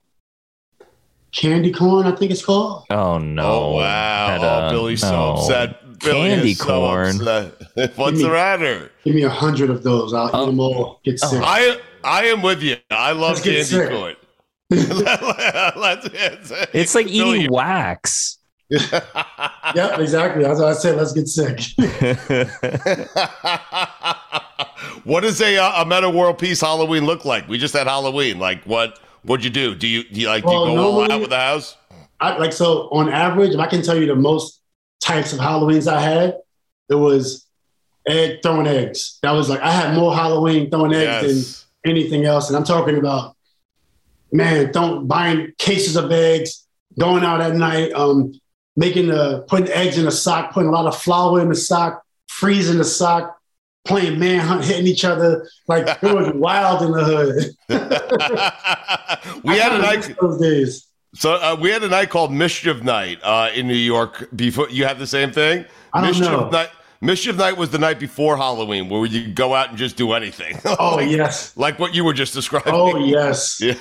candy 1.31 1.71
corn, 1.71 2.07
I 2.07 2.11
think 2.11 2.31
it's 2.31 2.43
called. 2.43 2.85
Oh 2.89 3.17
no! 3.17 3.43
Oh 3.43 3.75
wow! 3.75 4.27
Had, 4.27 4.41
oh, 4.41 4.47
uh, 4.47 4.71
Billy's 4.71 5.01
so 5.01 5.11
no. 5.11 5.33
upset. 5.33 5.83
Billy 5.99 6.29
Candy 6.29 6.51
is 6.51 6.59
so 6.59 6.65
corn. 6.65 7.15
upset. 7.27 7.97
What's 7.97 8.21
the 8.21 8.29
matter? 8.29 8.91
Give 9.03 9.15
me 9.15 9.23
a 9.23 9.29
hundred 9.29 9.71
of 9.71 9.81
those. 9.81 10.13
I'll 10.13 10.27
eat 10.27 10.45
them 10.45 10.59
all. 10.59 10.99
Get 11.03 11.19
sick. 11.19 11.41
I 11.43 11.79
I 12.03 12.25
am 12.25 12.41
with 12.41 12.61
you. 12.61 12.77
I 12.91 13.11
love 13.13 13.41
candy 13.41 13.63
sick. 13.63 13.89
corn. 13.89 14.15
Let's- 14.70 16.09
it's, 16.13 16.51
It's 16.74 16.95
like 16.95 17.07
Billy, 17.07 17.39
eating 17.41 17.51
wax. 17.51 18.38
yep, 18.70 19.97
exactly. 19.99 20.43
That's 20.43 20.59
what 20.59 20.68
I 20.68 20.74
said. 20.74 20.97
Let's 20.97 21.13
get 21.13 21.28
sick. 21.30 21.61
what 25.05 25.22
does 25.22 25.41
a 25.41 25.57
uh, 25.57 25.84
a 25.84 25.86
Metta 25.86 26.09
world 26.09 26.38
peace 26.38 26.59
Halloween 26.61 27.05
look 27.05 27.24
like? 27.24 27.47
We 27.47 27.57
just 27.57 27.74
had 27.74 27.88
Halloween. 27.88 28.39
Like 28.39 28.63
what? 28.65 28.99
What'd 29.24 29.45
you 29.45 29.49
do? 29.49 29.74
Do 29.74 29.88
you 29.88 30.03
do 30.03 30.20
you 30.20 30.28
like 30.28 30.43
do 30.43 30.51
you 30.51 30.57
go 30.57 30.65
all 30.68 30.76
normally- 30.76 31.11
out 31.13 31.22
with 31.22 31.30
the 31.30 31.38
house? 31.39 31.78
I, 32.20 32.36
like 32.38 32.51
so 32.51 32.89
on 32.91 33.07
average, 33.09 33.53
if 33.53 33.59
I 33.59 33.68
can 33.68 33.82
tell 33.84 33.97
you 33.97 34.07
the 34.07 34.15
most 34.15 34.59
types 34.99 35.32
of 35.34 35.39
Halloweens 35.39 35.88
I 35.89 36.01
had, 36.01 36.38
it 36.89 36.95
was 36.95 37.45
egg 38.07 38.39
throwing 38.43 38.68
eggs. 38.68 39.18
That 39.22 39.32
was 39.32 39.47
like 39.49 39.61
I 39.61 39.72
had 39.72 39.95
more 39.95 40.13
Halloween 40.13 40.70
throwing 40.70 40.93
eggs 40.93 41.32
Yes. 41.32 41.65
than 41.86 41.91
anything 41.95 42.26
else. 42.26 42.49
And 42.49 42.57
I'm 42.57 42.65
talking 42.65 42.97
about 42.97 43.36
man, 44.32 44.71
don't 44.71 45.07
buying 45.07 45.53
cases 45.57 45.95
of 45.95 46.11
eggs, 46.11 46.67
going 46.99 47.23
out 47.23 47.41
at 47.41 47.55
night, 47.55 47.91
um, 47.93 48.34
making 48.75 49.07
the 49.07 49.45
putting 49.47 49.69
eggs 49.69 49.97
in 49.97 50.07
a 50.07 50.11
sock, 50.11 50.51
putting 50.53 50.69
a 50.69 50.71
lot 50.71 50.86
of 50.86 50.97
flour 50.97 51.41
in 51.41 51.49
the 51.49 51.55
sock, 51.55 52.03
freezing 52.28 52.78
the 52.78 52.86
sock, 52.86 53.38
playing 53.86 54.19
manhunt, 54.19 54.63
hitting 54.63 54.88
each 54.88 55.05
other. 55.05 55.49
Like 55.67 55.88
it 56.03 56.15
was 56.15 56.32
wild 56.36 56.82
in 56.84 56.91
the 56.91 57.03
hood. 57.03 57.55
We 59.43 59.57
had 59.57 59.73
a 59.73 59.80
night. 59.80 60.15
those 60.19 60.39
days. 60.39 60.88
So 61.13 61.34
uh, 61.36 61.57
we 61.59 61.69
had 61.71 61.84
a 61.84 61.88
night 61.88 62.09
called 62.09 62.32
Mischief 62.32 62.84
Night 62.84 63.19
uh, 63.23 63.49
in 63.53 63.67
New 63.67 63.73
York. 63.73 64.30
Before 64.36 64.69
you 64.69 64.86
had 64.86 64.99
the 64.99 65.07
same 65.07 65.32
thing. 65.32 65.65
I 65.93 66.01
don't 66.01 66.09
Mischief 66.09 66.30
know. 66.30 66.49
Night. 66.49 66.69
Mischief 67.02 67.36
Night 67.38 67.58
was 67.58 67.70
the 67.70 67.78
night 67.78 68.00
before 68.00 68.38
Halloween, 68.38 68.89
where 68.89 69.06
you 69.06 69.28
go 69.32 69.54
out 69.54 69.70
and 69.70 69.78
just 69.78 69.98
do 69.98 70.14
anything. 70.14 70.60
Oh 70.80 71.00
yes. 71.00 71.56
like 71.58 71.80
what 71.80 71.93
you 71.95 72.04
were 72.04 72.14
just 72.14 72.34
describing. 72.34 72.74
Oh 72.74 72.98
yes. 72.98 73.60
Yeah. 73.62 73.74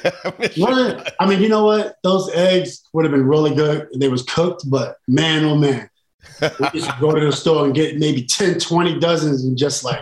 What- 0.57 1.14
I 1.21 1.27
mean, 1.27 1.41
you 1.43 1.49
know 1.49 1.64
what? 1.64 1.97
Those 2.03 2.31
eggs 2.35 2.83
would 2.93 3.05
have 3.05 3.12
been 3.12 3.27
really 3.27 3.55
good 3.55 3.89
they 3.99 4.09
was 4.09 4.23
cooked, 4.23 4.69
but 4.71 4.97
man, 5.09 5.45
oh 5.45 5.57
man. 5.57 5.89
We 6.41 6.69
used 6.75 6.91
to 6.91 6.97
go 7.01 7.12
to 7.14 7.25
the 7.25 7.33
store 7.33 7.64
and 7.64 7.75
get 7.75 7.97
maybe 7.99 8.23
10, 8.25 8.59
20 8.59 8.99
dozens 8.99 9.45
and 9.45 9.57
just 9.57 9.85
like 9.85 10.01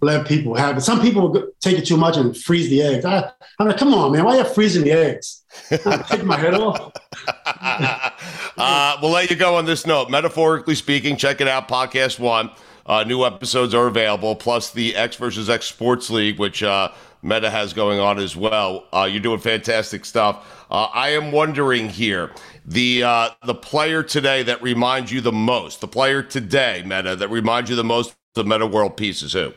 let 0.00 0.26
people 0.26 0.54
have 0.54 0.76
it. 0.76 0.82
Some 0.82 1.00
people 1.00 1.50
take 1.60 1.78
it 1.78 1.86
too 1.86 1.96
much 1.96 2.16
and 2.16 2.36
freeze 2.36 2.68
the 2.68 2.82
eggs. 2.82 3.04
I, 3.04 3.30
I'm 3.58 3.66
like, 3.66 3.78
come 3.78 3.94
on, 3.94 4.12
man, 4.12 4.24
why 4.24 4.36
are 4.36 4.38
you 4.38 4.44
freezing 4.44 4.84
the 4.84 4.92
eggs? 4.92 5.42
I 5.70 6.04
take 6.08 6.24
my 6.24 6.36
head 6.36 6.54
off. 6.54 6.92
Uh, 8.58 8.96
we'll 9.02 9.10
let 9.10 9.28
you 9.28 9.36
go 9.36 9.56
on 9.56 9.66
this 9.66 9.86
note. 9.86 10.08
Metaphorically 10.08 10.74
speaking, 10.74 11.14
check 11.14 11.42
it 11.42 11.48
out. 11.48 11.68
Podcast 11.68 12.18
one. 12.18 12.50
Uh, 12.86 13.04
new 13.04 13.22
episodes 13.22 13.74
are 13.74 13.86
available, 13.86 14.34
plus 14.34 14.70
the 14.70 14.96
X 14.96 15.16
versus 15.16 15.50
X 15.50 15.66
Sports 15.66 16.08
League, 16.08 16.38
which 16.38 16.62
uh, 16.62 16.90
Metta 17.20 17.50
has 17.50 17.72
going 17.74 17.98
on 17.98 18.18
as 18.18 18.34
well. 18.34 18.86
Uh, 18.94 19.08
you're 19.10 19.20
doing 19.20 19.40
fantastic 19.40 20.04
stuff. 20.04 20.64
Uh, 20.70 20.84
I 20.94 21.10
am 21.10 21.32
wondering 21.32 21.88
here 21.88 22.30
the 22.64 23.02
uh, 23.02 23.30
the 23.44 23.54
player 23.54 24.02
today 24.02 24.42
that 24.44 24.62
reminds 24.62 25.12
you 25.12 25.20
the 25.20 25.32
most, 25.32 25.80
the 25.80 25.88
player 25.88 26.22
today, 26.22 26.82
Metta, 26.86 27.16
that 27.16 27.28
reminds 27.28 27.68
you 27.68 27.76
the 27.76 27.84
most 27.84 28.14
of 28.36 28.46
Metta 28.46 28.66
World 28.66 28.96
Peace 28.96 29.22
is 29.22 29.32
who? 29.32 29.52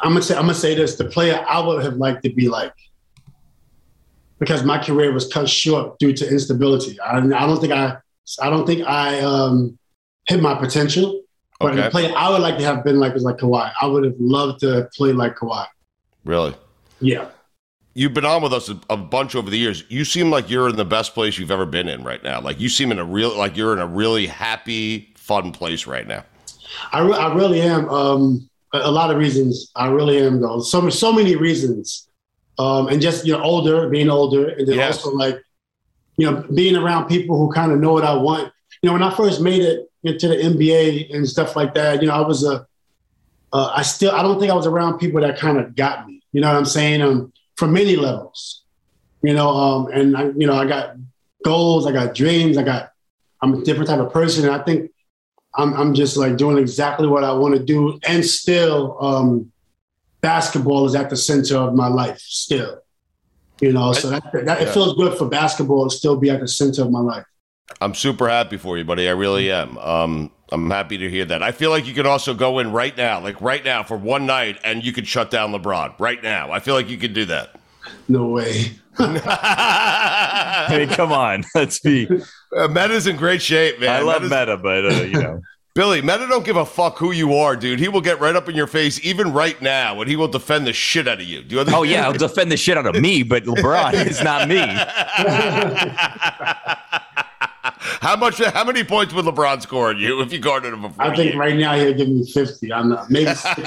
I'm 0.00 0.10
gonna 0.10 0.22
say 0.22 0.34
I'm 0.34 0.42
gonna 0.42 0.54
say 0.54 0.74
this: 0.74 0.96
the 0.96 1.04
player 1.04 1.44
I 1.48 1.60
would 1.60 1.82
have 1.82 1.96
liked 1.96 2.22
to 2.24 2.30
be 2.30 2.48
like, 2.48 2.72
because 4.38 4.62
my 4.64 4.82
career 4.82 5.12
was 5.12 5.32
cut 5.32 5.48
short 5.48 5.98
due 5.98 6.12
to 6.12 6.28
instability. 6.28 6.98
I, 7.00 7.18
I 7.18 7.20
don't 7.20 7.60
think 7.60 7.72
I 7.72 7.96
I 8.40 8.50
don't 8.50 8.66
think 8.66 8.86
I 8.86 9.20
um, 9.20 9.78
hit 10.28 10.40
my 10.40 10.54
potential. 10.54 11.20
But 11.60 11.76
the 11.76 11.90
player 11.90 12.12
I 12.16 12.30
would 12.30 12.42
like 12.42 12.58
to 12.58 12.64
have 12.64 12.84
been 12.84 12.98
like 12.98 13.14
was 13.14 13.22
like 13.22 13.36
Kawhi. 13.36 13.72
I 13.80 13.86
would 13.86 14.04
have 14.04 14.16
loved 14.18 14.60
to 14.60 14.88
play 14.94 15.12
like 15.12 15.36
Kawhi. 15.36 15.66
Really? 16.24 16.54
Yeah. 17.00 17.28
You've 17.94 18.12
been 18.12 18.24
on 18.24 18.42
with 18.42 18.52
us 18.52 18.68
a, 18.68 18.78
a 18.90 18.96
bunch 18.96 19.34
over 19.34 19.48
the 19.48 19.56
years. 19.56 19.84
You 19.88 20.04
seem 20.04 20.30
like 20.30 20.50
you're 20.50 20.68
in 20.68 20.76
the 20.76 20.84
best 20.84 21.14
place 21.14 21.38
you've 21.38 21.52
ever 21.52 21.64
been 21.64 21.88
in 21.88 22.02
right 22.02 22.22
now. 22.22 22.40
Like 22.40 22.58
you 22.58 22.68
seem 22.68 22.90
in 22.90 22.98
a 22.98 23.04
real, 23.04 23.36
like 23.38 23.56
you're 23.56 23.72
in 23.72 23.78
a 23.78 23.86
really 23.86 24.26
happy, 24.26 25.14
fun 25.16 25.52
place 25.52 25.86
right 25.86 26.06
now. 26.06 26.24
I, 26.92 27.00
re- 27.00 27.16
I 27.16 27.34
really 27.34 27.60
am. 27.60 27.88
Um, 27.88 28.48
a, 28.74 28.90
lot 28.90 29.10
of 29.10 29.18
reasons. 29.18 29.70
I 29.76 29.88
really 29.88 30.18
am 30.18 30.40
though. 30.40 30.60
So 30.60 30.88
so 30.90 31.12
many 31.12 31.36
reasons. 31.36 32.08
Um, 32.58 32.88
and 32.88 33.00
just 33.00 33.26
you 33.26 33.32
know, 33.32 33.42
older, 33.42 33.88
being 33.88 34.10
older, 34.10 34.48
and 34.48 34.66
then 34.68 34.76
Yes. 34.76 35.04
also 35.04 35.16
like, 35.16 35.42
you 36.16 36.30
know, 36.30 36.44
being 36.54 36.76
around 36.76 37.08
people 37.08 37.36
who 37.36 37.52
kind 37.52 37.72
of 37.72 37.80
know 37.80 37.92
what 37.92 38.04
I 38.04 38.14
want. 38.14 38.52
You 38.82 38.88
know, 38.88 38.92
when 38.92 39.02
I 39.02 39.14
first 39.14 39.40
made 39.40 39.62
it 39.62 39.90
into 40.04 40.28
the 40.28 40.36
NBA 40.36 41.14
and 41.14 41.28
stuff 41.28 41.56
like 41.56 41.74
that, 41.74 42.00
you 42.00 42.08
know, 42.08 42.14
I 42.14 42.26
was 42.26 42.44
a. 42.44 42.66
Uh, 43.52 43.72
I 43.74 43.82
still, 43.82 44.10
I 44.10 44.22
don't 44.22 44.40
think 44.40 44.50
I 44.50 44.54
was 44.56 44.66
around 44.66 44.98
people 44.98 45.20
that 45.20 45.38
kind 45.38 45.58
of 45.58 45.76
got 45.76 46.08
me. 46.08 46.20
You 46.32 46.40
know 46.40 46.48
what 46.48 46.56
I'm 46.56 46.64
saying? 46.64 47.02
Um, 47.02 47.32
from 47.56 47.72
many 47.72 47.96
levels. 47.96 48.62
You 49.22 49.32
know, 49.32 49.48
um, 49.48 49.86
and 49.92 50.16
I, 50.16 50.24
you 50.36 50.46
know, 50.46 50.54
I 50.54 50.66
got 50.66 50.96
goals, 51.44 51.86
I 51.86 51.92
got 51.92 52.14
dreams, 52.14 52.58
I 52.58 52.62
got. 52.62 52.90
I'm 53.40 53.54
a 53.54 53.64
different 53.64 53.88
type 53.88 54.00
of 54.00 54.12
person, 54.12 54.44
and 54.46 54.54
I 54.54 54.62
think 54.64 54.90
I'm, 55.56 55.74
I'm 55.74 55.94
just 55.94 56.16
like 56.16 56.36
doing 56.36 56.58
exactly 56.58 57.06
what 57.06 57.24
I 57.24 57.32
want 57.32 57.54
to 57.54 57.62
do. 57.62 57.98
And 58.06 58.24
still, 58.24 58.96
um, 59.00 59.52
basketball 60.20 60.86
is 60.86 60.94
at 60.94 61.10
the 61.10 61.16
center 61.16 61.56
of 61.56 61.74
my 61.74 61.88
life 61.88 62.18
still. 62.18 62.80
You 63.60 63.72
know, 63.72 63.92
so 63.92 64.10
that, 64.10 64.24
that 64.32 64.60
it 64.60 64.68
feels 64.70 64.94
good 64.94 65.16
for 65.16 65.28
basketball 65.28 65.88
to 65.88 65.94
still 65.94 66.16
be 66.16 66.28
at 66.28 66.40
the 66.40 66.48
center 66.48 66.82
of 66.82 66.90
my 66.90 66.98
life. 66.98 67.24
I'm 67.80 67.94
super 67.94 68.28
happy 68.28 68.56
for 68.56 68.76
you, 68.76 68.84
buddy. 68.84 69.08
I 69.08 69.12
really 69.12 69.50
am. 69.50 69.78
Um, 69.78 70.30
I'm 70.50 70.70
happy 70.70 70.98
to 70.98 71.08
hear 71.08 71.24
that. 71.26 71.42
I 71.42 71.52
feel 71.52 71.70
like 71.70 71.86
you 71.86 71.94
could 71.94 72.06
also 72.06 72.34
go 72.34 72.58
in 72.58 72.72
right 72.72 72.96
now, 72.96 73.20
like 73.20 73.40
right 73.40 73.64
now 73.64 73.82
for 73.82 73.96
one 73.96 74.26
night, 74.26 74.58
and 74.64 74.84
you 74.84 74.92
could 74.92 75.06
shut 75.06 75.30
down 75.30 75.52
LeBron 75.52 75.98
right 75.98 76.22
now. 76.22 76.50
I 76.50 76.60
feel 76.60 76.74
like 76.74 76.88
you 76.88 76.98
could 76.98 77.14
do 77.14 77.24
that. 77.26 77.58
No 78.08 78.26
way. 78.26 78.72
I 78.98 80.66
mean, 80.70 80.88
come 80.88 81.12
on, 81.12 81.44
let's 81.54 81.78
be. 81.78 82.08
Uh, 82.56 82.68
Metta's 82.68 83.06
in 83.06 83.16
great 83.16 83.42
shape, 83.42 83.80
man. 83.80 83.90
I 83.90 84.00
love 84.00 84.22
Metta's- 84.22 84.30
Metta, 84.30 84.56
but 84.56 84.84
uh, 84.86 85.02
you 85.02 85.20
know, 85.20 85.40
Billy, 85.74 86.00
Metta 86.02 86.28
don't 86.28 86.44
give 86.44 86.56
a 86.56 86.64
fuck 86.64 86.98
who 86.98 87.10
you 87.10 87.34
are, 87.34 87.56
dude. 87.56 87.80
He 87.80 87.88
will 87.88 88.00
get 88.00 88.20
right 88.20 88.36
up 88.36 88.48
in 88.48 88.54
your 88.54 88.68
face, 88.68 89.00
even 89.04 89.32
right 89.32 89.60
now, 89.60 90.00
and 90.00 90.08
he 90.08 90.14
will 90.14 90.28
defend 90.28 90.66
the 90.68 90.72
shit 90.72 91.08
out 91.08 91.20
of 91.20 91.26
you. 91.26 91.42
Do 91.42 91.54
you 91.56 91.60
understand? 91.60 91.80
Oh 91.80 91.82
yeah, 91.82 92.04
he'll 92.04 92.12
defend 92.12 92.52
the 92.52 92.56
shit 92.56 92.78
out 92.78 92.86
of 92.86 92.94
me, 93.00 93.24
but 93.24 93.42
LeBron 93.44 93.94
is 94.06 94.22
not 94.22 94.48
me. 94.48 94.58
how 98.00 98.16
much? 98.16 98.38
How 98.38 98.62
many 98.64 98.84
points 98.84 99.12
would 99.14 99.24
LeBron 99.24 99.62
score 99.62 99.88
on 99.88 99.98
you 99.98 100.20
if 100.22 100.32
you 100.32 100.38
guarded 100.38 100.72
him 100.74 100.82
before? 100.82 101.04
I 101.04 101.16
think 101.16 101.34
right 101.34 101.56
now 101.56 101.74
he'll 101.74 101.94
give 101.94 102.08
me 102.08 102.24
50. 102.24 102.72
I'm 102.72 102.90
not, 102.90 103.10
maybe 103.10 103.34
60. 103.34 103.64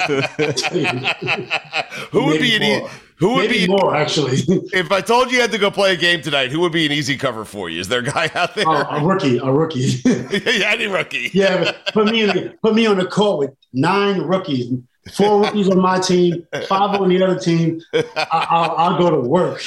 Who 2.12 2.26
would 2.28 2.40
be 2.40 2.52
Maybe 2.52 2.56
an 2.56 2.64
e- 2.64 2.80
more. 2.80 2.90
Who 3.20 3.34
would 3.34 3.50
Maybe 3.50 3.66
be 3.66 3.68
more 3.68 3.96
actually? 3.96 4.38
if 4.74 4.92
I 4.92 5.02
told 5.02 5.32
you 5.32 5.38
you 5.38 5.42
had 5.42 5.52
to 5.52 5.58
go 5.58 5.72
play 5.72 5.94
a 5.94 5.98
game 5.98 6.22
tonight? 6.22 6.52
Who 6.52 6.60
would 6.62 6.72
be 6.72 6.86
an 6.86 6.92
easy 6.92 7.18
cover 7.18 7.46
for 7.46 7.70
you? 7.70 7.80
Is 7.80 7.88
there 7.88 8.00
a 8.00 8.04
guy 8.04 8.30
out 8.36 8.54
there? 8.54 8.66
Oh, 8.68 8.86
a 8.90 9.04
rookie, 9.04 9.38
a 9.38 9.52
rookie. 9.52 10.02
yeah, 10.06 10.70
any 10.70 10.86
rookie. 10.86 11.32
yeah, 11.34 11.72
put 11.94 12.12
me 12.12 12.30
in 12.30 12.58
put 12.62 12.76
me 12.76 12.86
on 12.86 12.98
the 12.98 13.06
court 13.06 13.40
with 13.40 13.56
nine 13.74 14.22
rookies, 14.22 14.72
four 15.16 15.42
rookies 15.42 15.68
on 15.68 15.80
my 15.80 16.00
team, 16.00 16.46
five 16.68 17.02
on 17.02 17.10
the 17.10 17.24
other 17.24 17.40
team. 17.40 17.82
I, 17.92 18.04
I'll, 18.32 18.76
I'll 18.76 19.00
go 19.00 19.10
to 19.10 19.28
work. 19.28 19.64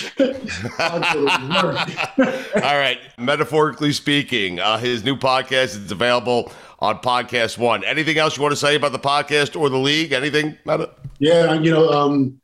I'll 0.78 1.00
go 1.12 1.26
to 1.26 1.62
work. 1.64 2.64
All 2.64 2.78
right. 2.78 2.98
Metaphorically 3.18 3.92
speaking, 3.92 4.60
uh, 4.60 4.78
his 4.78 5.02
new 5.02 5.16
podcast 5.16 5.76
is 5.76 5.90
available 5.90 6.52
on 6.78 6.98
Podcast 6.98 7.58
One. 7.58 7.84
Anything 7.84 8.16
else 8.18 8.36
you 8.36 8.42
want 8.42 8.52
to 8.52 8.56
say 8.56 8.76
about 8.76 8.92
the 8.92 8.98
podcast 8.98 9.58
or 9.58 9.68
the 9.68 9.78
league? 9.78 10.12
Anything? 10.12 10.56
Metta? 10.64 10.90
Yeah, 11.18 11.54
you 11.54 11.70
know, 11.70 11.90
um, 11.90 12.39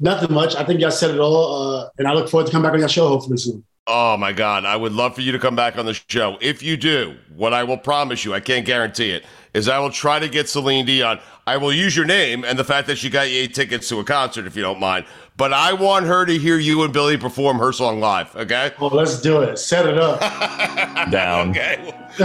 nothing 0.00 0.32
much. 0.32 0.56
I 0.56 0.64
think 0.64 0.80
y'all 0.80 0.90
said 0.90 1.10
it 1.10 1.20
all, 1.20 1.78
uh, 1.78 1.88
and 1.98 2.08
I 2.08 2.14
look 2.14 2.28
forward 2.28 2.46
to 2.46 2.52
come 2.52 2.62
back 2.62 2.72
on 2.72 2.80
your 2.80 2.88
show 2.88 3.08
hopefully 3.08 3.36
soon. 3.36 3.64
Oh 3.86 4.16
my 4.16 4.32
God. 4.32 4.64
I 4.64 4.76
would 4.76 4.92
love 4.92 5.14
for 5.14 5.20
you 5.20 5.32
to 5.32 5.38
come 5.38 5.56
back 5.56 5.76
on 5.76 5.84
the 5.84 5.94
show. 5.94 6.38
If 6.40 6.62
you 6.62 6.76
do, 6.76 7.16
what 7.34 7.52
I 7.52 7.64
will 7.64 7.78
promise 7.78 8.24
you, 8.24 8.32
I 8.32 8.40
can't 8.40 8.64
guarantee 8.64 9.10
it, 9.10 9.24
is 9.52 9.68
I 9.68 9.78
will 9.80 9.90
try 9.90 10.20
to 10.20 10.28
get 10.28 10.48
Celine 10.48 10.86
Dion. 10.86 11.18
I 11.46 11.56
will 11.56 11.72
use 11.72 11.96
your 11.96 12.04
name 12.06 12.44
and 12.44 12.56
the 12.56 12.62
fact 12.62 12.86
that 12.86 12.98
she 12.98 13.10
got 13.10 13.28
you 13.30 13.38
eight 13.40 13.54
tickets 13.54 13.88
to 13.88 13.98
a 13.98 14.04
concert, 14.04 14.46
if 14.46 14.54
you 14.54 14.62
don't 14.62 14.78
mind. 14.78 15.06
But 15.36 15.52
I 15.52 15.72
want 15.72 16.06
her 16.06 16.24
to 16.24 16.38
hear 16.38 16.58
you 16.58 16.84
and 16.84 16.92
Billy 16.92 17.16
perform 17.16 17.58
her 17.58 17.72
song 17.72 17.98
live, 17.98 18.36
okay? 18.36 18.72
Well, 18.78 18.90
let's 18.90 19.20
do 19.20 19.40
it. 19.40 19.58
Set 19.58 19.86
it 19.86 19.98
up. 19.98 20.20
Down. 21.10 21.50
Okay. 21.50 21.92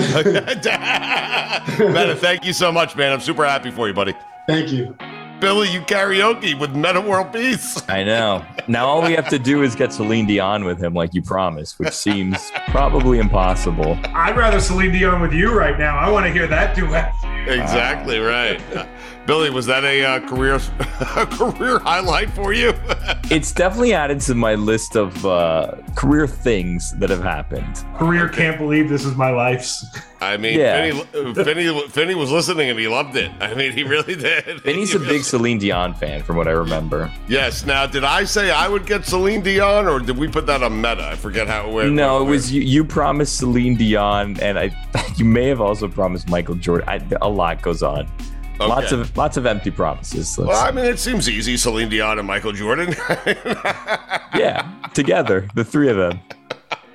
Metta, 1.80 2.16
thank 2.20 2.46
you 2.46 2.54
so 2.54 2.72
much, 2.72 2.96
man. 2.96 3.14
I'm 3.14 3.22
super 3.22 3.46
happy 3.46 3.72
for 3.72 3.88
you, 3.88 3.94
buddy. 3.94 4.14
Thank 4.48 4.72
you. 4.72 4.96
Billy, 5.40 5.70
you 5.70 5.82
karaoke 5.82 6.58
with 6.58 6.76
Metta 6.76 7.02
World 7.02 7.34
Peace. 7.34 7.82
I 7.90 8.04
know. 8.04 8.46
Now 8.68 8.86
all 8.86 9.02
we 9.02 9.14
have 9.14 9.30
to 9.30 9.40
do 9.40 9.64
is 9.64 9.76
get 9.76 9.94
Celine 9.94 10.26
Dion 10.26 10.64
with 10.64 10.82
him, 10.82 10.94
like 10.94 11.14
you 11.14 11.22
promised, 11.22 11.80
which 11.80 11.94
seems 11.94 12.52
probably 12.68 13.20
impossible. 13.20 13.98
I'd 14.14 14.38
rather 14.38 14.60
Celine 14.60 14.92
Dion 14.92 15.22
with 15.22 15.34
you 15.34 15.54
right 15.54 15.78
now. 15.78 15.98
I 15.98 16.10
want 16.10 16.26
to 16.26 16.32
hear 16.32 16.48
that 16.48 16.76
duet. 16.76 17.14
Exactly 17.48 18.20
right. 18.20 18.60
Uh, 18.76 18.86
Billy, 19.26 19.50
was 19.50 19.66
that 19.66 19.84
a 19.84 20.06
uh, 20.06 20.20
career 20.28 20.56
a 21.16 21.26
career 21.26 21.80
highlight 21.80 22.30
for 22.32 22.54
you? 22.54 22.74
It's 23.32 23.52
definitely 23.52 23.96
added 23.96 24.22
to 24.22 24.36
my 24.36 24.54
list 24.54 24.96
of 24.96 25.26
uh, 25.26 25.78
career 25.96 26.28
things 26.28 26.92
that 27.00 27.10
have 27.10 27.24
happened. 27.24 27.84
Career 27.98 28.30
can't 28.30 28.60
believe 28.60 28.88
this 28.88 29.04
is 29.04 29.16
my 29.16 29.32
life's. 29.32 29.84
I 30.22 30.38
mean, 30.38 30.60
Yeah. 30.60 30.92
Finney, 31.12 31.34
Finney, 31.34 31.88
Finney 31.88 32.14
was 32.16 32.32
listening 32.32 32.70
and 32.70 32.78
he 32.78 32.88
loved 32.88 33.16
it. 33.18 33.32
I 33.40 33.56
mean, 33.56 33.72
he 33.72 33.84
really 33.84 34.16
did. 34.30 34.62
Vinny's 34.62 34.94
a 34.94 35.00
big 35.00 35.24
Celine 35.24 35.58
Dion 35.58 35.96
fan, 35.96 36.22
from 36.22 36.38
what 36.38 36.48
I 36.48 36.52
remember. 36.52 37.12
Yes. 37.28 37.66
Now, 37.66 37.88
did 37.88 38.04
I 38.04 38.26
say 38.26 38.52
I 38.52 38.68
would 38.68 38.86
get 38.86 39.06
Celine 39.08 39.42
Dion, 39.42 39.88
or 39.88 40.00
did 40.00 40.20
we 40.20 40.28
put 40.28 40.46
that 40.46 40.62
on 40.62 40.80
Metta? 40.80 41.08
I 41.08 41.16
forget 41.16 41.48
how 41.48 41.68
it 41.68 41.74
went. 41.74 41.94
No, 41.94 42.22
it 42.22 42.30
was 42.30 42.52
you. 42.54 42.62
You 42.62 42.86
promised 42.86 43.38
Celine 43.40 43.76
Dion, 43.76 44.40
and 44.40 44.60
I. 44.60 44.70
You 45.18 45.26
may 45.26 45.48
have 45.48 45.62
also 45.62 45.88
promised 45.88 46.30
Michael 46.30 46.56
Jordan. 46.56 46.88
I, 46.88 47.02
a 47.22 47.30
lot 47.36 47.62
goes 47.62 47.84
on. 47.84 48.08
Lots 48.60 48.92
of 48.94 49.16
lots 49.18 49.36
of 49.38 49.46
empty 49.46 49.70
promises. 49.70 50.38
Let's- 50.38 50.48
Well, 50.48 50.66
I 50.66 50.72
mean, 50.72 50.86
it 50.86 50.98
seems 51.00 51.28
easy. 51.30 51.58
Celine 51.58 51.90
Dion 51.90 52.18
and 52.20 52.28
Michael 52.28 52.54
Jordan. 52.54 52.96
yeah, 54.36 54.68
together, 54.94 55.48
the 55.56 55.64
three 55.66 55.90
of 55.90 55.98
them 55.98 56.20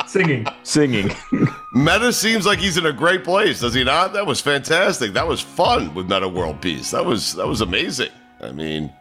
singing, 0.07 0.47
singing. 0.63 1.11
Metta 1.75 2.13
seems 2.13 2.47
like 2.47 2.59
he's 2.59 2.77
in 2.77 2.87
a 2.87 2.93
great 2.93 3.25
place, 3.25 3.61
does 3.61 3.75
he 3.75 3.85
not? 3.85 4.13
That 4.13 4.27
was 4.27 4.41
fantastic. 4.41 5.13
That 5.13 5.27
was 5.29 5.41
fun 5.41 5.95
with 5.95 6.09
Metta 6.09 6.29
World 6.29 6.61
Peace. 6.61 6.91
That 6.93 7.05
was 7.05 7.35
that 7.35 7.47
was 7.47 7.61
amazing. 7.61 8.11
I 8.41 8.53
mean, 8.53 8.93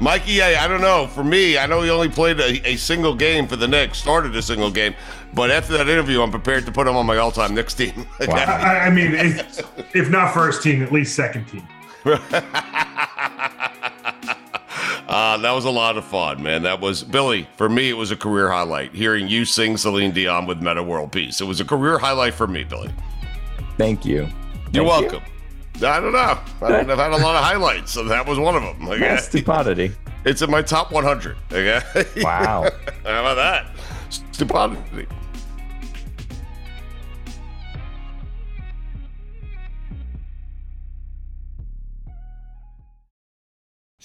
Mikey, 0.00 0.42
I, 0.42 0.64
I 0.64 0.68
don't 0.68 0.80
know. 0.80 1.06
For 1.06 1.24
me, 1.24 1.56
I 1.58 1.66
know 1.66 1.82
he 1.82 1.90
only 1.90 2.08
played 2.08 2.40
a, 2.40 2.66
a 2.68 2.76
single 2.76 3.14
game 3.14 3.46
for 3.46 3.56
the 3.56 3.68
Knicks, 3.68 3.98
started 3.98 4.34
a 4.36 4.42
single 4.42 4.70
game, 4.70 4.94
but 5.32 5.50
after 5.50 5.72
that 5.74 5.88
interview, 5.88 6.20
I'm 6.22 6.30
prepared 6.30 6.66
to 6.66 6.72
put 6.72 6.86
him 6.86 6.96
on 6.96 7.06
my 7.06 7.16
all-time 7.18 7.54
Knicks 7.54 7.74
team. 7.74 8.06
I, 8.20 8.24
I- 8.26 8.78
I 8.86 8.90
mean, 8.90 9.14
if, 9.14 9.94
if 9.94 10.10
not 10.10 10.34
first 10.34 10.62
team, 10.62 10.82
at 10.82 10.92
least 10.92 11.14
second 11.14 11.46
team. 11.46 11.66
Uh, 15.06 15.36
that 15.36 15.52
was 15.52 15.64
a 15.66 15.70
lot 15.70 15.96
of 15.98 16.04
fun, 16.04 16.42
man. 16.42 16.62
That 16.62 16.80
was 16.80 17.04
Billy. 17.04 17.46
For 17.56 17.68
me, 17.68 17.90
it 17.90 17.92
was 17.92 18.10
a 18.10 18.16
career 18.16 18.50
highlight. 18.50 18.92
Hearing 18.94 19.28
you 19.28 19.44
sing 19.44 19.76
Celine 19.76 20.12
Dion 20.12 20.46
with 20.46 20.60
Metta 20.62 20.82
World 20.82 21.12
Peace, 21.12 21.40
it 21.40 21.44
was 21.44 21.60
a 21.60 21.64
career 21.64 21.98
highlight 21.98 22.34
for 22.34 22.46
me, 22.46 22.64
Billy. 22.64 22.90
Thank 23.76 24.04
you. 24.04 24.22
You're 24.72 24.86
Thank 24.86 25.12
welcome. 25.12 25.22
I 25.82 26.00
don't 26.00 26.12
know. 26.12 26.38
I 26.62 26.82
mean, 26.82 26.90
I've 26.90 26.98
had 26.98 27.12
a 27.12 27.16
lot 27.16 27.36
of 27.36 27.44
highlights, 27.44 27.92
so 27.92 28.04
that 28.04 28.26
was 28.26 28.38
one 28.38 28.54
of 28.56 28.62
them. 28.62 28.88
Okay? 28.88 29.00
Yeah, 29.00 29.16
Stupodity. 29.18 29.92
It's 30.24 30.40
in 30.40 30.50
my 30.50 30.62
top 30.62 30.92
100. 30.92 31.36
Okay. 31.52 31.82
Wow. 32.22 32.62
How 33.04 33.20
about 33.20 33.34
that? 33.34 33.66
Stupodity. 34.32 35.06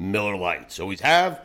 Miller 0.00 0.34
Lites. 0.34 0.80
Always 0.80 1.00
have, 1.02 1.44